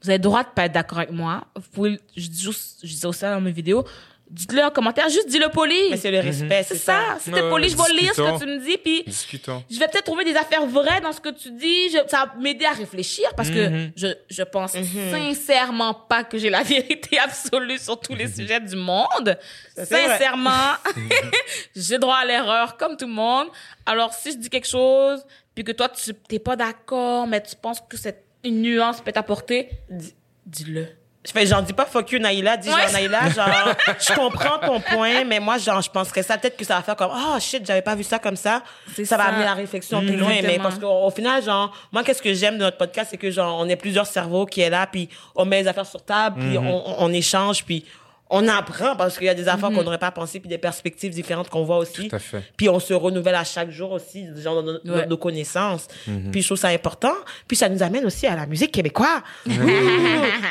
Vous 0.01 0.09
avez 0.09 0.17
le 0.17 0.23
droit 0.23 0.43
de 0.43 0.49
pas 0.49 0.65
être 0.65 0.71
d'accord 0.71 0.97
avec 0.97 1.11
moi. 1.11 1.45
Vous 1.55 1.69
pouvez, 1.71 1.99
je 2.17 2.27
dis 2.27 2.41
juste, 2.41 2.79
je 2.81 2.87
disais 2.87 3.05
aussi 3.05 3.21
dans 3.21 3.39
mes 3.39 3.51
vidéos, 3.51 3.85
dites-le 4.31 4.63
en 4.63 4.71
commentaire, 4.71 5.09
juste 5.09 5.27
dis-le 5.27 5.49
poli. 5.49 5.75
Mais 5.91 5.97
c'est 5.97 6.09
le 6.09 6.19
respect, 6.21 6.63
C'est 6.63 6.75
c'est 6.75 6.79
ça. 6.79 6.93
ça. 7.15 7.19
Si 7.19 7.31
t'es 7.31 7.41
poli, 7.49 7.69
je 7.69 7.75
vais 7.77 7.93
lire 8.01 8.13
ce 8.15 8.21
que 8.21 8.39
tu 8.39 8.45
me 8.45 8.59
dis, 8.65 8.77
puis 8.77 9.03
Discutons. 9.05 9.63
je 9.69 9.77
vais 9.77 9.87
peut-être 9.87 10.05
trouver 10.05 10.23
des 10.23 10.35
affaires 10.35 10.65
vraies 10.65 11.01
dans 11.01 11.11
ce 11.11 11.19
que 11.19 11.29
tu 11.29 11.51
dis. 11.51 11.89
Je- 11.89 12.07
ça 12.07 12.25
va 12.25 12.33
m'aider 12.39 12.65
à 12.65 12.71
réfléchir 12.71 13.29
parce 13.35 13.49
que 13.49 13.89
je, 13.95 14.07
je 14.29 14.43
pense 14.43 14.71
sincèrement 14.71 15.93
pas 15.93 16.23
que 16.23 16.37
j'ai 16.37 16.49
la 16.49 16.63
vérité 16.75 17.19
absolue 17.19 17.77
sur 17.77 17.99
tous 17.99 18.15
les 18.15 18.27
sujets 18.31 18.59
du 18.61 18.75
monde. 18.75 19.37
Ça. 19.75 19.85
Sincèrement, 19.85 20.75
j'ai 21.75 21.97
droit 21.99 22.17
à 22.17 22.25
l'erreur 22.25 22.77
comme 22.77 22.97
tout 22.97 23.07
le 23.07 23.13
monde. 23.13 23.47
Alors, 23.85 24.13
si 24.13 24.31
je 24.31 24.37
dis 24.37 24.49
quelque 24.49 24.67
chose, 24.67 25.23
puis 25.53 25.63
que 25.63 25.71
toi, 25.71 25.89
tu 25.89 26.13
t'es 26.13 26.39
pas 26.39 26.55
d'accord, 26.55 27.27
mais 27.27 27.41
tu 27.43 27.55
penses 27.55 27.81
que 27.87 27.97
cette 27.97 28.23
une 28.43 28.61
nuance 28.63 29.01
peut 29.01 29.11
t'apporter, 29.11 29.69
dis- 29.89 30.15
dis-le. 30.45 30.87
Je 31.23 31.31
fais, 31.31 31.45
j'en 31.45 31.62
dis 31.62 31.73
pas 31.73 31.86
fuck 31.86 32.12
you, 32.12 32.17
Naïla. 32.19 32.57
Dis 32.57 32.67
Ouais. 32.69 32.81
genre, 32.81 32.91
Naïla, 32.93 33.29
genre, 33.29 33.47
je 33.99 34.13
comprends 34.15 34.57
ton 34.57 34.79
point, 34.79 35.23
mais 35.23 35.39
moi, 35.39 35.60
genre, 35.60 35.79
je 35.81 35.89
penserais 35.91 36.23
ça. 36.23 36.36
Peut-être 36.38 36.57
que 36.57 36.65
ça 36.65 36.77
va 36.77 36.81
faire 36.81 36.95
comme, 36.95 37.12
oh 37.13 37.39
shit, 37.39 37.63
j'avais 37.63 37.84
pas 37.84 37.93
vu 37.93 38.03
ça 38.03 38.17
comme 38.17 38.36
ça. 38.36 38.63
Ça 39.05 39.17
va 39.17 39.25
amener 39.25 39.43
la 39.45 39.53
réflexion 39.53 39.99
plus 40.01 40.17
loin, 40.17 40.34
mais 40.41 40.57
parce 40.57 40.79
qu'au 40.79 40.88
au 41.05 41.12
final, 41.12 41.43
genre, 41.43 41.71
moi, 41.91 42.03
qu'est-ce 42.03 42.23
que 42.23 42.34
j'aime 42.34 42.55
de 42.57 42.63
notre 42.63 42.77
podcast, 42.77 43.10
c'est 43.12 43.17
que, 43.17 43.29
genre, 43.29 43.60
on 43.60 43.69
est 43.69 43.75
plusieurs 43.75 44.07
cerveaux 44.07 44.47
qui 44.47 44.62
est 44.62 44.69
là, 44.71 44.88
puis 44.88 45.10
on 45.36 45.45
met 45.45 45.62
les 45.62 45.67
affaires 45.67 45.86
sur 45.86 46.03
table, 46.03 46.39
puis 46.39 46.57
on, 46.57 46.89
on- 46.89 46.95
on 47.05 47.13
échange, 47.13 47.63
puis 47.65 47.86
on 48.33 48.47
apprend 48.47 48.95
parce 48.95 49.17
qu'il 49.17 49.27
y 49.27 49.29
a 49.29 49.33
des 49.33 49.47
affaires 49.49 49.69
qu'on 49.71 49.83
n'aurait 49.83 49.97
pas 49.97 50.09
pensé, 50.11 50.39
puis 50.39 50.47
des 50.47 50.57
perspectives 50.57 51.11
différentes 51.13 51.49
qu'on 51.49 51.63
voit 51.65 51.77
aussi. 51.77 52.07
Tout 52.07 52.15
à 52.15 52.19
fait. 52.19 52.41
Puis 52.55 52.69
on 52.69 52.79
se 52.79 52.93
renouvelle 52.93 53.35
à 53.35 53.43
chaque 53.43 53.69
jour 53.71 53.91
aussi, 53.91 54.25
genre, 54.41 54.55
dans 54.55 54.63
nos, 54.73 54.79
nos- 54.85 54.93
Ouais. 54.95 55.05
nos 55.05 55.17
connaissances. 55.17 55.87
Puis 56.31 56.41
je 56.41 56.47
trouve 56.47 56.57
ça 56.57 56.69
important. 56.69 57.13
Puis 57.47 57.57
ça 57.57 57.67
nous 57.67 57.83
amène 57.83 58.05
aussi 58.05 58.25
à 58.27 58.35
la 58.37 58.45
musique 58.45 58.71
québécoise. 58.71 59.21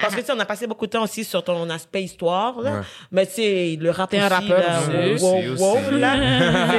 Parce 0.03 0.15
que 0.15 0.21
tu 0.21 0.27
sais, 0.27 0.33
on 0.33 0.39
a 0.41 0.45
passé 0.45 0.67
beaucoup 0.67 0.87
de 0.87 0.91
temps 0.93 1.03
aussi 1.05 1.25
sur 1.25 1.43
ton 1.43 1.69
aspect 1.71 2.03
histoire, 2.03 2.61
là. 2.61 2.71
Ouais. 2.73 2.81
Mais 3.13 3.27
tu 3.27 3.33
sais, 3.35 3.79
le 3.81 3.91
rap 3.91 4.11
T'es 4.11 4.19
un 4.19 4.27
aussi, 4.27 4.35
rappeur 4.53 4.59
là, 4.93 5.13
aussi. 5.15 5.25
wow, 5.25 5.39
Aussi, 5.39 5.63
wow, 5.63 5.79
aussi. 5.79 5.99
là. 6.01 6.17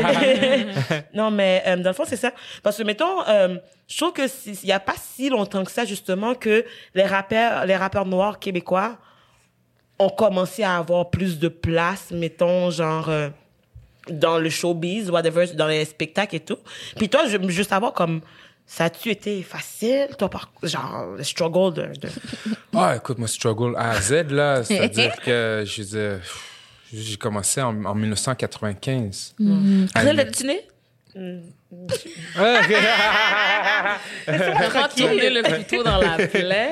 non, 1.13 1.31
mais 1.31 1.63
euh, 1.67 1.77
dans 1.77 1.89
le 1.89 1.93
fond, 1.95 2.03
c'est 2.05 2.15
ça. 2.17 2.31
Parce 2.63 2.77
que, 2.77 2.83
mettons, 2.83 3.27
euh, 3.27 3.57
je 3.87 3.97
trouve 3.97 4.13
que 4.13 4.21
il 4.45 4.67
y 4.67 4.71
a 4.71 4.79
pas 4.79 4.93
si 4.97 5.29
longtemps 5.29 5.63
que 5.63 5.71
ça, 5.71 5.85
justement, 5.85 6.35
que 6.35 6.63
les 6.95 7.05
rappeurs, 7.05 7.65
les 7.65 7.75
rappeurs 7.75 8.05
noirs 8.05 8.39
québécois 8.39 8.97
ont 10.01 10.09
commencé 10.09 10.63
à 10.63 10.77
avoir 10.77 11.09
plus 11.09 11.39
de 11.39 11.47
place, 11.47 12.11
mettons, 12.11 12.69
genre, 12.71 13.09
euh, 13.09 13.29
dans 14.09 14.37
le 14.39 14.49
showbiz, 14.49 15.09
whatever, 15.09 15.47
dans 15.53 15.67
les 15.67 15.85
spectacles 15.85 16.35
et 16.37 16.39
tout. 16.39 16.57
Puis 16.97 17.07
toi, 17.09 17.25
je 17.27 17.37
veux 17.37 17.49
juste 17.49 17.69
savoir, 17.69 17.93
comme, 17.93 18.21
ça 18.65 18.85
a-tu 18.85 19.09
été 19.09 19.43
facile, 19.43 20.07
toi, 20.17 20.29
par, 20.29 20.51
genre, 20.63 21.15
le 21.17 21.23
struggle 21.23 21.73
de, 21.73 21.81
de- 21.99 22.09
Ah, 22.75 22.95
écoute, 22.95 23.17
moi, 23.19 23.27
struggle 23.27 23.75
A 23.77 23.91
à 23.91 24.01
Z, 24.01 24.31
là. 24.31 24.63
C'est-à-dire 24.63 25.15
que, 25.23 25.63
je 25.65 25.81
veux 25.81 25.87
dire, 25.87 26.19
j'ai 26.93 27.17
commencé 27.17 27.61
en, 27.61 27.85
en 27.85 27.95
1995. 27.95 29.35
Ah, 29.39 29.43
Christelle, 29.93 30.25
t'es-tu 30.25 30.45
née? 30.45 30.67
Vraiment 31.15 31.41
tourner 34.95 35.29
le 35.29 35.57
couteau 35.57 35.83
dans 35.83 35.97
la 35.97 36.15
plaie. 36.27 36.69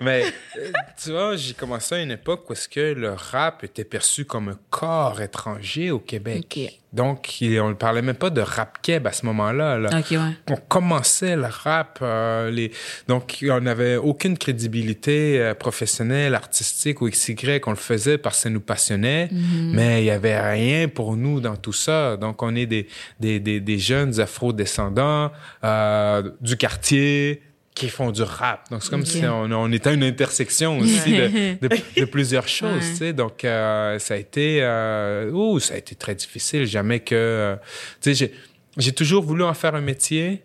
Mais 0.00 0.24
euh, 0.58 0.70
tu 1.02 1.10
vois, 1.10 1.34
j'ai 1.36 1.54
commencé 1.54 1.96
à 1.96 1.98
une 1.98 2.12
époque 2.12 2.48
où 2.48 2.52
est-ce 2.54 2.68
que 2.68 2.94
le 2.94 3.12
rap 3.12 3.64
était 3.64 3.84
perçu 3.84 4.24
comme 4.24 4.48
un 4.48 4.58
corps 4.70 5.20
étranger 5.20 5.90
au 5.90 5.98
Québec. 5.98 6.78
Donc, 6.90 7.40
on 7.42 7.68
ne 7.68 7.74
parlait 7.74 8.00
même 8.00 8.14
pas 8.14 8.30
de 8.30 8.40
rap 8.40 8.78
keb 8.80 9.06
à 9.06 9.12
ce 9.12 9.26
moment-là. 9.26 9.78
Là. 9.78 9.90
Ok, 9.98 10.12
ouais. 10.12 10.18
On 10.48 10.56
commençait 10.56 11.36
le 11.36 11.44
rap, 11.44 11.98
euh, 12.00 12.50
les... 12.50 12.72
donc 13.08 13.40
on 13.42 13.60
n'avait 13.60 13.96
aucune 13.96 14.38
crédibilité 14.38 15.38
euh, 15.38 15.54
professionnelle, 15.54 16.34
artistique 16.34 17.02
ou 17.02 17.10
XY. 17.10 17.60
On 17.66 17.70
le 17.70 17.76
faisait 17.76 18.16
parce 18.16 18.36
que 18.36 18.42
ça 18.44 18.50
nous 18.50 18.60
passionnait, 18.60 19.28
mais 19.30 20.02
il 20.02 20.06
y 20.06 20.10
avait 20.10 20.40
rien 20.40 20.88
pour 20.88 21.16
nous 21.16 21.40
dans 21.40 21.56
tout 21.56 21.74
ça. 21.74 22.16
Donc 22.16 22.42
on 22.42 22.56
est 22.56 22.66
des, 22.66 22.88
des, 23.20 23.38
des, 23.38 23.60
des 23.60 23.78
jeunes 23.78 24.18
afro-descendants 24.38 25.32
euh, 25.64 26.30
du 26.40 26.56
quartier 26.56 27.42
qui 27.74 27.88
font 27.88 28.10
du 28.10 28.22
rap. 28.22 28.68
Donc 28.70 28.82
c'est 28.82 28.90
comme 28.90 29.04
si 29.06 29.24
on, 29.24 29.50
on 29.52 29.70
était 29.72 29.90
à 29.90 29.92
une 29.92 30.02
intersection 30.02 30.78
aussi 30.78 31.12
de, 31.12 31.28
de, 31.60 31.68
de 32.00 32.04
plusieurs 32.10 32.48
choses. 32.48 32.72
Ouais. 32.74 32.90
tu 32.90 32.96
sais. 32.96 33.12
Donc 33.12 33.44
euh, 33.44 33.98
ça 34.00 34.14
a 34.14 34.16
été, 34.16 34.62
euh, 34.62 35.58
ça 35.60 35.74
a 35.74 35.76
été 35.76 35.94
très 35.94 36.14
difficile. 36.14 36.66
Jamais 36.66 37.00
que, 37.00 37.14
euh, 37.14 37.56
tu 38.00 38.14
sais, 38.14 38.32
j'ai 38.76 38.92
toujours 38.92 39.22
voulu 39.22 39.44
en 39.44 39.54
faire 39.54 39.74
un 39.76 39.80
métier, 39.80 40.42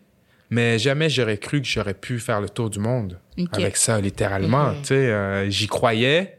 mais 0.51 0.77
jamais 0.77 1.09
j'aurais 1.09 1.37
cru 1.39 1.61
que 1.61 1.67
j'aurais 1.67 1.95
pu 1.95 2.19
faire 2.19 2.39
le 2.41 2.49
tour 2.49 2.69
du 2.69 2.79
monde 2.79 3.19
avec 3.51 3.77
ça, 3.77 3.99
littéralement. 3.99 4.73
Tu 4.81 4.89
sais, 4.89 5.49
j'y 5.49 5.67
croyais. 5.67 6.37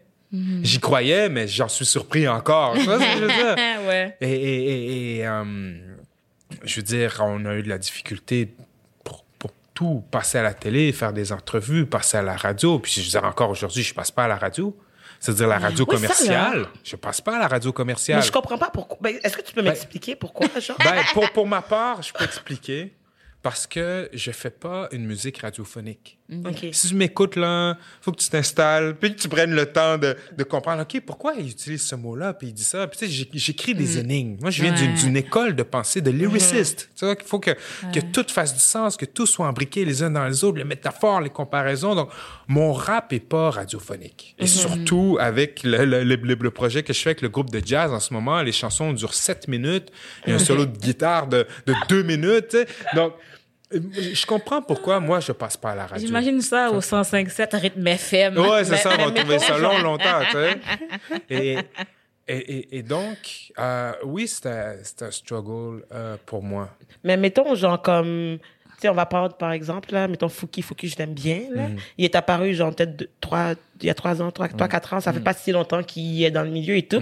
J'y 0.62 0.80
croyais, 0.80 1.28
mais 1.28 1.46
j'en 1.46 1.68
suis 1.68 1.86
surpris 1.86 2.26
encore. 2.26 2.74
Tu 2.74 2.82
vois 2.82 2.98
ce 2.98 3.04
que 3.04 3.18
je 3.18 3.22
veux 3.22 3.28
dire? 3.28 3.56
ouais. 3.88 4.16
Et, 4.20 4.32
et- 4.32 4.64
et- 4.64 5.16
et, 5.18 5.26
euh, 5.28 5.44
je 6.62 6.76
veux 6.76 6.82
dire, 6.82 7.20
on 7.20 7.44
a 7.46 7.54
eu 7.54 7.62
de 7.62 7.68
la 7.68 7.78
difficulté 7.78 8.54
pour 9.02 9.24
partout, 9.38 10.04
passer 10.10 10.38
à 10.38 10.42
la 10.42 10.54
télé, 10.54 10.92
faire 10.92 11.12
des 11.12 11.32
entrevues, 11.32 11.86
passer 11.86 12.16
à 12.16 12.22
la 12.22 12.36
radio. 12.36 12.78
Puis 12.78 12.92
je 12.92 13.00
veux 13.00 13.08
dire, 13.08 13.24
encore 13.24 13.50
aujourd'hui, 13.50 13.82
je 13.82 13.94
passe 13.94 14.10
pas 14.10 14.24
à 14.24 14.28
la 14.28 14.36
radio. 14.36 14.76
C'est-à-dire 15.20 15.48
la 15.48 15.58
radio 15.58 15.86
Oui, 15.88 15.94
ça, 15.94 15.96
commerciale. 15.96 16.66
Je 16.84 16.96
passe 16.96 17.20
pas 17.20 17.36
à 17.36 17.38
la 17.38 17.48
radio 17.48 17.72
commerciale. 17.72 18.20
Mais 18.20 18.26
je 18.26 18.32
comprends 18.32 18.58
pas 18.58 18.70
pourquoi. 18.70 18.98
Ben, 19.00 19.18
Est-ce 19.22 19.36
que 19.38 19.42
tu 19.42 19.54
peux 19.54 19.62
m'expliquer 19.62 20.16
pourquoi, 20.16 20.48
genre? 20.60 20.76
Ben, 20.78 21.02
pour, 21.14 21.30
pour 21.30 21.46
ma 21.46 21.62
part, 21.62 22.02
je 22.02 22.12
peux 22.12 22.24
expliquer. 22.24 22.94
Parce 23.42 23.66
que 23.66 24.08
je 24.14 24.30
fais 24.30 24.50
pas 24.50 24.88
une 24.90 25.04
musique 25.04 25.38
radiophonique. 25.38 26.18
Si 26.72 26.88
tu 26.88 26.94
m'écoutes, 26.94 27.36
là, 27.36 27.76
faut 28.00 28.10
que 28.10 28.16
tu 28.18 28.28
t'installes, 28.30 28.96
puis 28.98 29.14
que 29.14 29.20
tu 29.20 29.28
prennes 29.28 29.54
le 29.54 29.66
temps 29.66 29.98
de, 29.98 30.16
de 30.36 30.42
comprendre, 30.44 30.80
OK, 30.82 31.00
pourquoi 31.04 31.34
il 31.34 31.50
utilise 31.50 31.86
ce 31.86 31.94
mot-là, 31.94 32.32
puis 32.32 32.48
il 32.48 32.54
dit 32.54 32.64
ça. 32.64 32.86
Puis, 32.86 32.98
tu 32.98 33.06
sais, 33.12 33.26
j'écris 33.34 33.74
des 33.74 33.98
énigmes. 33.98 34.38
Moi, 34.40 34.50
je 34.50 34.62
viens 34.62 34.72
d'une 34.72 34.84
Ouais. 34.92 35.00
d'une 35.00 35.16
école 35.18 35.54
de 35.54 35.62
pensée 35.62 36.00
de 36.00 36.10
lyriciste. 36.10 36.88
Tu 36.96 37.04
vois, 37.04 37.14
qu'il 37.14 37.26
faut 37.28 37.40
que, 37.40 37.50
que 37.92 38.00
tout 38.00 38.24
fasse 38.30 38.54
du 38.54 38.60
sens, 38.60 38.96
que 38.96 39.04
tout 39.04 39.26
soit 39.26 39.46
imbriqué 39.46 39.84
les 39.84 40.02
uns 40.02 40.10
dans 40.10 40.26
les 40.26 40.44
autres, 40.44 40.56
les 40.58 40.64
métaphores, 40.64 41.20
les 41.20 41.30
comparaisons. 41.30 41.94
Donc, 41.94 42.08
mon 42.48 42.72
rap 42.72 43.12
est 43.12 43.20
pas 43.20 43.50
radiophonique. 43.50 44.34
Et 44.38 44.46
surtout, 44.46 45.18
avec 45.20 45.62
le, 45.62 45.84
le, 45.84 46.04
le, 46.04 46.16
le 46.16 46.50
projet 46.50 46.82
que 46.82 46.92
je 46.94 47.00
fais 47.00 47.10
avec 47.10 47.20
le 47.22 47.28
groupe 47.28 47.50
de 47.50 47.60
jazz 47.64 47.92
en 47.92 48.00
ce 48.00 48.14
moment, 48.14 48.40
les 48.42 48.52
chansons 48.52 48.92
durent 48.94 49.14
7 49.14 49.46
minutes, 49.48 49.88
il 50.26 50.30
y 50.30 50.32
a 50.32 50.36
un 50.36 50.38
solo 50.38 50.64
de 50.64 50.76
guitare 50.78 51.26
de, 51.26 51.46
de 51.66 51.74
2 51.88 52.02
minutes. 52.02 52.56
Donc, 52.94 53.12
je 53.74 54.26
comprends 54.26 54.62
pourquoi 54.62 55.00
moi, 55.00 55.20
je 55.20 55.32
passe 55.32 55.56
pas 55.56 55.72
à 55.72 55.74
la 55.74 55.86
radio. 55.86 56.06
J'imagine 56.06 56.40
ça 56.40 56.70
au 56.70 56.80
105.7 56.80 57.56
rythme 57.56 57.86
FM. 57.86 58.38
Ouais, 58.38 58.64
c'est 58.64 58.76
ça, 58.76 58.90
on 58.98 59.04
va 59.06 59.10
trouver 59.20 59.38
ça 59.38 59.58
long, 59.58 59.78
longtemps, 59.78 60.20
tu 60.30 60.32
sais. 60.32 60.60
Et, 61.30 61.58
et, 62.26 62.36
et, 62.36 62.78
et 62.78 62.82
donc, 62.82 63.52
euh, 63.58 63.92
oui, 64.04 64.26
c'était 64.26 64.82
c'était 64.82 65.04
un 65.04 65.10
struggle 65.10 65.84
euh, 65.92 66.16
pour 66.24 66.42
moi. 66.42 66.70
Mais 67.02 67.16
mettons, 67.16 67.54
genre, 67.54 67.80
comme. 67.82 68.38
Sais, 68.84 68.90
on 68.90 68.94
va 68.94 69.06
prendre, 69.06 69.34
par 69.34 69.50
exemple, 69.52 69.94
là, 69.94 70.06
mettons 70.08 70.28
Fouki, 70.28 70.60
Fouki, 70.60 70.88
je 70.88 70.98
l'aime 70.98 71.14
bien, 71.14 71.40
là. 71.54 71.68
Mhm. 71.68 71.76
Il 71.96 72.04
est 72.04 72.14
apparu, 72.14 72.52
genre, 72.52 72.74
peut-être 72.74 73.08
trois, 73.18 73.54
il 73.80 73.86
y 73.86 73.88
a 73.88 73.94
trois 73.94 74.20
ans, 74.20 74.30
trois, 74.30 74.46
trois, 74.46 74.68
quatre 74.68 74.92
ans. 74.92 75.00
Ça 75.00 75.10
fait 75.10 75.20
pas 75.20 75.32
si 75.32 75.52
longtemps 75.52 75.82
qu'il 75.82 76.22
est 76.22 76.30
dans 76.30 76.42
le 76.42 76.50
milieu 76.50 76.76
et 76.76 76.82
tout. 76.82 77.00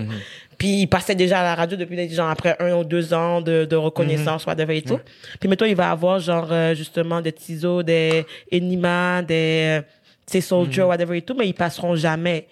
Puis 0.58 0.82
il 0.82 0.86
passait 0.86 1.16
déjà 1.16 1.40
à 1.40 1.42
la 1.42 1.56
radio 1.56 1.76
depuis, 1.76 2.08
genre, 2.08 2.30
après 2.30 2.54
un 2.60 2.76
ou 2.76 2.84
deux 2.84 3.12
ans 3.12 3.40
de, 3.40 3.64
de 3.64 3.74
reconnaissance, 3.74 4.46
whatever 4.46 4.76
et 4.76 4.82
tout. 4.82 5.00
Puis 5.40 5.48
mettons, 5.48 5.64
il 5.64 5.74
va 5.74 5.90
avoir, 5.90 6.20
genre, 6.20 6.46
euh, 6.52 6.72
justement, 6.76 7.20
des 7.20 7.32
Tizo, 7.32 7.82
des 7.82 8.24
Enima, 8.52 9.22
des, 9.22 9.80
sais, 10.24 10.40
Soldier, 10.40 10.84
whatever 10.84 11.18
et 11.18 11.22
tout, 11.22 11.34
mais 11.36 11.48
ils 11.48 11.52
passeront 11.52 11.96
jamais. 11.96 12.46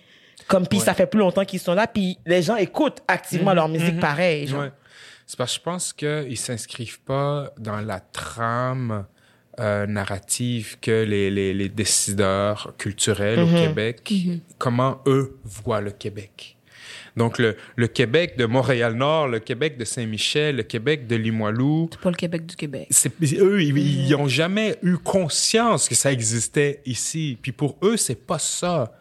Comme, 0.49 0.67
puis 0.67 0.81
ça 0.81 0.93
fait 0.93 1.07
plus 1.07 1.21
longtemps 1.21 1.45
qu'ils 1.45 1.61
sont 1.61 1.75
là, 1.75 1.87
puis 1.87 2.19
les 2.27 2.43
gens 2.43 2.57
écoutent 2.57 3.01
activement 3.07 3.55
leur 3.55 3.69
musique 3.69 4.01
pareil, 4.01 4.49
genre. 4.49 4.63
Ouais. 4.63 4.73
C'est 5.25 5.37
parce 5.37 5.53
que 5.53 5.59
je 5.59 5.63
pense 5.63 5.93
qu'ils 5.93 6.37
s'inscrivent 6.37 7.01
pas 7.03 7.53
dans 7.57 7.81
la 7.81 8.01
trame 8.01 9.07
euh, 9.61 9.87
narrative 9.87 10.79
que 10.81 11.05
les, 11.05 11.31
les, 11.31 11.53
les 11.55 11.69
décideurs 11.69 12.75
culturels 12.79 13.41
au 13.41 13.47
Québec, 13.47 14.13
comment 14.59 15.01
eux 15.07 15.37
voient 15.45 15.81
le 15.81 15.91
Québec. 15.91 16.57
Donc, 17.17 17.39
le, 17.39 17.57
le 17.77 17.89
Québec 17.89 18.37
de 18.39 18.47
Montréal-Nord, 18.47 19.29
le 19.29 19.41
Québec 19.41 19.77
de 19.77 19.85
Saint-Michel, 19.85 20.57
le 20.57 20.63
Québec 20.63 21.07
de 21.07 21.17
Limoilou, 21.17 21.89
C'est 21.93 22.01
pas 22.01 22.11
le 22.11 22.17
Québec 22.17 22.47
du 22.47 22.57
Québec. 22.57 22.89
eux 23.39 23.63
ils 23.63 23.77
ils 23.77 24.15
ont 24.15 24.29
jamais 24.29 24.77
eu 24.83 24.97
conscience 24.97 25.89
que 25.89 25.95
ça 25.95 26.13
existait 26.13 26.81
ici. 26.87 27.37
Puis 27.41 27.53
pour 27.53 27.77
eux 27.83 27.97
c'est 27.97 28.27
pas 28.27 28.39
ça 28.39 28.93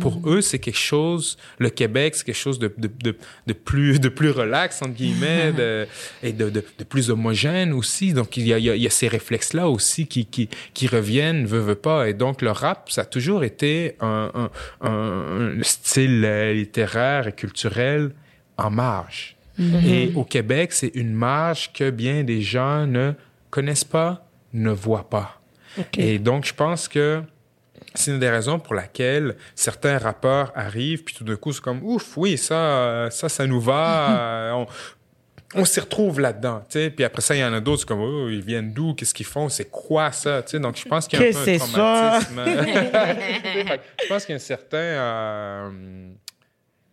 pour 0.00 0.20
eux 0.26 0.40
c'est 0.40 0.58
quelque 0.58 0.78
chose 0.78 1.36
le 1.58 1.70
Québec 1.70 2.14
c'est 2.14 2.24
quelque 2.24 2.34
chose 2.34 2.58
de, 2.58 2.72
de, 2.76 2.90
de, 3.02 3.16
de 3.46 3.52
plus 3.52 4.00
de 4.00 4.08
plus 4.08 4.30
relax 4.30 4.82
entre 4.82 4.94
guillemets 4.94 5.52
de, 5.56 5.86
et 6.22 6.32
de, 6.32 6.62
plus 6.88 7.10
homogène 7.10 7.72
aussi. 7.72 8.12
Donc 8.12 8.36
il 8.36 8.46
y 8.46 8.52
a, 8.52 8.58
il 8.58 8.82
y 8.82 8.86
a, 8.86 8.90
ces 8.90 9.08
réflexes 9.08 9.52
là 9.52 9.68
aussi 9.68 10.06
qui, 10.06 10.26
qui, 10.26 10.48
qui 10.74 10.86
reviennent 10.86 11.46
veut 11.46 11.60
veut 11.60 11.74
pas. 11.74 12.08
Et 12.08 12.14
donc 12.14 12.42
le 12.42 12.50
rap 12.50 12.90
ça 12.90 13.02
a 13.02 13.04
toujours 13.04 13.44
été 13.44 13.96
un, 14.00 14.30
un, 14.34 14.50
un, 14.88 15.58
un 15.58 15.62
style 15.62 16.22
littéraire 16.52 17.28
et 17.28 17.32
culturel 17.32 18.12
en 18.56 18.70
marge. 18.70 19.36
Et 19.58 20.12
au 20.14 20.24
Québec, 20.24 20.72
c'est 20.72 20.92
une 20.94 21.14
marge 21.14 21.72
que 21.72 21.88
bien 21.88 22.24
des 22.24 22.42
gens 22.42 22.86
ne 22.86 23.12
connaissent 23.50 23.84
pas, 23.84 24.28
ne 24.52 24.70
voient 24.70 25.08
pas. 25.08 25.40
Et 25.96 26.18
donc, 26.18 26.44
je 26.44 26.54
pense 26.54 26.88
que 26.88 27.22
c'est 27.96 28.10
une 28.10 28.18
des 28.18 28.30
raisons 28.30 28.58
pour 28.58 28.74
laquelle 28.74 29.36
certains 29.54 29.98
rappeurs 29.98 30.52
arrivent, 30.54 31.04
puis 31.04 31.14
tout 31.14 31.24
d'un 31.24 31.36
coup, 31.36 31.52
c'est 31.52 31.62
comme, 31.62 31.82
ouf, 31.82 32.16
oui, 32.16 32.38
ça, 32.38 33.08
ça, 33.10 33.28
ça 33.28 33.46
nous 33.46 33.60
va. 33.60 34.10
euh, 34.18 34.52
on, 34.52 34.66
on 35.54 35.64
s'y 35.64 35.80
retrouve 35.80 36.20
là-dedans, 36.20 36.64
tu 36.68 36.78
sais. 36.78 36.90
Puis 36.90 37.04
après 37.04 37.22
ça, 37.22 37.34
il 37.34 37.40
y 37.40 37.44
en 37.44 37.52
a 37.52 37.60
d'autres, 37.60 37.80
c'est 37.80 37.88
comme, 37.88 38.00
oh, 38.00 38.28
ils 38.28 38.42
viennent 38.42 38.72
d'où, 38.72 38.94
qu'est-ce 38.94 39.14
qu'ils 39.14 39.26
font, 39.26 39.48
c'est 39.48 39.70
quoi 39.70 40.12
ça, 40.12 40.42
tu 40.42 40.50
sais. 40.50 40.60
Donc, 40.60 40.76
je 40.76 40.84
pense 40.84 41.06
qu'il 41.06 41.20
y 41.20 41.22
a 41.22 41.28
un 41.28 41.32
peu 41.32 41.58
traumatisme. 41.58 42.44
Je 44.02 44.08
pense 44.08 44.24
qu'il 44.24 44.32
y 44.32 44.34
a 44.34 44.36
un 44.36 44.38
certain, 44.38 44.76
euh, 44.76 45.70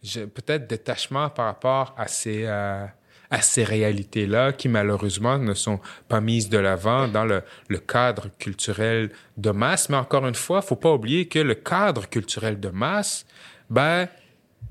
peut-être 0.04 0.68
détachement 0.68 1.30
par 1.30 1.46
rapport 1.46 1.96
à 1.98 2.08
ces, 2.08 2.44
euh, 2.46 2.86
à 3.34 3.42
ces 3.42 3.64
réalités-là 3.64 4.54
qui 4.54 4.70
malheureusement 4.70 5.40
ne 5.40 5.56
sont 5.56 5.80
pas 6.08 6.22
mises 6.22 6.50
de 6.50 6.60
l'avant 6.60 7.08
dans 7.08 7.26
le, 7.26 7.42
cadre 7.80 8.30
culturel 8.38 9.10
de 9.38 9.50
masse. 9.50 9.90
Mais 9.90 9.98
encore 9.98 10.28
une 10.28 10.36
fois, 10.36 10.62
faut 10.62 10.76
pas 10.76 10.94
oublier 10.94 11.28
que 11.28 11.40
le 11.40 11.56
cadre 11.56 12.08
culturel 12.08 12.60
de 12.60 12.70
masse, 12.70 13.26
ben, 13.72 14.08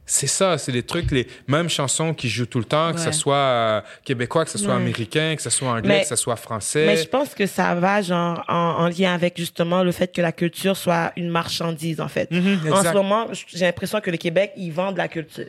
c'est 0.04 0.26
ça, 0.26 0.58
c'est 0.58 0.72
des 0.72 0.82
trucs, 0.82 1.10
les 1.10 1.26
mêmes 1.46 1.68
chansons 1.70 2.12
qui 2.12 2.28
jouent 2.28 2.46
tout 2.46 2.58
le 2.58 2.64
temps, 2.64 2.92
que 2.92 3.00
ce 3.00 3.12
soit 3.12 3.34
euh, 3.36 3.80
québécois, 4.04 4.44
que 4.44 4.50
ce 4.50 4.58
soit 4.58 4.74
Ouais. 4.74 4.80
américain, 4.82 5.34
que 5.36 5.42
ce 5.42 5.48
soit 5.48 5.68
anglais, 5.68 5.88
Mais- 5.88 6.00
que 6.02 6.08
ce 6.08 6.16
soit 6.16 6.36
français. 6.36 6.84
Mais 6.86 6.96
je 6.96 7.08
pense 7.08 7.34
que 7.34 7.46
ça 7.46 7.74
va 7.74 8.02
genre 8.02 8.44
en, 8.48 8.54
en 8.54 8.88
lien 8.88 9.14
avec 9.14 9.36
justement 9.38 9.82
le 9.82 9.92
fait 9.92 10.12
que 10.12 10.20
la 10.20 10.32
culture 10.32 10.76
soit 10.76 11.12
une 11.16 11.28
marchandise 11.30 12.00
en 12.00 12.08
fait. 12.08 12.30
Mhm, 12.30 12.72
en 12.72 12.82
ce 12.82 12.92
moment, 12.92 13.28
j'ai 13.48 13.64
l'impression 13.64 14.00
que 14.00 14.10
le 14.10 14.16
Québec 14.18 14.52
ils 14.56 14.70
vendent 14.72 14.96
la 14.98 15.08
culture. 15.08 15.46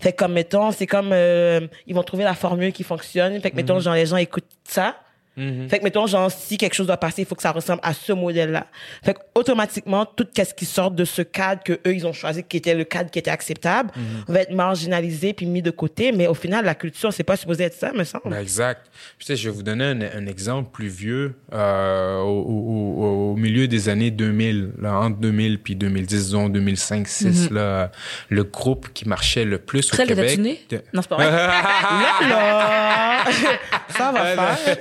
Fait 0.00 0.12
que 0.12 0.16
comme 0.18 0.32
mettons, 0.32 0.72
c'est 0.72 0.86
comme 0.86 1.10
euh, 1.12 1.66
ils 1.86 1.94
vont 1.94 2.02
trouver 2.02 2.24
la 2.24 2.34
formule 2.34 2.72
qui 2.72 2.84
fonctionne. 2.84 3.38
Fait 3.40 3.50
que 3.50 3.56
mettons 3.56 3.78
genre 3.80 3.94
les 3.94 4.06
gens 4.06 4.16
écoutent 4.16 4.44
ça. 4.64 4.96
Mhm. 5.36 5.68
Fait 5.68 5.78
que 5.78 5.84
mettons 5.84 6.06
genre 6.06 6.30
si 6.30 6.56
quelque 6.56 6.74
chose 6.74 6.86
doit 6.86 6.96
passer, 6.96 7.22
il 7.22 7.26
faut 7.26 7.34
que 7.34 7.42
ça 7.42 7.50
ressemble 7.52 7.80
à 7.82 7.92
ce 7.92 8.12
modèle-là. 8.12 8.66
Fait 9.04 9.14
que 9.14 9.20
automatiquement 9.34 10.06
tout 10.06 10.26
ce 10.36 10.54
qui 10.54 10.64
sort 10.64 10.90
de 10.90 11.04
ce 11.04 11.22
cadre 11.22 11.62
que 11.62 11.74
eux 11.86 11.94
ils 11.94 12.06
ont 12.06 12.12
choisi 12.12 12.42
qui 12.42 12.56
était 12.56 12.74
le 12.74 12.84
cadre 12.84 13.10
qui 13.10 13.18
était 13.18 13.30
acceptable 13.30 13.90
Mhm. 13.96 14.02
va 14.34 14.40
être 14.40 14.52
marginalisé 14.52 15.32
puis 15.34 15.46
mis 15.46 15.62
de 15.62 15.70
côté, 15.70 16.12
mais 16.12 16.26
au 16.26 16.34
final 16.34 16.64
la 16.64 16.74
culture 16.74 17.12
c'est 17.12 17.22
pas 17.24 17.36
supposé 17.36 17.64
être 17.64 17.74
ça 17.74 17.92
me 17.92 18.04
semble. 18.04 18.30
Ben, 18.30 18.40
exact. 18.40 18.86
Puis, 19.18 19.26
tu 19.26 19.32
sais, 19.32 19.36
je 19.36 19.48
vais 19.50 19.54
vous 19.54 19.62
donner 19.62 19.84
un, 19.84 20.00
un 20.00 20.26
exemple 20.26 20.70
plus 20.72 20.88
vieux. 20.88 21.34
Euh, 21.52 22.18
au, 22.20 22.40
au- 22.40 23.02
au- 23.02 23.32
au 23.32 23.36
milieu 23.36 23.68
des 23.68 23.88
années 23.88 24.10
2000, 24.10 24.70
là, 24.80 24.98
entre 25.00 25.18
2000 25.18 25.58
puis 25.58 25.74
2010, 25.76 26.24
disons 26.26 26.48
2005, 26.48 27.06
6, 27.08 27.50
là, 27.50 27.90
le 28.30 28.44
groupe 28.44 28.88
qui 28.94 29.06
marchait 29.08 29.44
le 29.44 29.58
plus 29.58 29.92
au 29.92 29.96
Celle 29.96 30.08
que 30.08 30.14
Québec... 30.14 30.68
de- 30.70 30.82
Non, 30.92 31.02
c'est 31.02 31.08
pas 31.08 31.16
vrai. 31.16 31.26
Là, 31.36 32.28
là, 32.28 33.24
ça 33.96 34.12
va 34.12 34.24
faire. 34.34 34.76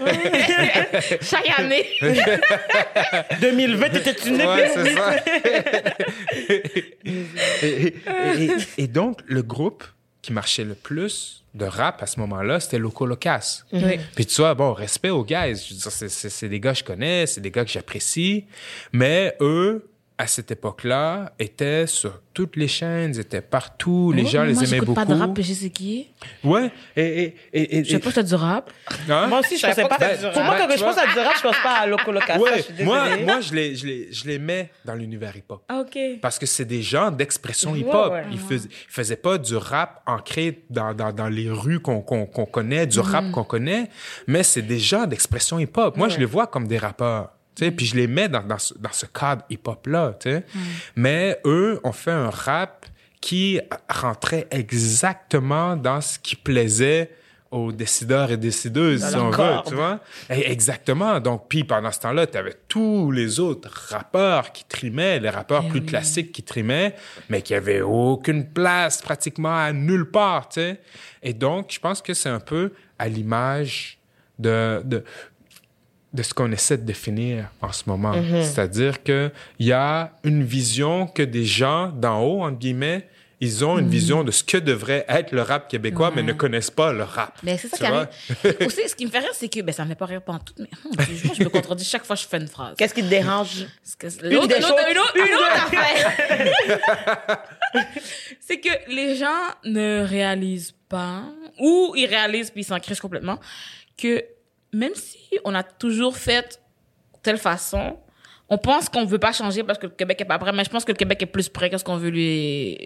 Chaque 1.21 1.60
année. 1.60 1.86
2020, 3.41 3.89
t'étais 3.89 4.29
une 4.29 4.36
Ouais, 4.41 4.69
c'est 4.73 4.93
ça. 4.93 5.15
et, 6.49 7.63
et- 7.63 7.95
et- 8.43 8.51
et 8.77 8.88
donc, 8.88 9.19
le 9.25 9.41
groupe 9.41 9.84
qui 10.21 10.34
marchait 10.34 10.63
le 10.63 10.75
plus 10.75 11.43
de 11.53 11.65
rap 11.65 12.01
à 12.03 12.05
ce 12.08 12.19
moment-là, 12.19 12.60
c'était 12.60 12.79
Loco 12.79 13.05
Locas. 13.05 13.63
Oui. 13.71 13.99
Puis 14.15 14.25
tu 14.25 14.41
vois, 14.41 14.53
bon, 14.55 14.73
respect 14.73 15.10
aux 15.10 15.23
guys. 15.23 15.55
Je 15.69 15.73
veux 15.73 15.79
dire, 15.79 15.91
c'est- 15.91 16.10
c'est 16.10 16.29
c'est 16.29 16.49
des 16.49 16.60
gars 16.60 16.73
que 16.73 16.79
je 16.79 16.84
connais, 16.84 17.25
c'est 17.27 17.41
des 17.41 17.51
gars 17.51 17.63
que 17.63 17.71
j'apprécie. 17.71 18.45
Mais 18.91 19.36
eux, 19.39 19.88
à 20.17 20.28
cette 20.28 20.49
époque-là, 20.51 21.34
étaient 21.39 21.88
sur 21.88 22.21
toutes 22.34 22.56
les 22.56 22.67
chaînes, 22.69 23.12
ils 23.15 23.19
étaient 23.19 23.41
partout. 23.41 24.12
Les 24.13 24.25
gens 24.25 24.43
les 24.43 24.54
Moi, 24.54 24.63
aimaient 24.63 24.80
beaucoup. 24.80 24.93
pas 24.93 25.06
de 25.06 25.13
rap, 25.13 25.38
je 25.41 25.54
sais 25.54 25.69
qui. 25.69 26.08
Ouais. 26.43 26.71
Et, 26.95 27.01
et, 27.23 27.36
et, 27.54 27.78
et, 27.80 27.84
Je 27.84 27.89
sais 27.91 27.99
pas 27.99 28.10
si 28.10 28.15
t'as 28.15 28.23
du 28.23 28.36
rap. 28.36 28.71
Hein? 29.10 29.28
Moi 29.28 29.39
aussi, 29.39 29.58
je 29.58 29.65
pensais 29.67 29.84
pas. 29.88 29.97
Ben, 29.97 30.17
Pour 30.34 30.43
moi, 30.43 30.56
ben, 30.58 30.67
quand 30.69 30.78
je 30.78 30.84
pense 30.84 30.97
à 30.97 31.06
du 31.13 31.19
rap, 31.19 31.34
je 31.38 31.41
pense 31.41 31.60
pas 31.62 31.80
à 31.80 31.86
Loco 31.88 32.12
Locasa. 32.13 32.39
Ouais, 32.39 32.58
je 32.58 32.73
suis 32.73 32.84
moi, 32.84 33.17
moi 33.25 33.41
je, 33.41 33.54
les, 33.54 33.75
je, 33.75 33.86
les, 33.88 34.12
je 34.13 34.25
les 34.25 34.39
mets 34.39 34.69
dans 34.86 34.95
l'univers 34.95 35.36
hip-hop. 35.36 35.63
Ah, 35.67 35.80
OK. 35.82 35.97
Parce 36.21 36.39
que 36.39 36.45
c'est 36.45 36.65
des 36.65 36.82
gens 36.82 37.12
d'expression 37.12 37.71
Ouais, 37.71 37.80
hip-hop. 37.80 38.12
ouais. 38.13 38.23
Ils, 38.32 38.39
faisaient, 38.39 38.69
ils 38.69 38.91
faisaient 38.93 39.15
pas 39.17 39.38
du 39.38 39.56
rap 39.58 40.01
ancré 40.06 40.63
dans, 40.69 40.93
dans, 40.93 41.12
dans 41.13 41.30
les 41.30 41.49
rues 41.49 41.80
qu'on 41.82 42.02
qu'on 42.02 42.25
qu'on 42.25 42.46
connaît, 42.46 42.85
du 42.87 43.00
rap 43.00 43.31
qu'on 43.31 43.44
connaît, 43.44 43.89
mais 44.27 44.44
c'est 44.44 44.62
des 44.62 44.79
gens 44.79 45.06
d'expression 45.06 45.60
hip-hop. 45.60 45.98
Moi, 45.98 46.08
je 46.10 46.17
les 46.19 46.25
vois 46.25 46.48
comme 46.48 46.67
des 46.67 46.77
rappeurs. 46.77 47.31
Puis 47.56 47.85
je 47.85 47.95
les 47.95 48.08
mets 48.08 48.29
dans, 48.29 48.43
dans, 48.43 48.58
ce, 48.60 48.73
dans 48.77 48.91
ce 48.91 49.06
cadre 49.06 49.43
hip-hop-là. 49.49 50.15
tu 50.19 50.29
sais. 50.29 50.43
Mais 50.95 51.39
eux 51.45 51.79
ont 51.83 51.91
fait 51.91 52.12
un 52.12 52.29
rap 52.29 52.85
qui 53.21 53.60
rentrait 53.89 54.47
exactement 54.51 55.75
dans 55.75 56.01
ce 56.01 56.19
qui 56.19 56.35
plaisait 56.35 57.10
aux 57.51 57.71
décideurs 57.71 58.31
et 58.31 58.37
décideuses, 58.37 59.01
Dans 59.01 59.08
si 59.10 59.15
on 59.15 59.29
veut, 59.29 59.56
tu 59.67 59.75
vois. 59.75 59.99
Et 60.29 60.51
exactement. 60.51 61.19
Donc, 61.21 61.45
puis 61.47 61.63
pendant 61.63 61.91
ce 61.91 62.01
temps-là, 62.01 62.27
tu 62.27 62.37
avais 62.37 62.56
tous 62.67 63.12
les 63.12 63.39
autres 63.39 63.69
rappeurs 63.89 64.51
qui 64.51 64.65
trimaient, 64.65 65.19
les 65.19 65.29
rappeurs 65.29 65.63
Eh 65.67 65.69
plus 65.69 65.79
oui. 65.79 65.85
classiques 65.85 66.31
qui 66.33 66.43
trimaient, 66.43 66.95
mais 67.29 67.41
qui 67.41 67.53
avaient 67.56 67.81
aucune 67.81 68.45
place 68.45 69.01
pratiquement 69.01 69.56
à 69.58 69.71
nulle 69.71 70.10
part, 70.10 70.49
tu 70.49 70.60
sais. 70.60 70.81
Et 71.23 71.33
donc, 71.33 71.67
je 71.71 71.79
pense 71.79 72.01
que 72.01 72.13
c'est 72.13 72.29
un 72.29 72.41
peu 72.41 72.73
à 72.99 73.08
l'image 73.08 73.99
de, 74.37 74.81
de 74.83 75.03
de 76.15 76.23
ce 76.23 76.33
qu'on 76.33 76.51
essaie 76.51 76.77
de 76.77 76.83
définir 76.85 77.45
en 77.61 77.71
ce 77.71 77.83
moment. 77.87 78.13
C'est-à-dire 78.41 79.03
qu'il 79.03 79.31
y 79.59 79.71
a 79.71 80.11
une 80.23 80.43
vision 80.43 81.05
que 81.07 81.21
des 81.23 81.45
gens 81.45 81.87
d'en 81.89 82.21
haut, 82.23 82.43
entre 82.43 82.57
guillemets, 82.57 83.07
ils 83.41 83.65
ont 83.65 83.77
une 83.77 83.89
vision 83.89 84.23
de 84.23 84.31
ce 84.31 84.45
que 84.45 84.57
devrait 84.57 85.05
être 85.09 85.33
le 85.33 85.41
rap 85.41 85.67
québécois, 85.69 86.11
mais 86.15 86.23
ne 86.23 86.31
connaissent 86.31 86.71
pas 86.71 86.93
le 86.93 87.03
rap. 87.03 87.37
Mais 87.43 87.57
c'est 87.57 87.67
ça 87.67 87.77
qui. 87.77 88.47
Aussi, 88.65 88.87
ce 88.89 88.95
qui 88.95 89.05
me 89.05 89.11
fait 89.11 89.19
rire, 89.19 89.29
c'est 89.33 89.49
que, 89.49 89.59
ben, 89.61 89.73
ça 89.73 89.83
me 89.83 89.89
fait 89.89 89.95
pas 89.95 90.05
rire 90.05 90.21
pendant 90.21 90.39
tout, 90.39 90.53
mais 90.57 90.69
hum, 90.85 90.91
je, 91.13 91.33
je 91.33 91.43
me 91.43 91.49
contredis 91.49 91.83
chaque 91.83 92.05
fois 92.05 92.15
que 92.15 92.21
je 92.21 92.27
fais 92.27 92.37
une 92.37 92.47
phrase. 92.47 92.75
Qu'est-ce 92.77 92.93
qui 92.93 93.03
te 93.03 93.07
dérange? 93.09 93.65
Parce 93.99 94.15
que 94.17 94.25
l'autre- 94.29 94.47
des 94.47 94.55
l'autre- 94.55 94.67
choses- 94.69 94.91
une 94.91 94.97
autre, 94.97 95.17
une 95.17 95.35
autre 95.35 95.65
affaire. 95.65 97.37
c'est 98.39 98.59
que 98.61 98.69
les 98.89 99.15
gens 99.17 99.27
ne 99.65 100.03
réalisent 100.07 100.73
pas, 100.87 101.23
ou 101.59 101.93
ils 101.97 102.05
réalisent 102.07 102.51
puis 102.51 102.61
ils 102.61 102.65
s'en 102.65 102.79
crissent 102.79 103.01
complètement, 103.01 103.37
que 103.97 104.23
même 104.76 104.94
si 104.96 105.40
on 105.44 105.56
a 105.56 105.63
toujours 105.63 106.17
fait 106.17 106.62
telle 107.23 107.38
façon, 107.38 107.98
on 108.50 108.58
pense 108.58 108.90
qu'on 108.90 109.06
veut 109.06 109.17
pas 109.17 109.32
changer 109.32 109.63
parce 109.63 109.80
que 109.80 109.88
le 109.88 109.94
Québec 109.94 110.21
est 110.21 110.26
pas 110.26 110.38
prêt, 110.38 110.52
mais 110.52 110.63
je 110.63 110.69
pense 110.69 110.86
que 110.86 110.92
le 110.92 110.98
Québec 110.98 111.21
est 111.23 111.28
plus 111.28 111.50
prêt 111.50 111.69
que 111.69 111.78
ce 111.78 111.84
qu'on 111.84 111.98
veut 111.98 112.10
lui, 112.10 112.78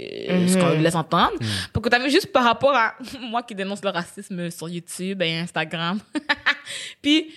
ce 0.47 0.57
qu'on 0.57 0.69
lui 0.69 0.81
laisse 0.81 0.95
entendre. 0.95 1.37
Parce 1.73 1.83
que 1.83 1.89
t'as 1.89 1.99
vu 1.99 2.09
juste 2.09 2.31
par 2.31 2.43
rapport 2.43 2.75
à 2.75 2.95
moi 3.19 3.43
qui 3.43 3.55
dénonce 3.55 3.83
le 3.83 3.89
racisme 3.89 4.49
sur 4.51 4.69
YouTube 4.69 5.21
et 5.21 5.39
Instagram. 5.39 5.99
puis 7.01 7.33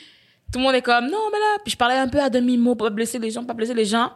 tout 0.52 0.58
le 0.58 0.64
monde 0.64 0.74
est 0.74 0.82
comme 0.82 1.06
non 1.06 1.30
mais 1.32 1.38
là, 1.38 1.58
puis 1.64 1.72
je 1.72 1.76
parlais 1.76 1.96
un 1.96 2.08
peu 2.08 2.20
à 2.20 2.28
demi 2.28 2.58
mot 2.58 2.74
pour 2.74 2.86
pas 2.86 2.90
blesser 2.90 3.18
les 3.18 3.30
gens, 3.30 3.44
pas 3.44 3.54
blesser 3.54 3.74
les 3.74 3.86
gens. 3.86 4.12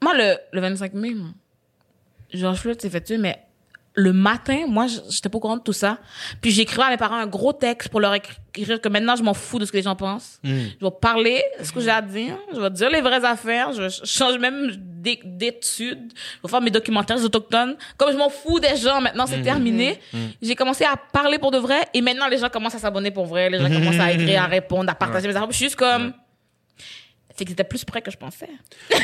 Moi 0.00 0.14
le, 0.16 0.36
le 0.52 0.60
25 0.60 0.94
mai, 0.94 1.14
moi, 1.14 1.30
Georges 2.32 2.60
Floyd 2.60 2.80
s'est 2.80 2.88
fait 2.90 3.02
tuer, 3.02 3.18
mais 3.18 3.44
le 4.00 4.12
matin, 4.12 4.64
moi, 4.68 4.86
j'étais 5.08 5.28
pas 5.28 5.36
au 5.36 5.40
courant 5.40 5.56
de 5.56 5.62
tout 5.62 5.72
ça. 5.72 5.98
Puis 6.40 6.50
j'écrivais 6.50 6.82
à 6.84 6.90
mes 6.90 6.96
parents 6.96 7.16
un 7.16 7.26
gros 7.26 7.52
texte 7.52 7.88
pour 7.90 8.00
leur 8.00 8.14
écrire 8.14 8.80
que 8.82 8.88
maintenant, 8.88 9.14
je 9.16 9.22
m'en 9.22 9.34
fous 9.34 9.58
de 9.60 9.64
ce 9.64 9.70
que 9.70 9.76
les 9.76 9.82
gens 9.84 9.94
pensent. 9.94 10.40
Je 10.42 10.84
vais 10.84 10.90
parler 11.00 11.42
ce 11.62 11.70
que 11.70 11.80
j'ai 11.80 11.90
à 11.90 12.02
dire. 12.02 12.36
Je 12.54 12.60
vais 12.60 12.70
dire 12.70 12.90
les 12.90 13.00
vraies 13.00 13.24
affaires. 13.24 13.72
Je 13.72 13.88
change 14.04 14.38
même 14.38 14.72
d'é- 14.76 15.20
d'études. 15.24 16.12
Je 16.12 16.42
vais 16.42 16.48
faire 16.48 16.60
mes 16.60 16.70
documentaires 16.70 17.22
autochtones. 17.24 17.76
Comme 17.96 18.10
je 18.12 18.16
m'en 18.16 18.28
fous 18.30 18.58
des 18.58 18.76
gens, 18.76 19.00
maintenant, 19.00 19.26
c'est 19.26 19.42
terminé. 19.42 20.00
J'ai 20.42 20.54
commencé 20.56 20.84
à 20.84 20.96
parler 21.12 21.38
pour 21.38 21.50
de 21.52 21.58
vrai. 21.58 21.80
Et 21.94 22.00
maintenant, 22.00 22.26
les 22.28 22.38
gens 22.38 22.48
commencent 22.48 22.74
à 22.74 22.78
s'abonner 22.80 23.10
pour 23.12 23.26
vrai. 23.26 23.50
Les 23.50 23.58
gens 23.58 23.70
commencent 23.70 24.00
à 24.00 24.10
écrire, 24.12 24.42
à 24.42 24.46
répondre, 24.46 24.90
à 24.90 24.94
partager 24.94 25.28
mes 25.28 25.36
affaires. 25.36 25.48
Je 25.50 25.56
suis 25.56 25.66
juste 25.66 25.76
comme... 25.76 26.12
Fait 27.34 27.44
que 27.44 27.50
c'était 27.50 27.64
plus 27.64 27.84
près 27.84 28.02
que 28.02 28.10
je 28.10 28.16
pensais. 28.16 28.48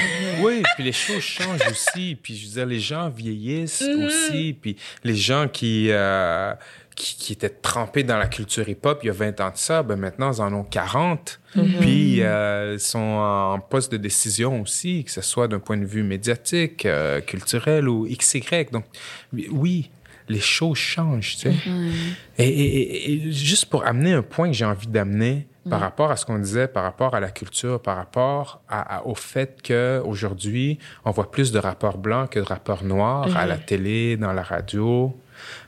Oui, 0.43 0.62
puis 0.74 0.85
les 0.85 0.93
choses 0.93 1.22
changent 1.22 1.66
aussi. 1.70 2.18
Puis 2.20 2.37
je 2.37 2.47
veux 2.47 2.53
dire, 2.55 2.66
les 2.66 2.81
gens 2.81 3.09
vieillissent 3.09 3.83
Mm-hmm. 3.83 4.07
aussi. 4.07 4.57
Puis 4.61 4.77
les 5.05 5.14
gens 5.14 5.49
qui, 5.49 5.89
euh, 5.91 6.53
qui, 6.95 7.16
qui 7.16 7.33
étaient 7.33 7.49
trempés 7.49 8.03
dans 8.03 8.18
la 8.18 8.27
culture 8.27 8.68
hip-hop 8.68 9.01
il 9.03 9.07
y 9.07 9.11
a 9.11 9.12
20 9.12 9.41
ans 9.41 9.51
de 9.51 9.57
ça, 9.57 9.83
ben 9.83 9.97
maintenant, 9.97 10.33
ils 10.33 10.41
en 10.41 10.53
ont 10.53 10.64
40. 10.64 11.41
Mm-hmm. 11.55 11.79
Puis 11.79 12.22
euh, 12.22 12.74
ils 12.74 12.81
sont 12.81 12.99
en 12.99 13.59
poste 13.61 13.93
de 13.93 13.97
décision 13.97 14.61
aussi, 14.62 15.05
que 15.05 15.11
ce 15.11 15.22
soit 15.22 15.49
d'un 15.49 15.59
point 15.59 15.77
de 15.77 15.87
vue 15.87 16.03
médiatique, 16.03 16.85
euh, 16.87 17.20
culturel 17.20 17.89
ou 17.89 18.07
XY. 18.07 18.66
Donc, 18.72 18.85
oui, 19.51 19.91
les 20.29 20.41
choses 20.41 20.77
changent, 20.79 21.37
tu 21.37 21.43
sais. 21.43 21.51
Mm-hmm. 21.51 21.91
Et, 22.39 22.49
et- 22.49 23.12
et- 23.12 23.27
et 23.29 23.33
juste 23.33 23.66
pour 23.66 23.87
amener 23.87 24.12
un 24.12 24.22
point 24.22 24.49
que 24.49 24.55
j'ai 24.55 24.64
envie 24.64 24.89
d'amener 24.89 25.47
par 25.68 25.81
rapport 25.81 26.12
à 26.12 26.16
ce 26.16 26.24
qu'on 26.24 26.39
disait, 26.39 26.68
par 26.68 26.85
rapport 26.85 27.16
à 27.16 27.20
la 27.20 27.31
culture, 27.31 27.81
par 27.83 27.97
rapport 27.97 28.61
à- 28.68 28.99
à- 28.99 29.03
au 29.05 29.16
fait 29.16 29.61
que 29.62 30.01
aujourd'hui 30.05 30.79
on 31.05 31.11
voit 31.11 31.29
plus 31.33 31.51
de 31.51 31.59
rappeurs 31.59 31.99
blancs 31.99 32.31
que 32.31 32.39
de 32.39 32.45
rappeurs 32.45 32.85
noirs 32.85 33.37
à 33.37 33.47
la 33.47 33.57
télé, 33.59 34.16
dans 34.16 34.33
la 34.33 34.43
radio. 34.45 35.16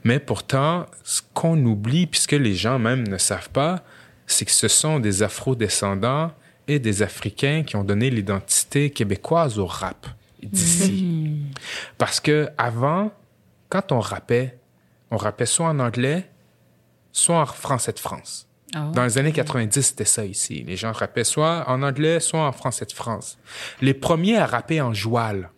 Mais 0.04 0.20
pourtant, 0.20 0.86
ce 1.02 1.20
qu'on 1.34 1.59
oublie, 1.64 2.06
puisque 2.06 2.32
les 2.32 2.54
gens 2.54 2.78
même 2.78 3.09
ne 3.09 3.18
savent 3.18 3.50
pas, 3.50 3.82
c'est 4.26 4.44
que 4.44 4.52
ce 4.52 4.68
sont 4.68 5.00
des 5.00 5.22
Afro-descendants 5.24 6.30
et 6.68 6.78
des 6.78 7.02
Africains 7.02 7.62
qui 7.66 7.74
ont 7.76 7.84
donné 7.84 8.09
l'identité 8.11 8.90
québécoise 8.90 9.59
au 9.59 9.66
rap 9.66 10.06
d'ici. 10.42 11.38
Parce 11.98 12.20
que 12.20 12.48
avant, 12.56 13.11
quand 13.68 13.92
on 13.92 14.00
rappait, 14.00 14.58
on 15.10 15.16
rappait 15.16 15.46
soit 15.46 15.68
en 15.68 15.78
anglais, 15.78 16.30
soit 17.12 17.40
en 17.40 17.46
français 17.46 17.92
de 17.92 17.98
France. 17.98 18.46
Dans 18.92 19.04
les 19.04 19.16
années 19.16 19.32
90, 19.32 19.80
c'était 19.82 20.04
ça 20.04 20.26
ici. 20.26 20.62
Les 20.66 20.76
gens 20.76 20.92
rappaient 20.92 21.24
soit 21.24 21.64
en 21.68 21.82
anglais, 21.82 22.20
soit 22.20 22.46
en 22.46 22.52
français 22.52 22.84
de 22.84 22.92
France. 22.92 23.38
Les 23.80 23.94
premiers 23.94 24.36
à 24.36 24.44
rapper 24.44 24.80
en 24.82 24.92
joual, 24.92 25.50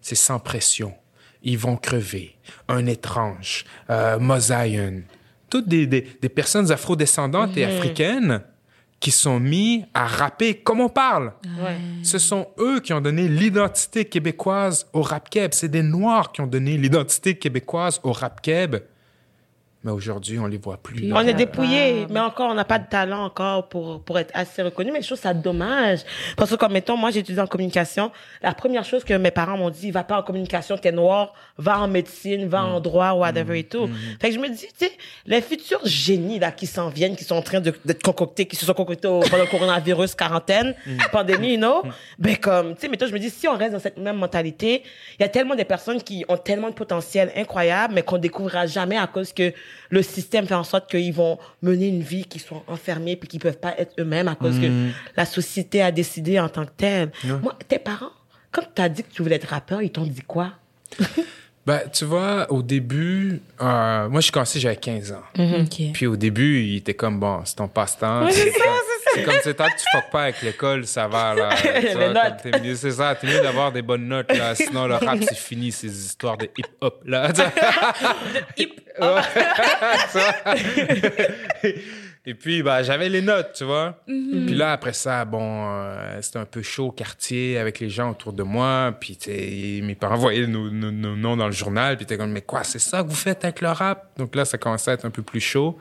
c'est 0.00 0.14
sans 0.14 0.38
pression. 0.38 0.94
Ils 1.42 1.58
vont 1.58 1.76
crever. 1.76 2.38
Un 2.68 2.86
étrange, 2.86 3.66
euh, 3.90 4.18
Mosaïen. 4.18 5.02
Toutes 5.50 5.68
des, 5.68 5.86
des, 5.86 6.00
des 6.00 6.28
personnes 6.30 6.72
afrodescendantes 6.72 7.54
et 7.58 7.64
africaines 7.66 8.42
qui 9.04 9.10
sont 9.10 9.38
mis 9.38 9.84
à 9.92 10.06
rapper 10.06 10.54
comme 10.54 10.80
on 10.80 10.88
parle. 10.88 11.34
Ouais. 11.62 11.76
Ce 12.02 12.18
sont 12.18 12.46
eux 12.58 12.80
qui 12.80 12.94
ont 12.94 13.02
donné 13.02 13.28
l'identité 13.28 14.06
québécoise 14.06 14.86
au 14.94 15.02
rap 15.02 15.28
keb. 15.28 15.50
C'est 15.52 15.68
des 15.68 15.82
Noirs 15.82 16.32
qui 16.32 16.40
ont 16.40 16.46
donné 16.46 16.78
l'identité 16.78 17.34
québécoise 17.34 18.00
au 18.02 18.12
rap 18.12 18.40
keb. 18.40 18.76
Mais 19.84 19.90
aujourd'hui, 19.92 20.38
on 20.38 20.46
les 20.46 20.56
voit 20.56 20.78
plus. 20.78 21.12
On 21.12 21.20
est 21.20 21.34
dépouillé, 21.34 22.06
mais 22.10 22.20
encore, 22.20 22.50
on 22.50 22.54
n'a 22.54 22.64
pas 22.64 22.78
de 22.78 22.88
talent 22.88 23.22
encore 23.24 23.68
pour, 23.68 24.00
pour 24.00 24.18
être 24.18 24.30
assez 24.34 24.62
reconnu. 24.62 24.90
Mais 24.90 25.02
je 25.02 25.06
trouve 25.08 25.18
ça 25.20 25.34
dommage. 25.34 26.00
Parce 26.36 26.50
que, 26.50 26.56
comme 26.56 26.72
mettons, 26.72 26.96
moi, 26.96 27.10
j'ai 27.10 27.20
étudié 27.20 27.40
en 27.42 27.46
communication. 27.46 28.10
La 28.42 28.54
première 28.54 28.84
chose 28.84 29.04
que 29.04 29.12
mes 29.14 29.30
parents 29.30 29.58
m'ont 29.58 29.68
dit, 29.70 29.90
va 29.90 30.02
pas 30.02 30.18
en 30.18 30.22
communication, 30.22 30.78
t'es 30.78 30.90
noir, 30.90 31.34
va 31.58 31.78
en 31.80 31.88
médecine, 31.88 32.46
va 32.48 32.64
en 32.64 32.80
droit, 32.80 33.12
whatever 33.12 33.58
et 33.58 33.64
tout. 33.64 33.86
Fait 34.20 34.28
que 34.30 34.34
je 34.34 34.40
me 34.40 34.48
dis, 34.48 34.66
tu 34.78 34.86
sais, 34.86 34.92
les 35.26 35.42
futurs 35.42 35.84
génies, 35.84 36.38
là, 36.38 36.50
qui 36.50 36.66
s'en 36.66 36.88
viennent, 36.88 37.14
qui 37.14 37.24
sont 37.24 37.36
en 37.36 37.42
train 37.42 37.60
de- 37.60 37.74
d'être 37.84 38.02
concoctés, 38.02 38.46
qui 38.46 38.56
se 38.56 38.64
sont 38.64 38.72
concoctés 38.74 39.06
au- 39.08 39.20
pendant 39.20 39.44
le 39.44 39.50
coronavirus, 39.50 40.14
quarantaine, 40.14 40.74
pandémie, 41.12 41.52
you 41.52 41.58
know, 41.58 41.82
ben, 42.18 42.36
comme, 42.38 42.74
tu 42.74 42.80
sais, 42.80 42.88
mettons, 42.88 43.06
je 43.06 43.12
me 43.12 43.18
dis, 43.18 43.28
si 43.28 43.46
on 43.48 43.56
reste 43.56 43.72
dans 43.74 43.78
cette 43.80 43.98
même 43.98 44.16
mentalité, 44.16 44.82
il 45.18 45.22
y 45.22 45.24
a 45.26 45.28
tellement 45.28 45.54
de 45.54 45.62
personnes 45.62 46.02
qui 46.02 46.24
ont 46.28 46.38
tellement 46.38 46.70
de 46.70 46.74
potentiel 46.74 47.30
incroyable, 47.36 47.92
mais 47.94 48.02
qu'on 48.02 48.16
découvrira 48.18 48.66
jamais 48.66 48.96
à 48.96 49.06
cause 49.06 49.32
que 49.32 49.52
le 49.90 50.02
système 50.02 50.46
fait 50.46 50.54
en 50.54 50.64
sorte 50.64 50.90
qu'ils 50.90 51.12
vont 51.12 51.38
mener 51.62 51.88
une 51.88 52.02
vie 52.02 52.24
qui 52.24 52.38
sont 52.38 52.62
enfermés 52.66 53.16
puis 53.16 53.28
qui 53.28 53.38
peuvent 53.38 53.58
pas 53.58 53.74
être 53.78 53.94
eux-mêmes 53.98 54.28
à 54.28 54.34
cause 54.34 54.58
que 54.58 54.90
la 55.16 55.24
société 55.24 55.82
a 55.82 55.90
décidé 55.90 56.38
en 56.40 56.48
tant 56.48 56.64
que 56.64 56.72
telle. 56.76 57.12
Moi, 57.42 57.56
tes 57.68 57.78
parents, 57.78 58.12
quand 58.50 58.62
tu 58.74 58.82
as 58.82 58.88
dit 58.88 59.02
que 59.02 59.12
tu 59.12 59.22
voulais 59.22 59.36
être 59.36 59.48
rappeur, 59.48 59.82
ils 59.82 59.90
t'ont 59.90 60.06
dit 60.06 60.22
quoi? 60.22 60.52
Ben, 61.66 61.80
tu 61.90 62.04
vois, 62.04 62.52
au 62.52 62.62
début, 62.62 63.40
euh, 63.62 64.08
moi, 64.10 64.20
je 64.20 64.24
suis 64.24 64.32
commencé, 64.32 64.60
j'avais 64.60 64.76
15 64.76 65.12
ans. 65.12 65.22
OK. 65.38 65.92
Puis 65.94 66.06
au 66.06 66.14
début, 66.14 66.62
il 66.62 66.76
était 66.76 66.92
comme, 66.92 67.18
bon, 67.18 67.40
c'est 67.46 67.56
ton 67.56 67.68
passe-temps. 67.68 68.28
c'est 68.30 68.50
ça, 68.50 68.64
C'est 69.14 69.22
comme, 69.22 69.34
c'est 69.42 69.54
tant 69.54 69.66
que 69.66 69.78
tu 69.78 69.86
fuck 69.92 70.10
pas 70.10 70.22
avec 70.24 70.42
l'école, 70.42 70.86
ça 70.86 71.06
va, 71.08 71.34
là. 71.34 71.50
C'est 72.74 72.90
ça, 72.90 73.14
t'es 73.14 73.26
mieux 73.26 73.40
d'avoir 73.40 73.72
des 73.72 73.82
bonnes 73.82 74.08
notes, 74.08 74.32
là. 74.36 74.54
Sinon, 74.54 74.86
le 74.86 74.94
rap, 74.94 75.18
c'est 75.22 75.36
fini, 75.36 75.70
ces 75.72 76.06
histoires 76.06 76.36
de 76.36 76.48
hip-hop, 76.56 77.02
là. 77.04 77.32
Hip. 78.56 78.80
Et 82.26 82.32
puis, 82.34 82.62
bah, 82.62 82.82
j'avais 82.82 83.10
les 83.10 83.20
notes, 83.20 83.52
tu 83.54 83.64
vois. 83.64 84.00
Puis 84.46 84.54
là, 84.54 84.72
après 84.72 84.94
ça, 84.94 85.26
bon, 85.26 85.66
euh, 85.68 86.22
c'était 86.22 86.38
un 86.38 86.46
peu 86.46 86.62
chaud 86.62 86.86
au 86.86 86.90
quartier 86.90 87.58
avec 87.58 87.80
les 87.80 87.90
gens 87.90 88.12
autour 88.12 88.32
de 88.32 88.42
moi. 88.42 88.96
Puis, 88.98 89.14
tu 89.18 89.24
sais, 89.30 89.80
mes 89.82 89.94
parents 89.94 90.16
voyaient 90.16 90.46
nos, 90.46 90.70
nos- 90.70 90.90
nos 90.90 91.16
noms 91.16 91.36
dans 91.36 91.44
le 91.44 91.52
journal. 91.52 91.98
Puis, 91.98 92.06
t'es 92.06 92.16
comme, 92.16 92.30
mais 92.32 92.40
quoi, 92.40 92.64
c'est 92.64 92.78
ça 92.78 93.02
que 93.02 93.08
vous 93.08 93.14
faites 93.14 93.44
avec 93.44 93.60
le 93.60 93.68
rap? 93.68 94.08
Donc 94.16 94.34
là, 94.34 94.46
ça 94.46 94.56
commençait 94.56 94.92
à 94.92 94.94
être 94.94 95.04
un 95.04 95.10
peu 95.10 95.20
plus 95.22 95.40
chaud. 95.40 95.78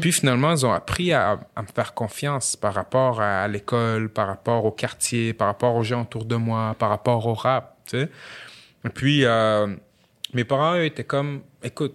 Puis 0.00 0.10
finalement, 0.10 0.50
ils 0.54 0.66
ont 0.66 0.72
appris 0.72 1.12
à, 1.12 1.38
à 1.54 1.62
me 1.62 1.68
faire 1.72 1.94
confiance 1.94 2.56
par 2.56 2.74
rapport 2.74 3.20
à, 3.20 3.42
à 3.44 3.48
l'école, 3.48 4.08
par 4.08 4.26
rapport 4.26 4.64
au 4.64 4.72
quartier, 4.72 5.34
par 5.34 5.46
rapport 5.46 5.76
aux 5.76 5.84
gens 5.84 6.02
autour 6.02 6.24
de 6.24 6.34
moi, 6.34 6.74
par 6.80 6.88
rapport 6.88 7.24
au 7.28 7.34
rap, 7.34 7.76
tu 7.86 7.98
sais. 8.00 8.08
Et 8.84 8.88
puis, 8.88 9.24
euh, 9.24 9.68
mes 10.34 10.42
parents, 10.44 10.74
eux, 10.74 10.84
étaient 10.84 11.04
comme, 11.04 11.42
écoute, 11.62 11.94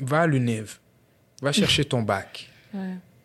va 0.00 0.22
à 0.22 0.26
l'UNIV, 0.26 0.78
va 1.42 1.52
chercher 1.52 1.84
ton 1.84 2.02
bac. 2.02 2.50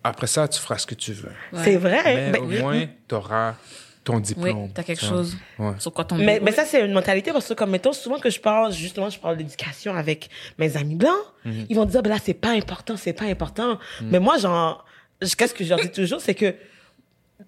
Après 0.04 0.28
ça, 0.28 0.48
tu 0.48 0.60
feras 0.60 0.78
ce 0.78 0.88
que 0.88 0.96
tu 0.96 1.14
veux. 1.14 1.32
C'est 1.64 1.76
vrai. 1.78 2.02
Mais 2.32 2.32
Ben, 2.32 2.42
au 2.42 2.48
moins, 2.62 2.86
tu 3.08 3.16
auras 3.16 3.56
ton 4.04 4.16
Oui, 4.16 4.22
diplôme. 4.24 4.72
t'as 4.74 4.82
quelque 4.82 5.06
chose. 5.06 5.38
Ouais. 5.60 5.74
Sur 5.78 5.94
quoi 5.94 6.04
ton 6.06 6.16
Mais, 6.16 6.40
mais 6.42 6.52
ça, 6.52 6.66
c'est 6.66 6.84
une 6.84 6.92
mentalité 6.94 7.32
parce 7.32 7.48
que, 7.48 7.54
comme 7.54 7.70
mettons, 7.70 7.94
souvent 7.94 8.18
que 8.20 8.32
je 8.32 8.40
parle, 8.40 8.74
justement, 8.74 9.10
je 9.12 9.20
parle 9.20 9.38
d'éducation 9.38 9.96
avec 9.96 10.30
mes 10.58 10.76
amis 10.76 10.96
blancs, 10.96 11.14
ils 11.46 11.76
vont 11.76 11.86
dire, 11.86 12.02
ben 12.02 12.10
là, 12.10 12.18
c'est 12.24 12.34
pas 12.34 12.50
important, 12.52 12.98
c'est 12.98 13.14
pas 13.14 13.26
important. 13.26 13.78
Mais 14.02 14.20
moi, 14.20 14.38
genre, 14.40 14.86
je- 15.22 15.36
qu'est-ce 15.36 15.54
que 15.54 15.64
je 15.64 15.70
leur 15.70 15.80
dis 15.80 15.92
toujours, 15.92 16.20
c'est 16.20 16.34
que 16.34 16.56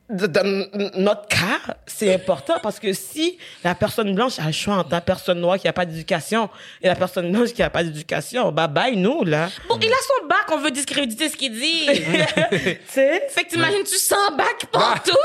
dans 0.09 0.67
notre 0.95 1.27
cas, 1.27 1.75
c'est 1.85 2.13
important 2.13 2.55
parce 2.61 2.79
que 2.79 2.93
si 2.93 3.37
la 3.63 3.75
personne 3.75 4.13
blanche 4.15 4.39
a 4.39 4.45
le 4.45 4.51
choix 4.51 4.75
entre 4.75 4.91
la 4.91 5.01
personne 5.01 5.39
noire 5.39 5.57
qui 5.57 5.67
a 5.67 5.73
pas 5.73 5.85
d'éducation 5.85 6.49
et 6.81 6.87
la 6.87 6.95
personne 6.95 7.31
blanche 7.31 7.49
qui 7.53 7.61
a 7.63 7.69
pas 7.69 7.83
d'éducation, 7.83 8.51
bah 8.51 8.67
bye 8.67 8.95
nous 8.95 9.23
là. 9.23 9.49
Bon, 9.67 9.77
il 9.81 9.91
a 9.91 9.95
son 9.95 10.27
bac, 10.27 10.45
on 10.51 10.57
veut 10.59 10.71
discréditer 10.71 11.29
ce 11.29 11.37
qu'il 11.37 11.53
dit. 11.53 11.85
tu 11.87 12.77
sais, 12.87 13.23
fait 13.29 13.43
que 13.45 13.49
t'imagines-tu 13.49 13.95
sans 13.97 14.35
bac 14.35 14.65
partout? 14.71 15.17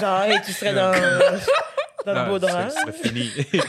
genre 0.00 0.22
hey, 0.24 0.40
tu 0.44 0.52
serais 0.52 0.74
dans 0.74 0.92
dans 2.06 2.12
le 2.14 2.18
Ah, 2.20 2.24
beau 2.24 2.38
drap. 2.38 2.70
serait 2.70 2.92
fini. 2.92 3.30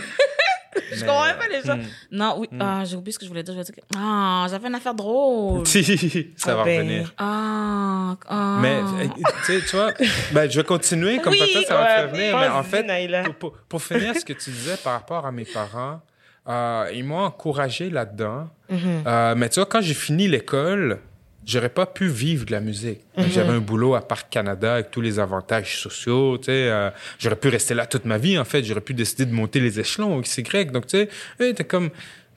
je 0.75 1.01
Mais, 1.01 1.07
comprends 1.07 1.25
même 1.25 1.37
pas 1.37 1.47
les 1.47 1.61
gens. 1.61 1.77
hmm. 1.77 1.85
Non, 2.11 2.35
oui. 2.39 2.47
Ah, 2.59 2.83
j'ai 2.85 2.95
oublié 2.95 3.11
ce 3.13 3.19
que 3.19 3.25
je 3.25 3.29
voulais 3.29 3.43
dire. 3.43 3.53
Je 3.53 3.59
voulais 3.59 3.65
dire 3.65 3.75
que... 3.75 3.97
Ah, 3.97 4.47
j'avais 4.49 4.67
une 4.67 4.75
affaire 4.75 4.93
drôle. 4.93 5.65
Si, 5.67 5.83
ça 6.37 6.51
Ah 6.51 6.55
va 6.55 6.63
ben. 6.63 6.77
revenir. 6.81 7.13
Ah, 7.17 8.15
ah. 8.29 8.57
Mais, 8.61 8.75
euh, 8.81 9.07
tu 9.45 9.59
sais, 9.59 9.65
tu 9.65 9.75
vois, 9.75 9.91
ben, 10.31 10.49
je 10.49 10.59
vais 10.59 10.65
continuer, 10.65 11.19
comme 11.19 11.33
Oui, 11.33 11.39
peut-être 11.39 11.67
ça 11.67 11.75
va 11.75 11.83
ouais, 11.83 11.95
te 12.07 12.11
revenir. 12.11 12.37
Mais 12.39 12.47
en 12.47 12.63
fait, 12.63 12.83
Naïla. 12.83 13.23
pour, 13.23 13.35
pour, 13.35 13.51
pour 13.67 13.81
finir 13.83 14.15
ce 14.15 14.23
que 14.25 14.33
tu 14.33 14.49
disais 14.49 14.77
par 14.83 14.93
rapport 14.93 15.25
à 15.25 15.31
mes 15.31 15.45
parents, 15.45 16.01
euh, 16.47 16.89
ils 16.93 17.03
m'ont 17.03 17.19
encouragé 17.19 17.89
là-dedans. 17.89 18.49
Mm-hmm. 18.71 18.77
Euh, 19.07 19.35
mais 19.35 19.49
tu 19.49 19.59
vois, 19.59 19.65
quand 19.67 19.81
j'ai 19.81 19.93
fini 19.93 20.27
l'école, 20.27 20.99
j'aurais 21.45 21.69
pas 21.69 21.85
pu 21.85 22.07
vivre 22.07 22.45
de 22.45 22.51
la 22.51 22.59
musique. 22.59 22.99
Mm-hmm. 23.17 23.31
J'avais 23.31 23.53
un 23.53 23.59
boulot 23.59 23.95
à 23.95 24.01
Parc 24.07 24.29
Canada 24.29 24.75
avec 24.75 24.91
tous 24.91 25.01
les 25.01 25.19
avantages 25.19 25.79
sociaux, 25.79 26.37
tu 26.37 26.45
sais. 26.45 26.51
euh, 26.69 26.89
j'aurais 27.19 27.35
pu 27.35 27.47
rester 27.49 27.73
là 27.73 27.85
toute 27.85 28.05
ma 28.05 28.17
vie, 28.17 28.37
en 28.37 28.45
fait. 28.45 28.63
J'aurais 28.63 28.81
pu 28.81 28.93
décider 28.93 29.25
de 29.25 29.33
monter 29.33 29.59
les 29.59 29.79
échelons 29.79 30.15
au 30.15 30.21
XY. 30.21 30.43
Donc, 30.65 30.87
tu 30.87 31.07
sais, 31.39 31.53
t'es 31.53 31.63
comme, 31.63 31.89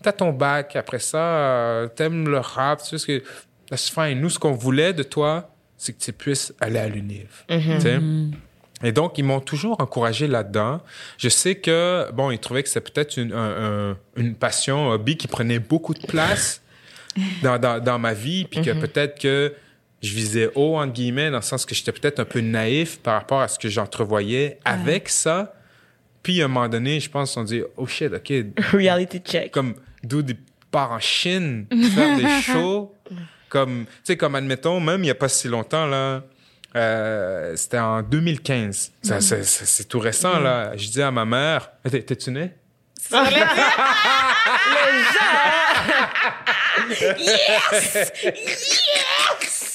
t'as 0.02 0.12
ton 0.12 0.32
bac, 0.32 0.76
après 0.76 0.98
ça, 0.98 1.18
euh, 1.18 1.86
t'aimes 1.88 2.28
le 2.28 2.38
rap, 2.38 2.82
tu 2.82 2.88
sais 2.90 2.98
ce 2.98 3.06
que... 3.06 3.22
That's 3.70 3.88
fine. 3.88 4.20
Nous, 4.20 4.28
ce 4.30 4.38
qu'on 4.38 4.52
voulait 4.52 4.92
de 4.92 5.02
toi, 5.02 5.50
c'est 5.78 5.94
que 5.94 6.02
tu 6.02 6.12
puisses 6.12 6.52
aller 6.60 6.78
à 6.78 6.88
l'UNIV. 6.88 7.28
tu 7.76 7.80
sais. 7.80 7.98
Et 8.82 8.92
donc, 8.92 9.16
ils 9.16 9.24
m'ont 9.24 9.40
toujours 9.40 9.80
encouragé 9.80 10.26
là-dedans. 10.26 10.82
Je 11.16 11.30
sais 11.30 11.54
que, 11.54 12.10
bon, 12.12 12.30
ils 12.30 12.38
trouvaient 12.38 12.62
que 12.62 12.68
c'était 12.68 12.90
peut-être 12.92 13.16
une, 13.16 13.32
un- 13.32 13.92
un- 13.92 13.96
une 14.16 14.34
passion, 14.34 14.90
un 14.90 14.94
hobby 14.96 15.16
qui 15.16 15.26
prenait 15.28 15.58
beaucoup 15.58 15.94
de 15.94 16.06
place 16.06 16.60
dans, 17.42 17.58
dans, 17.58 17.80
dans 17.82 17.98
ma 17.98 18.12
vie, 18.14 18.44
puis 18.44 18.60
que 18.62 18.70
peut-être 18.72 19.18
que 19.20 19.54
je 20.02 20.14
visais 20.14 20.50
haut, 20.54 20.76
entre 20.76 20.92
guillemets, 20.92 21.30
dans 21.30 21.36
le 21.38 21.42
sens 21.42 21.64
que 21.64 21.74
j'étais 21.74 21.92
peut-être 21.92 22.20
un 22.20 22.24
peu 22.24 22.40
naïf 22.40 22.98
par 23.00 23.14
rapport 23.14 23.40
à 23.40 23.48
ce 23.48 23.58
que 23.58 23.68
j'entrevoyais 23.68 24.58
avec 24.64 25.08
ça. 25.08 25.54
Puis, 26.22 26.40
à 26.42 26.46
un 26.46 26.48
moment 26.48 26.68
donné, 26.68 27.00
je 27.00 27.08
pense 27.10 27.34
qu'on 27.34 27.44
dit, 27.44 27.62
oh 27.76 27.86
shit, 27.86 28.12
OK, 28.12 28.32
Reality 28.72 29.20
check. 29.20 29.50
comme 29.52 29.74
dude 30.02 30.30
il 30.30 30.36
part 30.70 30.92
en 30.92 30.98
Chine 31.00 31.66
faire 31.94 32.16
des 32.16 32.28
shows. 32.42 32.94
Comme 33.48 33.84
tu 33.86 33.92
sais 34.02 34.16
comme 34.16 34.34
admettons 34.34 34.80
même 34.80 35.04
il 35.04 35.06
y 35.06 35.10
a 35.10 35.14
pas 35.14 35.28
si 35.28 35.46
longtemps 35.46 35.86
là 35.86 36.24
euh, 36.74 37.54
c'était 37.54 37.78
en 37.78 38.02
2015 38.02 38.92
Ça, 39.02 39.20
c'est- 39.20 39.88
tout 39.88 40.00
récent 40.00 40.40
là. 40.40 40.76
Je 40.76 40.88
dis 40.88 41.00
à 41.00 41.12
ma 41.12 41.24
mère 41.24 41.70
T'es- 41.88 42.02
t'es-tu 42.02 42.32
né? 42.32 42.52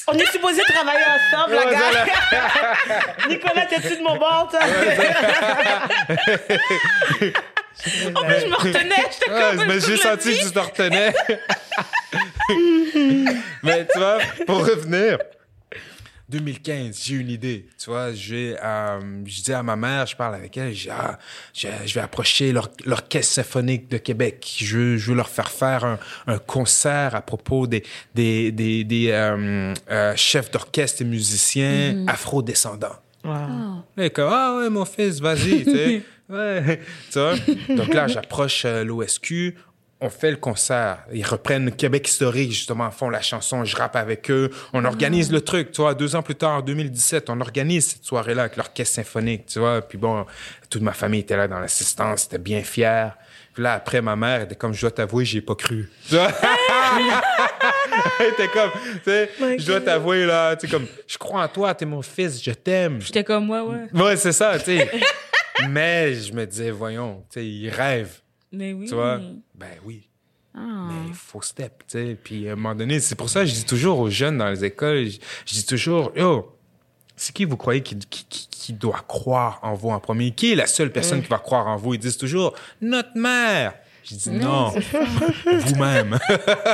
On 0.08 0.14
est 0.14 0.32
supposé 0.32 0.62
travailler 0.62 1.04
ensemble, 1.04 1.54
la 1.54 1.64
gars. 1.66 2.06
Nicolas, 3.28 3.66
t'es-tu 3.66 3.96
de 3.96 4.02
mon 4.02 4.16
bord, 4.16 4.48
toi? 4.50 4.60
En 8.14 8.24
plus, 8.24 8.40
je 8.40 8.46
me 8.46 8.56
retenais. 8.56 8.94
J'étais 9.10 9.30
Ouais, 9.30 9.56
comme... 9.56 9.66
mais 9.66 9.80
j'ai 9.80 9.96
senti 9.96 10.38
que 10.38 10.44
tu 10.44 10.50
te 10.52 10.58
retenais 10.58 11.14
mais 13.62 13.86
tu 13.86 13.98
vois 13.98 14.18
pour 14.46 14.66
revenir 14.66 15.18
2015, 16.30 17.00
j'ai 17.04 17.16
une 17.16 17.28
idée. 17.30 17.66
Tu 17.78 17.90
vois, 17.90 18.12
j'ai, 18.14 18.56
euh, 18.62 19.00
je 19.26 19.42
dis 19.42 19.52
à 19.52 19.62
ma 19.62 19.76
mère, 19.76 20.06
je 20.06 20.16
parle 20.16 20.34
avec 20.36 20.56
elle, 20.56 20.72
je 20.74 20.84
dis, 20.84 20.90
ah, 20.90 21.18
je, 21.52 21.68
je 21.84 21.94
vais 21.94 22.00
approcher 22.00 22.52
l'or- 22.52 22.70
l'Orchestre 22.86 23.34
symphonique 23.34 23.90
de 23.90 23.98
Québec. 23.98 24.50
Je, 24.58 24.76
veux- 24.78 24.96
je 24.96 25.10
veux 25.10 25.16
leur 25.16 25.28
faire 25.28 25.50
faire 25.50 25.84
un, 25.84 25.98
un 26.26 26.38
concert 26.38 27.14
à 27.14 27.20
propos 27.22 27.66
des, 27.66 27.82
des, 28.14 28.52
des, 28.52 28.84
des 28.84 29.10
euh, 29.10 29.74
euh, 29.90 30.14
chefs 30.16 30.50
d'orchestre 30.50 31.02
et 31.02 31.04
musiciens 31.04 32.04
afro-descendants. 32.06 32.96
Wow. 33.24 33.82
Il 33.98 34.04
est 34.04 34.10
comme, 34.10 34.30
ah 34.32 34.56
ouais, 34.56 34.70
mon 34.70 34.84
fils, 34.84 35.20
vas-y, 35.20 35.64
tu 35.64 35.70
sais. 35.72 36.02
Ouais. 36.30 36.80
Tu 37.10 37.18
vois? 37.18 37.34
Donc 37.74 37.92
là, 37.92 38.06
j'approche 38.06 38.62
euh, 38.64 38.84
l'OSQ, 38.84 39.56
on 40.00 40.08
fait 40.08 40.30
le 40.30 40.36
concert. 40.38 41.04
Ils 41.12 41.26
reprennent 41.26 41.70
Québec 41.72 42.08
historique, 42.08 42.52
justement, 42.52 42.90
font 42.90 43.10
la 43.10 43.20
chanson, 43.20 43.64
je 43.64 43.76
rappe 43.76 43.96
avec 43.96 44.30
eux. 44.30 44.50
On 44.72 44.84
organise 44.84 45.30
le 45.30 45.42
truc, 45.42 45.72
tu 45.72 45.82
vois. 45.82 45.94
Deux 45.94 46.16
ans 46.16 46.22
plus 46.22 46.34
tard, 46.34 46.58
en 46.58 46.62
2017, 46.62 47.28
on 47.28 47.40
organise 47.40 47.86
cette 47.88 48.04
soirée-là 48.04 48.42
avec 48.42 48.56
l'orchestre 48.56 48.94
symphonique, 48.94 49.46
tu 49.46 49.58
vois. 49.58 49.82
Puis 49.82 49.98
bon, 49.98 50.24
toute 50.70 50.82
ma 50.82 50.92
famille 50.92 51.20
était 51.20 51.36
là 51.36 51.48
dans 51.48 51.60
l'assistance, 51.60 52.22
c'était 52.22 52.38
bien 52.38 52.62
fier. 52.62 53.16
Puis 53.52 53.62
là, 53.62 53.74
après, 53.74 54.00
ma 54.00 54.16
mère 54.16 54.42
était 54.42 54.54
comme, 54.54 54.72
je 54.72 54.80
dois 54.80 54.90
t'avouer, 54.90 55.24
j'y 55.24 55.38
ai 55.38 55.42
pas 55.42 55.54
cru. 55.54 55.90
Tu 56.08 56.14
vois? 56.14 56.32
Elle 58.18 58.28
était 58.28 58.48
comme, 58.48 58.70
tu 58.72 59.00
sais, 59.04 59.30
je 59.58 59.66
dois 59.66 59.80
t'avouer, 59.80 60.24
là, 60.26 60.56
tu 60.56 60.66
sais, 60.66 60.72
comme, 60.72 60.86
je 61.06 61.18
crois 61.18 61.42
en 61.42 61.48
toi, 61.48 61.74
t'es 61.74 61.84
mon 61.84 62.02
fils, 62.02 62.42
je 62.42 62.50
t'aime. 62.52 63.00
J'étais 63.00 63.22
comme, 63.22 63.48
ouais, 63.50 63.60
ouais. 63.60 64.02
Ouais, 64.02 64.16
c'est 64.16 64.32
ça, 64.32 64.58
tu 64.58 64.76
sais. 64.76 64.90
Mais 65.68 66.14
je 66.14 66.32
me 66.32 66.46
disais, 66.46 66.70
voyons, 66.70 67.22
tu 67.30 67.40
sais, 67.40 67.46
il 67.46 67.68
rêve, 67.68 68.10
Mais 68.52 68.72
oui. 68.72 68.86
tu 68.88 68.94
vois? 68.94 69.18
Ben 69.54 69.68
oui, 69.84 70.08
Ah. 70.54 70.58
mais 70.88 71.08
il 71.08 71.14
faut 71.14 71.40
step, 71.42 71.84
tu 71.86 71.98
sais. 71.98 72.18
Puis 72.22 72.48
à 72.48 72.52
un 72.52 72.56
moment 72.56 72.74
donné, 72.74 72.98
c'est 73.00 73.14
pour 73.14 73.28
ça 73.30 73.40
que 73.40 73.46
je 73.46 73.54
dis 73.54 73.64
toujours 73.64 73.98
aux 74.00 74.10
jeunes 74.10 74.38
dans 74.38 74.48
les 74.48 74.64
écoles, 74.64 75.06
je, 75.08 75.18
je 75.46 75.54
dis 75.54 75.66
toujours, 75.66 76.12
yo, 76.16 76.56
c'est 77.16 77.32
qui 77.34 77.44
vous 77.44 77.56
croyez 77.56 77.82
qui, 77.82 77.96
qui, 77.98 78.24
qui- 78.28 78.48
qui 78.50 78.72
doit 78.72 79.04
croire 79.08 79.58
en 79.62 79.74
vous 79.74 79.90
en 79.90 80.00
premier? 80.00 80.32
Qui 80.32 80.52
est 80.52 80.54
la 80.56 80.66
seule 80.66 80.90
personne 80.92 81.22
qui 81.22 81.28
va 81.28 81.38
croire 81.38 81.66
en 81.66 81.76
vous? 81.76 81.94
Ils 81.94 81.98
disent 82.00 82.16
toujours, 82.18 82.54
notre 82.80 83.16
mère. 83.16 83.74
Je 84.04 84.14
dis 84.16 84.30
non, 84.30 84.70
vous-même. 85.66 86.18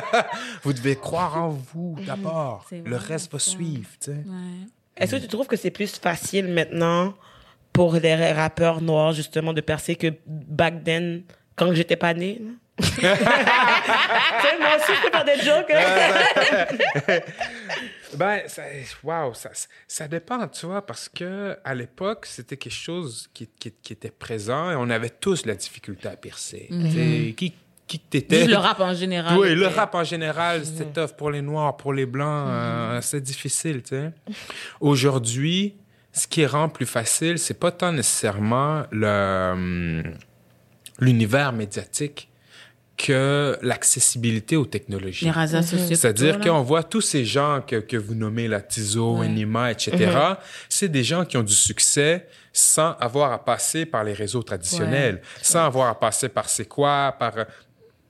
vous 0.63 0.73
devez 0.73 0.97
croire 0.97 1.37
en 1.37 1.49
vous 1.51 1.97
d'abord. 2.07 2.67
Le 2.73 2.97
reste 2.97 3.31
va 3.33 3.39
ça. 3.39 3.51
suivre, 3.51 3.89
tu 4.01 4.07
sais. 4.07 4.13
Ouais. 4.13 4.67
Est-ce 4.97 5.17
que 5.17 5.21
tu 5.21 5.29
trouves 5.29 5.47
que 5.47 5.57
c'est 5.57 5.71
plus 5.71 5.93
facile 5.97 6.49
maintenant 6.49 7.15
pour 7.73 7.95
les 7.97 8.33
rappeurs 8.33 8.81
noirs, 8.81 9.13
justement, 9.13 9.53
de 9.53 9.61
percer 9.61 9.97
que 9.97 10.09
back 10.27 10.83
then, 10.85 11.23
quand 11.57 11.75
j'étais 11.75 11.97
pas 11.97 12.15
née? 12.15 12.41
tu 12.79 12.93
sais, 12.93 13.03
moi 14.61 14.77
aussi, 14.77 14.93
je 14.95 15.03
peux 15.03 15.11
faire 15.11 15.25
des 15.25 15.41
jokes. 15.43 15.73
hein? 15.75 17.19
Ben, 18.15 18.43
ça, 18.47 18.63
wow, 19.03 19.35
ça, 19.35 19.51
ça 19.89 20.07
dépend, 20.09 20.47
tu 20.49 20.65
vois, 20.67 20.85
parce 20.87 21.09
que 21.09 21.57
à 21.65 21.75
l'époque, 21.75 22.25
c'était 22.25 22.57
quelque 22.57 22.73
chose 22.73 23.29
qui, 23.35 23.49
qui, 23.59 23.73
qui 23.73 23.93
était 23.93 24.11
présent 24.13 24.71
et 24.71 24.77
on 24.77 24.89
avait 24.91 25.11
tous 25.11 25.45
la 25.45 25.55
difficulté 25.55 26.07
à 26.09 26.17
percer. 26.17 26.69
Sais, 26.71 27.35
Qui, 27.37 27.53
qui 27.87 27.99
que 27.99 28.05
t'étais? 28.09 28.47
Le 28.47 28.57
rap 28.57 28.81
en 28.81 28.95
général. 28.95 29.37
Oui, 29.39 29.55
le 29.55 29.67
rap 29.67 29.95
en 29.97 30.05
général, 30.05 30.65
c'était 30.65 30.85
tough 30.85 31.17
pour 31.17 31.31
les 31.31 31.43
Noirs, 31.43 31.77
pour 31.77 31.93
les 31.93 32.07
Blancs, 32.07 32.49
euh, 32.49 33.01
c'est 33.03 33.21
difficile, 33.21 33.83
tu 33.83 33.89
sais. 33.97 34.13
Aujourd'hui, 34.81 35.75
ce 36.13 36.27
qui 36.29 36.47
rend 36.47 36.69
plus 36.69 36.87
facile, 36.87 37.39
c'est 37.39 37.59
pas 37.59 37.73
tant 37.73 37.93
nécessairement 37.93 38.85
le, 38.93 39.51
hum, 39.53 40.15
l'univers 40.99 41.53
médiatique 41.53 42.29
que 42.97 43.59
l'accessibilité 43.61 44.57
aux 44.57 44.65
technologies. 44.65 45.27
Les 45.27 45.31
réseaux 45.31 45.61
sociaux. 45.61 45.95
C'est-à-dire 45.95 46.41
qu'on 46.41 46.63
voit 46.63 46.83
tous 46.83 47.03
ces 47.03 47.25
gens 47.25 47.61
que, 47.67 47.77
que 47.77 47.97
vous 47.97 48.15
nommez 48.15 48.49
la 48.49 48.61
Tizo, 48.63 49.19
Ouais. 49.19 49.27
Enima, 49.27 49.71
etc. 49.71 50.11
C'est 50.69 50.89
des 50.89 51.05
gens 51.05 51.25
qui 51.25 51.37
ont 51.37 51.43
du 51.43 51.53
succès 51.53 52.27
sans 52.53 52.93
avoir 52.93 53.33
à 53.33 53.45
passer 53.45 53.85
par 53.85 54.03
les 54.03 54.15
réseaux 54.15 54.43
traditionnels, 54.43 55.21
sans 55.43 55.67
avoir 55.67 55.89
à 55.89 55.99
passer 56.01 56.31
par 56.31 56.49
C'est 56.49 56.65
quoi, 56.65 57.15
par, 57.19 57.35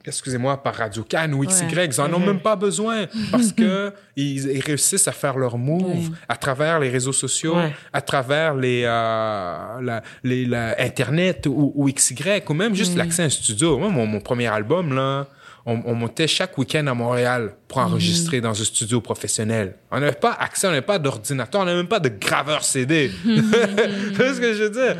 excusez-moi, 0.06 0.62
par 0.62 0.74
Radio 0.74 1.02
Cannes 1.02 1.34
ou 1.34 1.44
XY. 1.44 1.64
Ouais. 1.74 1.86
Ils 1.86 2.00
en 2.00 2.12
ont 2.12 2.18
même 2.18 2.40
pas 2.40 2.56
besoin 2.56 3.06
parce 3.30 3.52
que 3.56 3.92
ils, 4.16 4.60
réussissent 4.60 5.08
à 5.08 5.12
faire 5.12 5.36
leur 5.36 5.58
move 5.58 5.84
Ouais. 5.86 6.02
à 6.28 6.36
travers 6.36 6.80
les 6.80 6.88
réseaux 6.90 7.12
sociaux, 7.12 7.56
Ouais. 7.56 7.74
à 7.92 8.00
travers 8.00 8.54
les, 8.54 8.82
euh, 8.84 9.80
la, 9.82 10.02
les, 10.24 10.44
la 10.46 10.80
Internet 10.80 11.46
ou, 11.46 11.72
ou 11.74 11.90
XY, 11.90 12.42
ou 12.48 12.54
même 12.54 12.74
juste 12.74 12.96
l'accès 12.96 13.22
à 13.22 13.26
un 13.26 13.30
studio. 13.30 13.78
Moi, 13.78 13.88
mon, 13.88 14.06
mon 14.06 14.20
premier 14.20 14.46
album, 14.46 14.94
là, 14.94 15.26
on, 15.66 15.82
on 15.84 15.94
montait 15.94 16.28
chaque 16.28 16.56
week-end 16.58 16.86
à 16.86 16.94
Montréal 16.94 17.52
pour 17.66 17.78
enregistrer 17.78 18.40
dans 18.40 18.50
un 18.60 18.64
studio 18.64 19.00
professionnel. 19.00 19.74
On 19.90 19.98
n'avait 19.98 20.12
pas 20.12 20.32
accès, 20.32 20.66
on 20.66 20.70
n'avait 20.70 20.82
pas 20.82 20.98
d'ordinateur, 20.98 21.60
on 21.60 21.64
n'avait 21.64 21.78
même 21.78 21.88
pas 21.88 21.98
de 22.00 22.08
graveur 22.08 22.62
CD. 22.62 23.10
tu 23.24 23.30
vois 23.32 24.34
ce 24.34 24.40
que 24.40 24.54
je 24.54 24.62
veux 24.64 24.70
dire? 24.70 24.96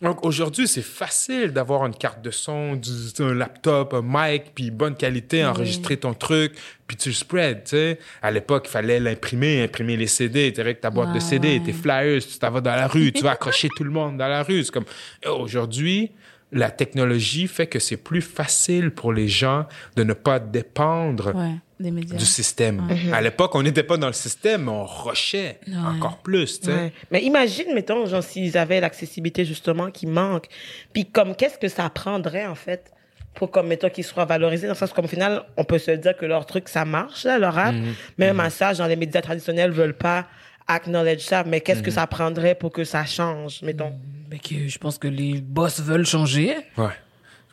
Donc 0.00 0.24
aujourd'hui, 0.24 0.68
c'est 0.68 0.82
facile 0.82 1.52
d'avoir 1.52 1.84
une 1.84 1.94
carte 1.94 2.22
de 2.22 2.30
son, 2.30 2.76
du, 2.76 2.90
un 3.18 3.34
laptop, 3.34 3.94
un 3.94 4.02
mic, 4.04 4.54
puis 4.54 4.70
bonne 4.70 4.94
qualité, 4.94 5.44
enregistrer 5.44 5.96
ton 5.96 6.14
truc, 6.14 6.54
puis 6.86 6.96
tu 6.96 7.08
le 7.08 7.14
spread, 7.16 7.64
tu 7.64 7.70
sais. 7.70 7.98
À 8.22 8.30
l'époque, 8.30 8.66
il 8.68 8.70
fallait 8.70 9.00
l'imprimer, 9.00 9.64
imprimer 9.64 9.96
les 9.96 10.06
CD, 10.06 10.52
tu 10.52 10.60
avec 10.60 10.80
ta 10.80 10.90
boîte 10.90 11.12
de 11.14 11.18
CD, 11.18 11.58
ouais. 11.58 11.64
tes 11.64 11.72
flyers, 11.72 12.20
tu 12.24 12.38
t'en 12.38 12.50
vas 12.52 12.60
dans 12.60 12.76
la 12.76 12.86
rue, 12.86 13.12
tu 13.12 13.24
vas 13.24 13.30
accrocher 13.32 13.68
tout 13.76 13.82
le 13.82 13.90
monde 13.90 14.16
dans 14.16 14.28
la 14.28 14.44
rue. 14.44 14.62
C'est 14.62 14.72
comme, 14.72 14.86
aujourd'hui, 15.26 16.12
la 16.52 16.70
technologie 16.70 17.48
fait 17.48 17.66
que 17.66 17.80
c'est 17.80 17.96
plus 17.96 18.22
facile 18.22 18.92
pour 18.92 19.12
les 19.12 19.28
gens 19.28 19.66
de 19.96 20.04
ne 20.04 20.12
pas 20.12 20.38
dépendre 20.38 21.34
Ouais, 21.34 21.56
des 21.80 21.90
médias. 21.90 22.16
du 22.16 22.24
système. 22.24 22.88
À 23.12 23.20
l'époque, 23.20 23.54
on 23.54 23.62
n'était 23.62 23.82
pas 23.82 23.96
dans 23.96 24.06
le 24.08 24.12
système, 24.12 24.64
mais 24.64 24.70
on 24.70 24.84
rushait 24.84 25.60
encore 25.76 26.18
plus, 26.18 26.60
tu 26.60 26.66
sais. 26.66 26.72
Ouais. 26.72 26.92
Mais 27.10 27.22
imagine, 27.22 27.72
mettons, 27.74 28.06
genre, 28.06 28.22
s'ils 28.22 28.56
avaient 28.58 28.80
l'accessibilité, 28.80 29.44
justement, 29.44 29.90
qui 29.90 30.06
manque. 30.06 30.46
Puis, 30.92 31.06
comme, 31.06 31.34
qu'est-ce 31.36 31.58
que 31.58 31.68
ça 31.68 31.88
prendrait, 31.90 32.46
en 32.46 32.54
fait, 32.54 32.90
pour, 33.34 33.50
comme, 33.50 33.68
mettons, 33.68 33.88
qu'ils 33.90 34.04
soient 34.04 34.24
valorisés, 34.24 34.66
dans 34.66 34.72
le 34.72 34.78
sens 34.78 34.92
comme, 34.92 35.04
au 35.04 35.08
final, 35.08 35.44
on 35.56 35.64
peut 35.64 35.78
se 35.78 35.92
dire 35.92 36.16
que 36.16 36.26
leur 36.26 36.46
truc, 36.46 36.68
ça 36.68 36.84
marche, 36.84 37.24
là, 37.24 37.38
leur 37.38 37.54
rap. 37.54 37.74
Même 38.18 38.40
à 38.40 38.50
ça, 38.50 38.72
genre, 38.74 38.88
les 38.88 38.96
médias 38.96 39.20
traditionnels 39.22 39.70
veulent 39.70 39.94
pas 39.96 40.26
acknowledge 40.66 41.22
ça, 41.22 41.44
mais 41.44 41.60
qu'est-ce 41.60 41.82
que 41.82 41.90
ça 41.90 42.06
prendrait 42.06 42.54
pour 42.54 42.70
que 42.72 42.84
ça 42.84 43.04
change, 43.06 43.62
mettons? 43.62 43.92
Mais 44.30 44.38
que 44.38 44.68
je 44.68 44.78
pense 44.78 44.98
que 44.98 45.08
les 45.08 45.40
boss 45.40 45.80
veulent 45.80 46.04
changer. 46.04 46.54
Ouais. 46.76 46.88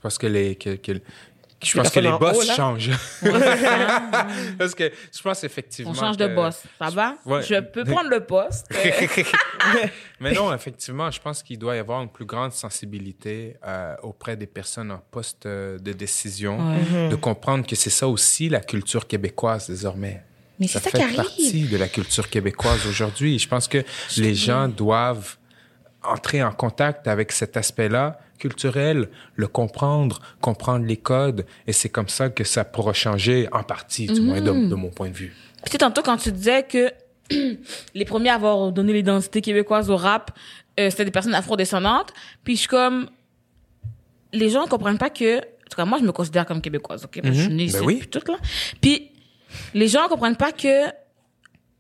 pense 0.02 0.18
que 0.18 0.28
les, 0.28 0.56
que, 0.56 0.76
que- 0.76 1.00
je 1.66 1.78
pense 1.78 1.90
que 1.90 2.00
les 2.00 2.12
boss 2.12 2.38
haut, 2.38 2.54
changent. 2.56 2.92
Parce 4.58 4.76
que 4.76 4.92
je 5.16 5.22
pense 5.22 5.44
effectivement. 5.44 5.92
On 5.92 5.94
change 5.94 6.18
de 6.18 6.28
boss. 6.28 6.64
Ça 6.80 6.90
va? 6.90 7.16
Ouais. 7.26 7.44
Je 7.44 7.60
peux 7.60 7.84
prendre 7.84 8.10
le 8.10 8.22
poste. 8.22 8.68
Mais 10.20 10.34
non, 10.34 10.54
effectivement, 10.54 11.12
je 11.12 11.20
pense 11.20 11.44
qu'il 11.44 11.58
doit 11.58 11.76
y 11.76 11.80
avoir 11.80 12.02
une 12.02 12.10
plus 12.10 12.26
grande 12.26 12.54
sensibilité 12.54 13.58
euh, 13.66 13.96
auprès 14.04 14.38
des 14.38 14.48
personnes 14.48 14.92
en 14.92 15.02
poste 15.12 15.46
euh, 15.46 15.78
de 15.80 15.92
décision, 15.92 16.58
de 17.10 17.16
comprendre 17.16 17.66
que 17.66 17.76
c'est 17.76 17.90
ça 17.90 18.08
aussi 18.08 18.50
la 18.50 18.62
culture 18.62 19.08
québécoise 19.08 19.68
désormais. 19.68 20.24
Mais 20.60 20.68
c'est 20.68 20.80
ça 20.80 20.90
fait 20.90 21.06
qui 21.06 21.16
partie 21.16 21.68
de 21.68 21.78
la 21.78 21.90
culture 21.90 22.30
québécoise 22.30 22.86
aujourd'hui. 22.88 23.40
Je 23.40 23.48
pense 23.48 23.68
que 23.68 23.84
les 24.18 24.36
gens 24.36 24.68
doivent 24.68 25.38
entrer 26.04 26.44
en 26.44 26.52
contact 26.52 27.08
avec 27.08 27.32
cet 27.32 27.58
aspect-là 27.58 28.20
culturel, 28.38 29.10
le 29.36 29.48
comprendre, 29.48 30.20
comprendre 30.42 30.86
les 30.86 30.98
codes, 30.98 31.46
et 31.68 31.74
c'est 31.74 31.90
comme 31.90 32.10
ça 32.10 32.30
que 32.30 32.44
ça 32.44 32.64
pourra 32.64 32.94
changer 32.94 33.48
en 33.52 33.64
partie, 33.64 34.08
du 34.08 34.22
moins 34.22 34.42
de, 34.42 34.52
de 34.52 34.76
mon 34.76 34.90
point 34.90 35.10
de 35.10 35.16
vue. 35.16 35.34
Puis 35.66 35.78
tantôt, 35.78 36.02
quand 36.02 36.18
tu 36.18 36.32
disais 36.32 36.64
que 36.64 36.92
les 37.94 38.06
premiers 38.06 38.30
à 38.30 38.36
avoir 38.36 38.72
donné 38.72 38.94
l'identité 38.94 39.42
québécoise 39.42 39.90
au 39.90 39.98
rap, 39.98 40.32
euh, 40.80 40.90
c'était 40.90 41.06
des 41.06 41.12
personnes 41.12 41.34
afro-descendantes. 41.34 42.14
Puis 42.44 42.56
je 42.56 42.60
suis 42.62 42.68
comme... 42.68 43.10
Les 44.34 44.50
gens 44.50 44.64
ne 44.64 44.70
comprennent 44.70 44.98
pas 44.98 45.10
que... 45.10 45.38
En 45.38 45.70
tout 45.70 45.78
cas, 45.78 45.86
moi, 45.86 45.98
je 46.00 46.04
me 46.04 46.12
considère 46.12 46.46
comme 46.46 46.62
québécoise, 46.62 47.06
OK? 47.06 47.20
Parce 47.22 47.34
que 47.34 47.34
Je 47.34 47.42
suis 47.46 47.54
née 47.54 47.66
Ben 47.66 47.70
ici, 47.70 47.80
oui. 47.84 47.96
puis 47.98 48.08
tout, 48.10 48.32
là. 48.32 48.38
Puis 48.82 49.10
les 49.74 49.88
gens 49.88 50.04
ne 50.04 50.10
comprennent 50.10 50.36
pas 50.36 50.52
que 50.52 50.88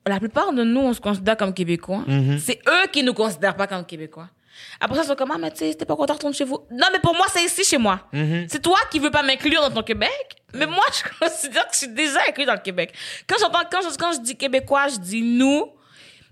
la 0.07 0.19
plupart 0.19 0.53
de 0.53 0.63
nous, 0.63 0.79
on 0.81 0.93
se 0.93 1.01
considère 1.01 1.35
comme 1.37 1.53
québécois. 1.53 2.03
C'est 2.39 2.59
eux 2.67 2.87
qui 2.91 3.03
nous 3.03 3.13
considèrent 3.13 3.55
pas 3.55 3.67
comme 3.67 3.85
québécois. 3.85 4.29
Après 4.79 4.95
ça, 4.97 5.03
ils 5.03 5.07
sont 5.07 5.15
comme, 5.15 5.31
ah, 5.31 5.37
mais 5.37 5.51
tu 5.51 5.57
sais, 5.57 5.73
t'es 5.73 5.85
pas 5.85 5.95
content, 5.95 6.13
retourne 6.13 6.33
chez 6.33 6.43
vous. 6.43 6.59
Non, 6.71 6.87
mais 6.91 6.99
pour 6.99 7.15
moi, 7.15 7.25
c'est 7.31 7.43
ici, 7.43 7.63
chez 7.63 7.77
moi. 7.77 8.01
C'est 8.47 8.61
toi 8.61 8.77
qui 8.91 8.99
veux 8.99 9.11
pas 9.11 9.23
m'inclure 9.23 9.61
dans 9.61 9.71
ton 9.71 9.83
Québec. 9.83 10.11
Mais 10.53 10.65
moi, 10.65 10.83
je 10.93 11.03
considère 11.25 11.67
que 11.67 11.73
je 11.73 11.79
suis 11.79 11.87
déjà 11.89 12.19
inclus 12.27 12.45
dans 12.45 12.53
le 12.53 12.59
Québec. 12.59 12.93
Quand 13.27 13.35
j'entends, 13.39 13.59
quand 13.69 13.81
je, 13.81 13.97
quand 13.97 14.13
je 14.13 14.19
dis 14.21 14.35
québécois, 14.35 14.87
je 14.87 14.97
dis 14.97 15.21
nous. 15.21 15.65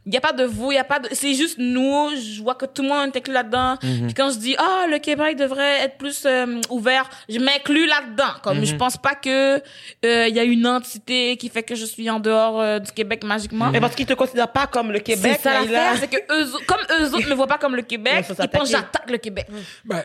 Il 0.05 0.11
n'y 0.11 0.17
a 0.17 0.21
pas 0.21 0.33
de 0.33 0.43
vous, 0.43 0.71
il 0.71 0.75
y 0.75 0.77
a 0.79 0.83
pas 0.83 0.99
de, 0.99 1.07
c'est 1.13 1.33
juste 1.33 1.57
nous. 1.57 2.09
Je 2.15 2.41
vois 2.43 2.55
que 2.55 2.65
tout 2.65 2.81
le 2.81 2.89
monde 2.89 3.11
est 3.13 3.17
inclus 3.19 3.33
là-dedans. 3.33 3.77
Puis 3.79 4.13
quand 4.13 4.29
je 4.31 4.37
dis, 4.37 4.53
ah, 4.57 4.85
le 4.89 4.99
Québec 4.99 5.37
devrait 5.37 5.81
être 5.81 5.97
plus 5.97 6.23
euh, 6.25 6.59
ouvert, 6.69 7.09
je 7.29 7.39
m'inclus 7.39 7.87
là-dedans. 7.87 8.33
Comme 8.43 8.57
je 8.65 8.75
pense 8.75 8.97
pas 8.97 9.15
que 9.15 9.57
euh, 9.59 10.27
il 10.27 10.35
y 10.35 10.39
a 10.39 10.43
une 10.43 10.67
entité 10.67 11.37
qui 11.37 11.47
fait 11.47 11.63
que 11.63 11.75
je 11.75 11.85
suis 11.85 12.09
en 12.09 12.19
dehors 12.19 12.59
euh, 12.59 12.79
du 12.79 12.91
Québec 12.91 13.23
magiquement. 13.23 13.69
Mais 13.71 13.79
parce 13.79 13.95
qu'ils 13.95 14.05
te 14.05 14.13
considèrent 14.13 14.51
pas 14.51 14.67
comme 14.67 14.91
le 14.91 14.99
Québec. 14.99 15.37
C'est 15.37 15.49
ça 15.49 15.53
l'affaire, 15.61 15.97
c'est 15.99 16.07
que 16.09 16.17
eux, 16.33 16.53
autres- 16.53 16.65
comme 16.65 16.81
eux 16.99 17.13
autres 17.15 17.29
me 17.29 17.33
voient 17.35 17.47
pas 17.47 17.57
comme 17.57 17.75
le 17.77 17.81
Québec, 17.83 18.25
ils 18.43 18.49
pensent 18.49 18.69
que 18.71 18.77
j'attaque 18.77 19.09
le 19.09 19.17
Québec. 19.19 19.47
Ben, 19.85 20.03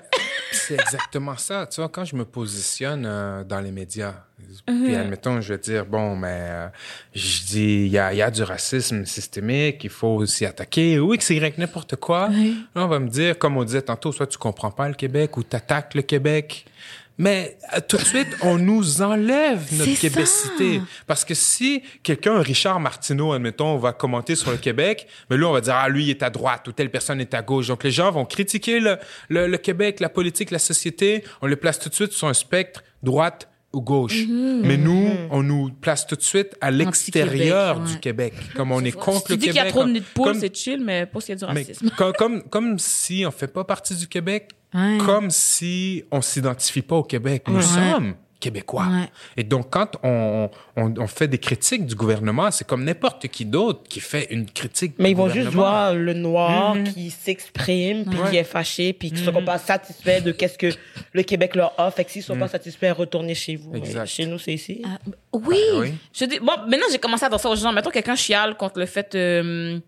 c'est 0.53 0.75
exactement 0.75 1.37
ça. 1.37 1.67
Tu 1.67 1.81
vois, 1.81 1.89
quand 1.89 2.05
je 2.05 2.15
me 2.15 2.25
positionne 2.25 3.05
euh, 3.05 3.43
dans 3.43 3.61
les 3.61 3.73
médias. 3.73 4.15
Puis 4.67 4.95
admettons, 4.95 5.41
je 5.41 5.53
vais 5.55 5.59
dire, 5.59 5.87
bon, 5.87 6.17
mais 6.17 6.29
euh, 6.31 6.69
je 7.15 7.43
dis, 7.45 7.85
il 7.87 7.89
y 7.89 7.99
a, 7.99 8.13
y 8.15 8.23
a 8.23 8.31
du 8.31 8.43
racisme 8.43 9.05
systémique, 9.05 9.83
il 9.85 9.91
faut 9.91 10.25
s'y 10.27 10.45
attaquer, 10.47 10.99
ou 10.99 11.15
X, 11.15 11.31
Y, 11.31 11.59
n'importe 11.59 11.97
quoi. 11.97 12.29
Là, 12.29 12.85
on 12.85 12.87
va 12.89 12.99
me 12.99 13.09
dire, 13.09 13.39
comme 13.39 13.57
on 13.57 13.65
disait 13.65 13.83
tantôt, 13.83 14.13
soit 14.13 14.27
tu 14.27 14.39
comprends 14.39 14.71
pas 14.71 14.89
le 14.89 14.95
Québec 14.95 15.37
ou 15.37 15.43
tu 15.43 15.57
attaques 15.57 15.95
le 15.95 16.03
Québec. 16.03 16.67
Mais 17.21 17.59
euh, 17.75 17.81
tout 17.87 17.97
de 17.97 18.05
suite, 18.05 18.29
on 18.43 18.59
nous 18.59 19.03
enlève 19.03 19.67
notre 19.73 19.91
C'est 19.91 19.95
ça. 19.97 20.01
québécité. 20.09 20.81
Parce 21.09 21.25
que 21.25 21.35
si 21.35 21.83
quelqu'un, 22.05 22.41
Richard 22.41 22.79
Martineau, 22.79 23.33
admettons, 23.33 23.77
va 23.77 23.93
commenter 23.93 24.37
sur 24.37 24.53
le 24.53 24.57
Québec, 24.57 25.09
mais 25.29 25.37
là, 25.37 25.49
on 25.49 25.53
va 25.53 25.61
dire, 25.61 25.75
ah, 25.75 25.89
lui, 25.89 26.05
il 26.05 26.11
est 26.11 26.23
à 26.23 26.31
droite 26.31 26.69
ou 26.69 26.73
telle 26.73 26.91
personne 26.93 27.21
est 27.21 27.35
à 27.35 27.43
gauche. 27.43 27.67
Donc, 27.67 27.83
les 27.83 27.91
gens 27.91 28.13
vont 28.13 28.25
critiquer 28.25 28.79
le, 28.79 28.99
le, 29.29 29.49
le 29.49 29.59
Québec, 29.59 29.99
la 29.99 30.09
politique, 30.09 30.53
la 30.53 30.61
société. 30.61 31.25
On 31.43 31.47
les 31.49 31.57
place 31.57 31.81
tout 31.81 31.89
de 31.89 31.95
suite 31.95 32.13
sur 32.13 32.29
un 32.29 32.35
spectre 32.35 32.85
droite 33.03 33.49
ou 33.79 33.83
gauche. 33.83 34.27
Mhm. 34.27 34.61
Mais 34.65 34.77
nous, 34.77 35.09
on 35.31 35.43
nous 35.43 35.71
place 35.81 36.07
tout 36.07 36.17
de 36.17 36.23
suite 36.23 36.55
à 36.61 36.71
l'extérieur 36.71 37.81
du 37.81 37.95
ouais. 37.95 38.01
Québec. 38.01 38.35
Comme 38.57 38.73
on 38.73 38.85
est 38.85 38.93
contre 38.93 39.27
tu 39.27 39.33
le 39.33 39.39
dis 39.39 39.47
Québec. 39.47 39.57
qu'il 39.63 39.65
y 39.65 39.69
a 39.69 39.71
trop 39.73 39.85
de 39.85 39.91
nids 39.93 40.01
de 40.01 40.05
poule, 40.15 40.25
comme- 40.33 40.41
c'est 40.41 40.55
chill, 40.57 40.83
mais 40.85 41.07
pas 41.07 41.21
s'il 41.21 41.31
y 41.31 41.33
a 41.33 41.37
du 41.37 41.45
racisme. 41.45 41.91
comme, 41.97 42.13
comme, 42.13 42.43
comme 42.43 42.79
si 42.79 43.25
on 43.27 43.31
fait 43.31 43.49
pas 43.49 43.65
partie 43.65 43.95
du 43.95 44.07
Québec, 44.07 44.51
Ouais. 44.75 44.99
comme 45.07 45.31
si 45.31 46.05
on 46.11 46.21
s'identifie 46.21 46.83
pas 46.83 46.97
au 46.97 47.03
Québec. 47.03 47.45
Nous 47.49 47.57
Ouais. 47.57 47.63
sommes 47.63 48.15
québécois. 48.41 48.87
Ouais. 48.91 49.09
Et 49.37 49.43
donc, 49.45 49.71
quand 49.71 49.97
on, 50.03 50.51
on, 50.77 50.95
on 50.99 51.07
fait 51.07 51.29
des 51.29 51.39
critiques 51.39 51.87
du 51.87 51.95
gouvernement, 51.95 52.51
c'est 52.51 52.67
comme 52.67 52.85
n'importe 52.85 53.29
qui 53.29 53.45
d'autre 53.45 53.83
qui 53.89 54.01
fait 54.01 54.29
une 54.31 54.47
critique 54.47 54.95
Mais 54.99 55.07
du 55.07 55.11
ils 55.11 55.17
vont 55.17 55.29
juste 55.29 55.49
voir 55.49 55.95
le 55.95 56.15
noir 56.15 56.77
qui 56.95 57.11
s'exprime, 57.11 58.05
puis 58.05 58.19
qui 58.31 58.37
est 58.37 58.45
fâché, 58.45 58.93
puis 58.93 59.11
qui 59.11 59.21
ne 59.25 59.33
sont 59.33 59.45
pas 59.45 59.59
satisfaits 59.59 60.21
de 60.21 60.33
qu'est-ce 60.33 60.59
que 60.59 60.73
le 61.13 61.23
Québec 61.23 61.55
leur 61.57 61.79
offre. 61.79 61.97
Fait 61.97 62.05
que 62.05 62.11
s'ils 62.11 62.23
sont 62.23 62.39
pas 62.39 62.49
satisfaits, 62.49 62.93
retournez 62.93 63.35
chez 63.35 63.57
vous. 63.57 63.75
Exact. 63.75 64.01
Mais 64.01 64.07
Chez 64.07 64.27
nous, 64.27 64.39
c'est 64.39 64.55
ici. 64.55 64.83
Ah, 64.85 64.99
oui. 65.33 65.59
oui. 65.77 65.95
Je 66.13 66.25
dis, 66.25 66.39
bon, 66.39 66.53
maintenant, 66.69 66.87
j'ai 66.91 66.99
commencé 66.99 67.25
à 67.25 67.29
dire 67.29 67.41
ça 67.41 67.49
aux 67.49 67.57
gens. 67.57 67.73
Mettons, 67.73 67.91
quelqu'un 67.91 68.17
chiale 68.17 68.57
contre 68.57 68.79
le 68.79 68.87
fait, 68.87 69.15
euh, 69.15 69.79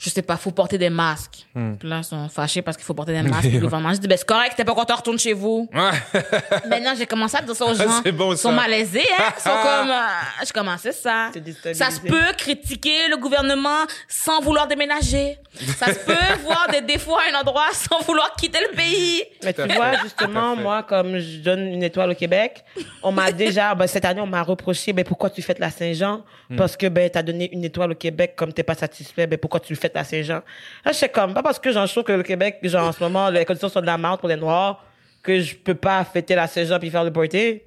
je 0.00 0.08
sais 0.08 0.22
pas, 0.22 0.38
faut 0.38 0.50
porter 0.50 0.78
des 0.78 0.88
masques. 0.88 1.46
Puis 1.52 1.86
là, 1.86 1.98
ils 1.98 2.04
sont 2.04 2.26
fâchés 2.30 2.62
parce 2.62 2.78
qu'il 2.78 2.86
faut 2.86 2.94
porter 2.94 3.12
des 3.12 3.20
masques. 3.20 3.44
Le 3.52 3.60
gouvernement, 3.60 3.92
je 3.92 3.98
dis, 3.98 4.08
ben, 4.08 4.16
c'est 4.16 4.26
correct, 4.26 4.54
t'es 4.56 4.64
pas 4.64 4.72
content, 4.72 4.96
retourne 4.96 5.18
chez 5.18 5.34
vous. 5.34 5.68
Ouais. 5.74 6.20
Maintenant, 6.70 6.94
j'ai 6.96 7.04
commencé 7.04 7.36
à 7.36 7.42
dire 7.42 7.54
ça 7.54 7.66
aux 7.66 7.74
gens. 7.74 8.00
C'est 8.02 8.10
bon, 8.10 8.32
Ils 8.32 8.38
sont 8.38 8.50
malaisés, 8.50 9.04
hein. 9.18 9.24
Ils 9.36 9.42
sont 9.42 9.50
comme, 9.62 9.90
euh, 9.90 10.46
je 10.46 10.52
commençais 10.54 10.92
ça. 10.92 11.30
Ça 11.74 11.90
se 11.90 12.00
peut 12.00 12.32
critiquer 12.38 13.08
le 13.10 13.18
gouvernement 13.18 13.84
sans 14.08 14.40
vouloir 14.40 14.66
déménager. 14.66 15.36
Ça 15.76 15.92
se 15.92 15.98
peut 15.98 16.14
voir 16.44 16.68
des 16.72 16.80
défauts 16.80 17.18
à 17.18 17.36
un 17.36 17.40
endroit 17.40 17.68
sans 17.74 18.00
vouloir 18.00 18.32
quitter 18.36 18.60
le 18.70 18.74
pays. 18.74 19.22
Mais 19.44 19.52
tu 19.52 19.68
vois, 19.74 19.98
justement, 20.02 20.56
moi, 20.56 20.82
comme 20.82 21.18
je 21.18 21.40
donne 21.40 21.66
une 21.66 21.82
étoile 21.82 22.12
au 22.12 22.14
Québec, 22.14 22.64
on 23.02 23.12
m'a 23.12 23.32
déjà, 23.32 23.74
ben, 23.74 23.86
cette 23.86 24.06
année, 24.06 24.22
on 24.22 24.26
m'a 24.26 24.42
reproché, 24.42 24.94
ben, 24.94 25.04
pourquoi 25.04 25.28
tu 25.28 25.42
fêtes 25.42 25.58
la 25.58 25.70
Saint-Jean? 25.70 26.24
Parce 26.56 26.74
que, 26.74 26.86
ben, 26.86 27.10
t'as 27.10 27.22
donné 27.22 27.50
une 27.52 27.64
étoile 27.64 27.92
au 27.92 27.94
Québec, 27.94 28.32
comme 28.34 28.54
t'es 28.54 28.62
pas 28.62 28.74
satisfait, 28.74 29.26
ben, 29.26 29.38
pourquoi 29.38 29.60
tu 29.60 29.74
le 29.74 29.89
fêtes 29.90 29.94
la 29.94 30.04
Saint-Jean? 30.04 30.42
Là, 30.84 30.92
je 30.92 30.96
sais 30.96 31.08
comme, 31.08 31.34
pas 31.34 31.42
parce 31.42 31.58
que 31.58 31.72
j'en 31.72 31.86
trouve 31.86 32.04
que 32.04 32.12
le 32.12 32.22
Québec, 32.22 32.58
genre, 32.62 32.88
en 32.88 32.92
ce 32.92 33.00
moment, 33.02 33.28
les 33.30 33.44
conditions 33.44 33.68
sont 33.68 33.80
de 33.80 33.86
la 33.86 33.98
merde 33.98 34.20
pour 34.20 34.28
les 34.28 34.36
Noirs, 34.36 34.84
que 35.22 35.40
je 35.40 35.54
peux 35.56 35.74
pas 35.74 36.04
fêter 36.04 36.34
la 36.34 36.46
Saint-Jean 36.46 36.78
puis 36.78 36.90
faire 36.90 37.04
le 37.04 37.12
party. 37.12 37.62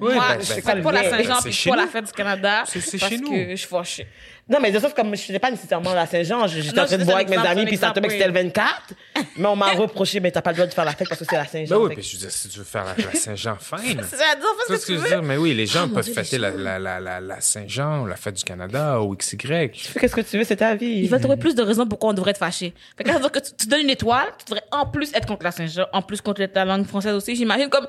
Oui, 0.00 0.14
Moi, 0.14 0.24
ben, 0.26 0.40
je 0.40 0.48
ben, 0.54 0.62
fais 0.62 0.82
pas 0.82 0.92
la 0.92 1.02
ben, 1.02 1.10
Saint-Jean 1.10 1.42
puis 1.42 1.70
pas 1.70 1.76
la 1.76 1.86
fête 1.86 2.04
du 2.06 2.12
Canada. 2.12 2.62
C'est- 2.66 2.98
parce 2.98 3.12
chez 3.12 3.18
nous. 3.18 3.30
que 3.30 3.50
je 3.50 3.56
suis 3.56 3.68
fâchée. 3.68 4.06
Non, 4.48 4.58
mais 4.60 4.72
de 4.72 4.78
ça, 4.80 4.88
c'est 4.88 4.94
comme, 4.96 5.14
je 5.14 5.22
faisais 5.22 5.38
pas 5.38 5.50
nécessairement 5.52 5.94
la 5.94 6.04
Saint-Jean, 6.04 6.48
je- 6.48 6.60
j'étais 6.60 6.80
en 6.80 6.84
train 6.84 6.98
de 6.98 7.04
boire 7.04 7.16
avec 7.18 7.28
mes 7.30 7.36
amis, 7.38 7.64
puis 7.64 7.76
ça 7.76 7.90
tombait 7.92 8.08
que 8.08 8.14
c'était 8.14 8.26
le 8.26 8.32
24. 8.34 8.92
Mais 9.36 9.46
on 9.46 9.54
m'a 9.56 9.68
reproché, 9.70 10.18
mais 10.18 10.30
t'as 10.32 10.42
pas 10.42 10.50
le 10.50 10.56
droit 10.56 10.66
de 10.66 10.74
faire 10.74 10.84
la 10.84 10.92
fête 10.92 11.08
parce 11.08 11.20
que 11.20 11.24
c'est 11.30 11.36
la 11.36 11.46
Saint-Jean. 11.46 11.78
Ben 11.80 11.86
oui, 11.88 11.94
puis 11.94 12.02
je 12.02 12.16
dire, 12.18 12.30
si 12.30 12.48
tu 12.48 12.58
veux 12.58 12.64
faire 12.64 12.84
la, 12.84 12.94
la 13.04 13.12
Saint-Jean 13.14 13.56
fine. 13.60 14.00
C'est 14.04 14.16
à 14.16 14.34
dire, 14.34 14.44
fais 14.58 14.64
C'est 14.66 14.76
ce 14.76 14.80
ce 14.82 14.86
que 14.86 14.86
que 14.86 14.86
tu 14.86 14.92
je 14.92 14.96
veux 14.98 15.02
veux. 15.04 15.08
dire. 15.08 15.22
Mais 15.22 15.36
oui, 15.36 15.54
les 15.54 15.66
gens 15.66 15.82
Ah, 15.84 15.86
mon 15.86 15.94
peuvent 15.94 16.12
fêter 16.12 16.38
la, 16.38 16.50
la, 16.50 16.78
la, 16.80 16.98
la, 17.00 17.20
la 17.20 17.40
Saint-Jean 17.40 18.04
la 18.04 18.16
fête 18.16 18.34
du 18.34 18.42
Canada 18.44 19.00
ou 19.00 19.14
XY. 19.16 19.38
Fais 19.38 19.70
Qu'est-ce 20.00 20.14
que 20.16 20.20
tu 20.20 20.36
veux, 20.38 20.44
c'est 20.44 20.56
ta 20.56 20.74
vie. 20.74 20.86
Il 21.04 21.08
va 21.08 21.20
trouver 21.20 21.36
plus 21.36 21.54
de 21.54 21.62
raisons 21.62 21.86
pourquoi 21.86 22.10
on 22.10 22.14
devrait 22.14 22.32
être 22.32 22.38
fâché. 22.38 22.74
Fait 22.98 23.04
que 23.04 23.12
ça 23.12 23.20
que 23.30 23.38
tu, 23.38 23.52
tu 23.56 23.66
donnes 23.68 23.82
une 23.82 23.90
étoile, 23.90 24.26
tu 24.38 24.46
devrais 24.46 24.64
en 24.72 24.86
plus 24.86 25.14
être 25.14 25.26
contre 25.26 25.44
la 25.44 25.52
Saint-Jean, 25.52 25.86
en 25.92 26.02
plus 26.02 26.20
contre 26.20 26.42
la 26.52 26.64
langue 26.64 26.84
française 26.86 27.14
aussi. 27.14 27.36
J'imagine 27.36 27.68
comme 27.70 27.86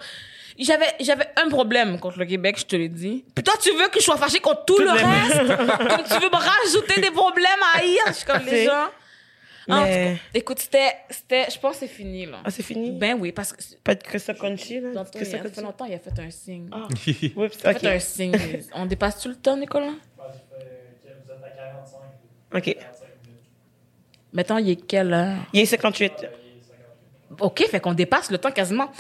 j'avais 0.60 0.88
j'avais 0.99 1.28
un 1.36 1.49
problème 1.49 1.99
contre 1.99 2.20
le 2.20 2.26
Québec, 2.26 2.58
je 2.60 2.66
te 2.66 2.76
l'ai 2.76 2.89
dit. 2.89 3.24
Puis 3.34 3.43
toi 3.43 3.54
tu 3.62 3.72
veux 3.72 3.88
que 3.89 3.99
je 3.99 4.04
sois 4.06 4.18
fâché 4.18 4.39
contre 4.39 4.66
tout, 4.66 4.78
le 4.80 4.89
reste, 4.91 5.38
comme 5.47 6.04
tu 6.06 6.14
veux 6.24 6.30
me 6.30 6.36
rajouter 6.36 7.01
des 7.01 7.12
problèmes 7.12 7.45
à 7.74 7.80
haïr? 7.80 8.01
Je 8.08 8.14
suis 8.14 8.26
comme 8.26 8.45
les 8.45 8.66
gens. 8.66 8.88
En 9.70 9.78
tout 9.80 9.84
Mais- 9.86 10.16
cas, 10.34 10.38
écoute, 10.39 10.60
c'était 10.60 10.93
c'était 11.10 11.45
je 11.49 11.58
pense 11.58 11.76
que 11.76 11.80
c'est 11.82 11.88
fini 11.88 12.26
là. 12.26 12.39
Ah, 12.43 12.51
c'est 12.51 12.64
fini? 12.64 12.91
Ben 12.91 13.18
oui, 13.18 13.32
parce 13.32 13.54
que 13.54 13.62
Pas 13.82 13.95
de 13.95 14.04
Christophe 14.04 14.38
Conchi, 14.38 14.82
là? 14.82 14.89
il 14.91 14.95
y 14.95 15.36
a 15.36 15.43
fait 15.49 15.62
longtemps, 15.62 15.86
il 15.86 15.93
a 15.93 15.99
fait 15.99 16.20
un 16.20 16.30
signe. 16.30 16.70
Ah, 16.72 16.84
oups, 17.38 17.58
Il 17.64 17.68
a 17.68 17.74
fait 17.74 17.88
un 17.88 17.99
signe. 17.99 18.36
On 18.74 18.86
dépasse 18.86 19.22
tout 19.22 19.30
le 19.30 19.36
temps, 19.36 19.56
Nicolas? 19.56 19.93
Ok. 22.54 22.76
Mettons, 24.34 24.58
il 24.58 24.70
est 24.72 24.76
quelle 24.88 25.14
heure? 25.14 25.38
Il 25.54 25.62
est 25.62 25.66
58. 25.66 26.12
OK, 27.39 27.66
fait 27.70 27.80
qu'on 27.80 27.93
dépasse 27.93 28.30
le 28.32 28.38
temps 28.38 28.51
quasiment. 28.51 28.91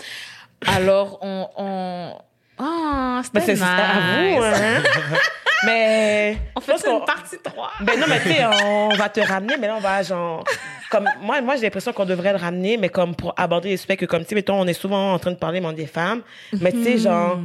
Alors, 0.67 1.19
on... 1.21 1.47
on... 1.57 2.17
Ah, 2.59 3.21
Ben, 3.33 3.41
c'était 3.41 3.55
c'est 3.55 3.61
nice. 3.61 3.63
à 3.63 4.37
vous, 4.37 4.43
hein? 4.43 4.83
mais. 5.65 6.37
On 6.55 6.61
fait 6.61 6.77
ça 6.77 6.87
qu'on- 6.87 6.99
une 6.99 7.05
partie 7.05 7.37
3. 7.43 7.71
Ben 7.81 7.99
non, 7.99 8.05
mais 8.07 8.21
tu 8.21 8.29
sais, 8.29 8.45
on 8.63 8.89
va 8.97 9.09
te 9.09 9.19
ramener, 9.21 9.55
mais 9.59 9.67
là, 9.67 9.75
on 9.77 9.81
va 9.81 10.03
genre. 10.03 10.43
Comme, 10.91 11.09
moi, 11.21 11.41
moi 11.41 11.55
j'ai 11.55 11.63
l'impression 11.63 11.93
qu'on 11.93 12.05
devrait 12.05 12.31
le 12.31 12.37
ramener, 12.37 12.77
mais 12.77 12.89
comme 12.89 13.15
pour 13.15 13.33
aborder 13.37 13.69
les 13.69 13.77
sujets 13.77 13.97
que, 13.97 14.05
comme, 14.05 14.21
tu 14.23 14.29
sais, 14.29 14.35
mettons, 14.35 14.59
on 14.59 14.67
est 14.67 14.73
souvent 14.73 15.13
en 15.13 15.19
train 15.19 15.31
de 15.31 15.37
parler, 15.37 15.61
mais 15.61 15.73
des 15.73 15.87
femmes. 15.87 16.21
Mais 16.61 16.71
tu 16.71 16.83
sais, 16.83 16.97
genre, 16.99 17.39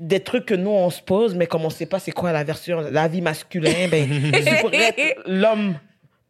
des 0.00 0.20
trucs 0.20 0.46
que 0.46 0.54
nous, 0.54 0.70
on 0.70 0.88
se 0.90 1.02
pose, 1.02 1.34
mais 1.34 1.46
comme 1.46 1.64
on 1.64 1.70
sait 1.70 1.86
pas 1.86 1.98
c'est 1.98 2.12
quoi 2.12 2.32
la 2.32 2.44
version, 2.44 2.80
la 2.90 3.06
vie 3.08 3.20
masculin, 3.20 3.88
ben, 3.90 4.32
être 4.32 5.22
l'homme 5.26 5.74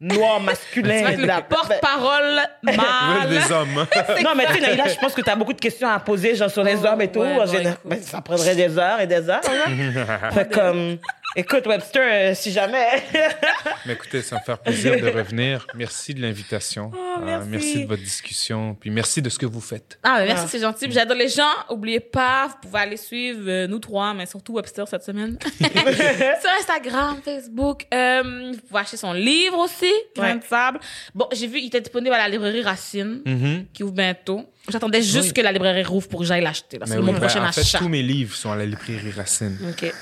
noir 0.01 0.39
masculin. 0.39 1.11
de 1.11 1.17
le 1.21 1.25
la- 1.27 1.41
porte-parole 1.41 2.39
Veulent 2.63 2.75
mâle. 2.77 3.29
des 3.29 3.51
hommes. 3.51 3.85
Non, 4.23 4.31
mais 4.35 4.45
tu 4.47 4.53
sais, 4.55 4.61
Naïla, 4.61 4.87
je 4.87 4.95
pense 4.99 5.13
que 5.13 5.21
tu 5.21 5.29
as 5.29 5.35
beaucoup 5.35 5.53
de 5.53 5.59
questions 5.61 5.89
à 5.89 5.99
poser, 5.99 6.35
genre 6.35 6.49
sur 6.49 6.63
les 6.63 6.75
Oh, 6.83 6.87
hommes 6.87 7.01
et 7.01 7.11
tout. 7.11 7.19
ouais, 7.19 7.33
En 7.33 7.37
bon, 7.37 7.45
général, 7.45 7.73
écoute. 7.73 7.81
ben, 7.85 8.01
ça 8.01 8.21
prendrait 8.21 8.55
des 8.55 8.77
heures 8.77 9.01
et 9.01 9.07
des 9.07 9.29
heures. 9.29 9.41
Fait 10.33 10.51
comme. 10.51 10.97
Écoute, 11.35 11.67
Webster, 11.67 12.01
euh, 12.31 12.33
si 12.35 12.51
jamais. 12.51 12.87
Mais 13.85 13.93
écoutez, 13.93 14.21
ça 14.23 14.37
me 14.37 14.41
fait 14.41 14.61
plaisir 14.63 14.99
de 14.99 15.09
revenir. 15.09 15.67
Merci 15.75 16.13
de 16.15 16.21
l'invitation. 16.21 16.91
Oh, 16.93 16.97
Euh, 17.21 17.43
merci. 17.47 17.83
de 17.83 17.87
votre 17.87 18.01
discussion. 18.01 18.75
Puis 18.79 18.89
merci 18.89 19.21
de 19.21 19.29
ce 19.29 19.37
que 19.37 19.45
vous 19.45 19.61
faites. 19.61 19.99
Ah, 20.03 20.17
ben, 20.19 20.25
merci, 20.25 20.43
Ah. 20.45 20.49
c'est 20.49 20.59
gentil. 20.59 20.85
Puis 20.85 20.93
J'adore 20.93 21.17
les 21.17 21.27
gens. 21.29 21.43
Oubliez 21.69 21.99
pas, 21.99 22.47
vous 22.47 22.55
pouvez 22.69 22.79
aller 22.81 22.97
suivre 22.97 23.41
euh, 23.47 23.67
nous 23.67 23.79
trois, 23.79 24.13
mais 24.15 24.25
surtout 24.25 24.53
Webster 24.53 24.87
cette 24.87 25.03
semaine. 25.03 25.37
Sur 25.59 26.49
Instagram, 26.59 27.17
Facebook. 27.23 27.85
Euh, 27.93 28.51
vous 28.53 28.61
pouvez 28.67 28.79
acheter 28.81 28.97
son 28.97 29.13
livre 29.13 29.59
aussi, 29.59 29.91
Grain 30.15 30.33
Ouais. 30.33 30.39
de 30.39 30.43
sable. 30.43 30.79
Bon, 31.13 31.27
j'ai 31.31 31.47
vu, 31.47 31.59
il 31.59 31.67
était 31.67 31.81
disponible 31.81 32.15
à 32.15 32.17
la 32.19 32.29
librairie 32.29 32.63
Racine, 32.63 33.21
Mhm. 33.25 33.65
qui 33.73 33.83
ouvre 33.83 33.93
bientôt. 33.93 34.45
J'attendais 34.71 35.01
juste 35.01 35.27
Oui. 35.27 35.33
que 35.33 35.41
la 35.41 35.51
librairie 35.51 35.83
rouvre 35.83 36.07
pour 36.07 36.19
que 36.21 36.25
j'aille 36.25 36.43
l'acheter. 36.43 36.77
là. 36.77 36.85
C'est 36.87 36.95
Mais 36.95 36.99
mon 37.01 37.07
oui, 37.07 37.13
ben, 37.13 37.19
prochain 37.19 37.43
en 37.47 37.51
fait, 37.51 37.61
achat. 37.61 37.77
tous 37.79 37.89
mes 37.89 38.01
livres 38.03 38.35
sont 38.35 38.51
à 38.51 38.55
la 38.55 38.65
librairie 38.65 39.11
Racine. 39.11 39.57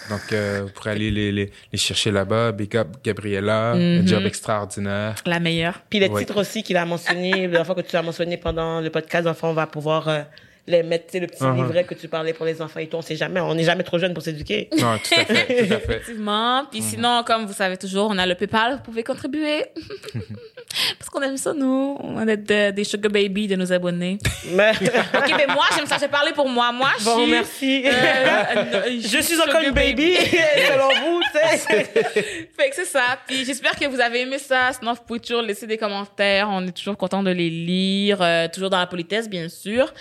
Donc, 0.10 0.22
euh, 0.34 0.62
vous 0.64 0.70
pourrez 0.72 0.92
aller 0.92 1.12
les, 1.12 1.32
les, 1.32 1.52
les 1.72 1.78
chercher 1.78 2.12
là-bas. 2.12 2.52
Big 2.52 2.76
up 2.78 2.88
Gabriella, 3.04 3.72
un 3.74 4.06
job 4.06 4.26
extraordinaire. 4.26 5.16
La 5.26 5.40
meilleure. 5.40 5.82
Puis 5.90 6.00
les 6.00 6.08
Ouais. 6.08 6.22
titres 6.22 6.40
aussi 6.40 6.64
qu'il 6.64 6.78
a 6.78 6.86
mentionné, 6.86 7.48
la 7.48 7.64
fois 7.66 7.76
que 7.76 7.82
tu 7.82 7.96
as 7.96 8.02
mentionné 8.02 8.38
pendant 8.38 8.82
le 8.82 8.90
podcast, 8.90 9.28
enfin, 9.28 9.50
on 9.50 9.54
va 9.54 9.68
pouvoir 9.68 10.08
euh, 10.08 10.22
les 10.68 10.84
mettre, 10.84 11.06
tu 11.08 11.12
sais, 11.14 11.20
le 11.20 11.28
petit 11.28 11.42
Uh-huh. 11.44 11.56
livret 11.56 11.84
que 11.86 11.94
tu 11.94 12.08
parlais 12.10 12.34
pour 12.34 12.46
les 12.46 12.62
enfants 12.62 12.80
et 12.82 12.88
tout. 12.88 12.98
On 12.98 13.02
sait 13.02 13.16
jamais, 13.16 13.40
on 13.40 13.56
n'est 13.56 13.64
jamais 13.64 13.84
trop 13.84 13.98
jeune 13.98 14.14
pour 14.14 14.22
s'éduquer. 14.22 14.70
Non, 14.78 14.98
tout 14.98 15.20
à 15.20 15.26
fait, 15.26 15.68
tout 15.68 15.74
à 15.74 15.78
fait. 15.80 15.84
Effectivement. 15.96 16.66
Puis 16.70 16.82
Mhm. 16.82 16.86
sinon, 16.88 17.24
comme 17.26 17.46
vous 17.46 17.54
savez 17.54 17.78
toujours, 17.78 18.10
on 18.12 18.18
a 18.18 18.26
le 18.26 18.36
PayPal, 18.36 18.74
vous 18.74 18.82
pouvez 18.84 19.04
contribuer. 19.04 19.64
Parce 21.00 21.10
qu'on 21.10 21.22
aime 21.22 21.38
ça, 21.38 21.54
nous. 21.54 21.98
On 22.02 22.28
est 22.28 22.38
de- 22.38 22.72
des 22.72 22.84
sugar 22.84 23.12
baby 23.12 23.48
de 23.48 23.56
nos 23.56 23.72
abonnés. 23.72 24.18
Mais, 24.52 24.72
OK, 25.16 25.34
mais 25.38 25.48
moi, 25.48 25.66
j'aime 25.76 25.86
ça. 25.86 25.98
J'ai 26.00 26.08
parlé 26.08 26.34
pour 26.34 26.48
moi. 26.50 26.72
Moi, 26.72 26.90
je 27.00 27.06
bon, 27.06 27.22
suis... 27.24 27.32
merci. 27.32 27.84
euh, 27.86 27.92
euh, 27.92 29.00
je 29.00 29.22
suis 29.22 29.40
encore 29.40 29.62
une 29.62 29.72
baby, 29.72 30.16
selon 30.16 30.90
vous, 31.02 31.22
tu 31.22 31.58
sais. 31.58 31.84
Fait 31.86 32.70
que 32.70 32.76
c'est 32.76 32.86
ça. 32.86 33.18
Puis 33.26 33.46
j'espère 33.46 33.72
que 33.76 33.86
vous 33.86 34.00
avez 34.00 34.22
aimé 34.22 34.38
ça. 34.38 34.72
Sinon, 34.78 34.94
vous 34.94 35.02
pouvez 35.08 35.20
toujours 35.20 35.42
laisser 35.42 35.66
des 35.68 35.78
commentaires. 35.78 36.48
On 36.52 36.66
est 36.68 36.72
toujours 36.78 36.98
content 36.98 37.24
de 37.24 37.32
les 37.32 37.50
lire. 37.50 38.22
euh, 38.22 38.48
toujours 38.54 38.70
dans 38.70 38.80
la 38.80 38.88
politesse, 38.88 39.30
bien 39.30 39.48
sûr. 39.50 39.94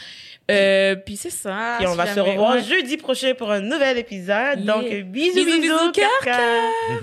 Euh, 0.50 0.94
puis 0.94 1.16
c'est 1.16 1.30
ça. 1.30 1.78
Et 1.80 1.86
on 1.86 1.92
Si 1.92 1.96
va 1.96 2.06
se 2.14 2.20
revoir 2.20 2.54
ouais. 2.54 2.62
jeudi 2.62 2.96
prochain 2.96 3.34
pour 3.34 3.50
un 3.50 3.60
nouvel 3.60 3.98
épisode. 3.98 4.58
Yeah. 4.60 4.74
Donc, 4.74 4.84
bisous, 4.84 5.34
Bisous, 5.34 5.44
bisous, 5.44 5.60
bisous, 5.60 5.92
cœur, 5.92 6.08
cœur, 6.22 6.36
cœur. 6.88 7.00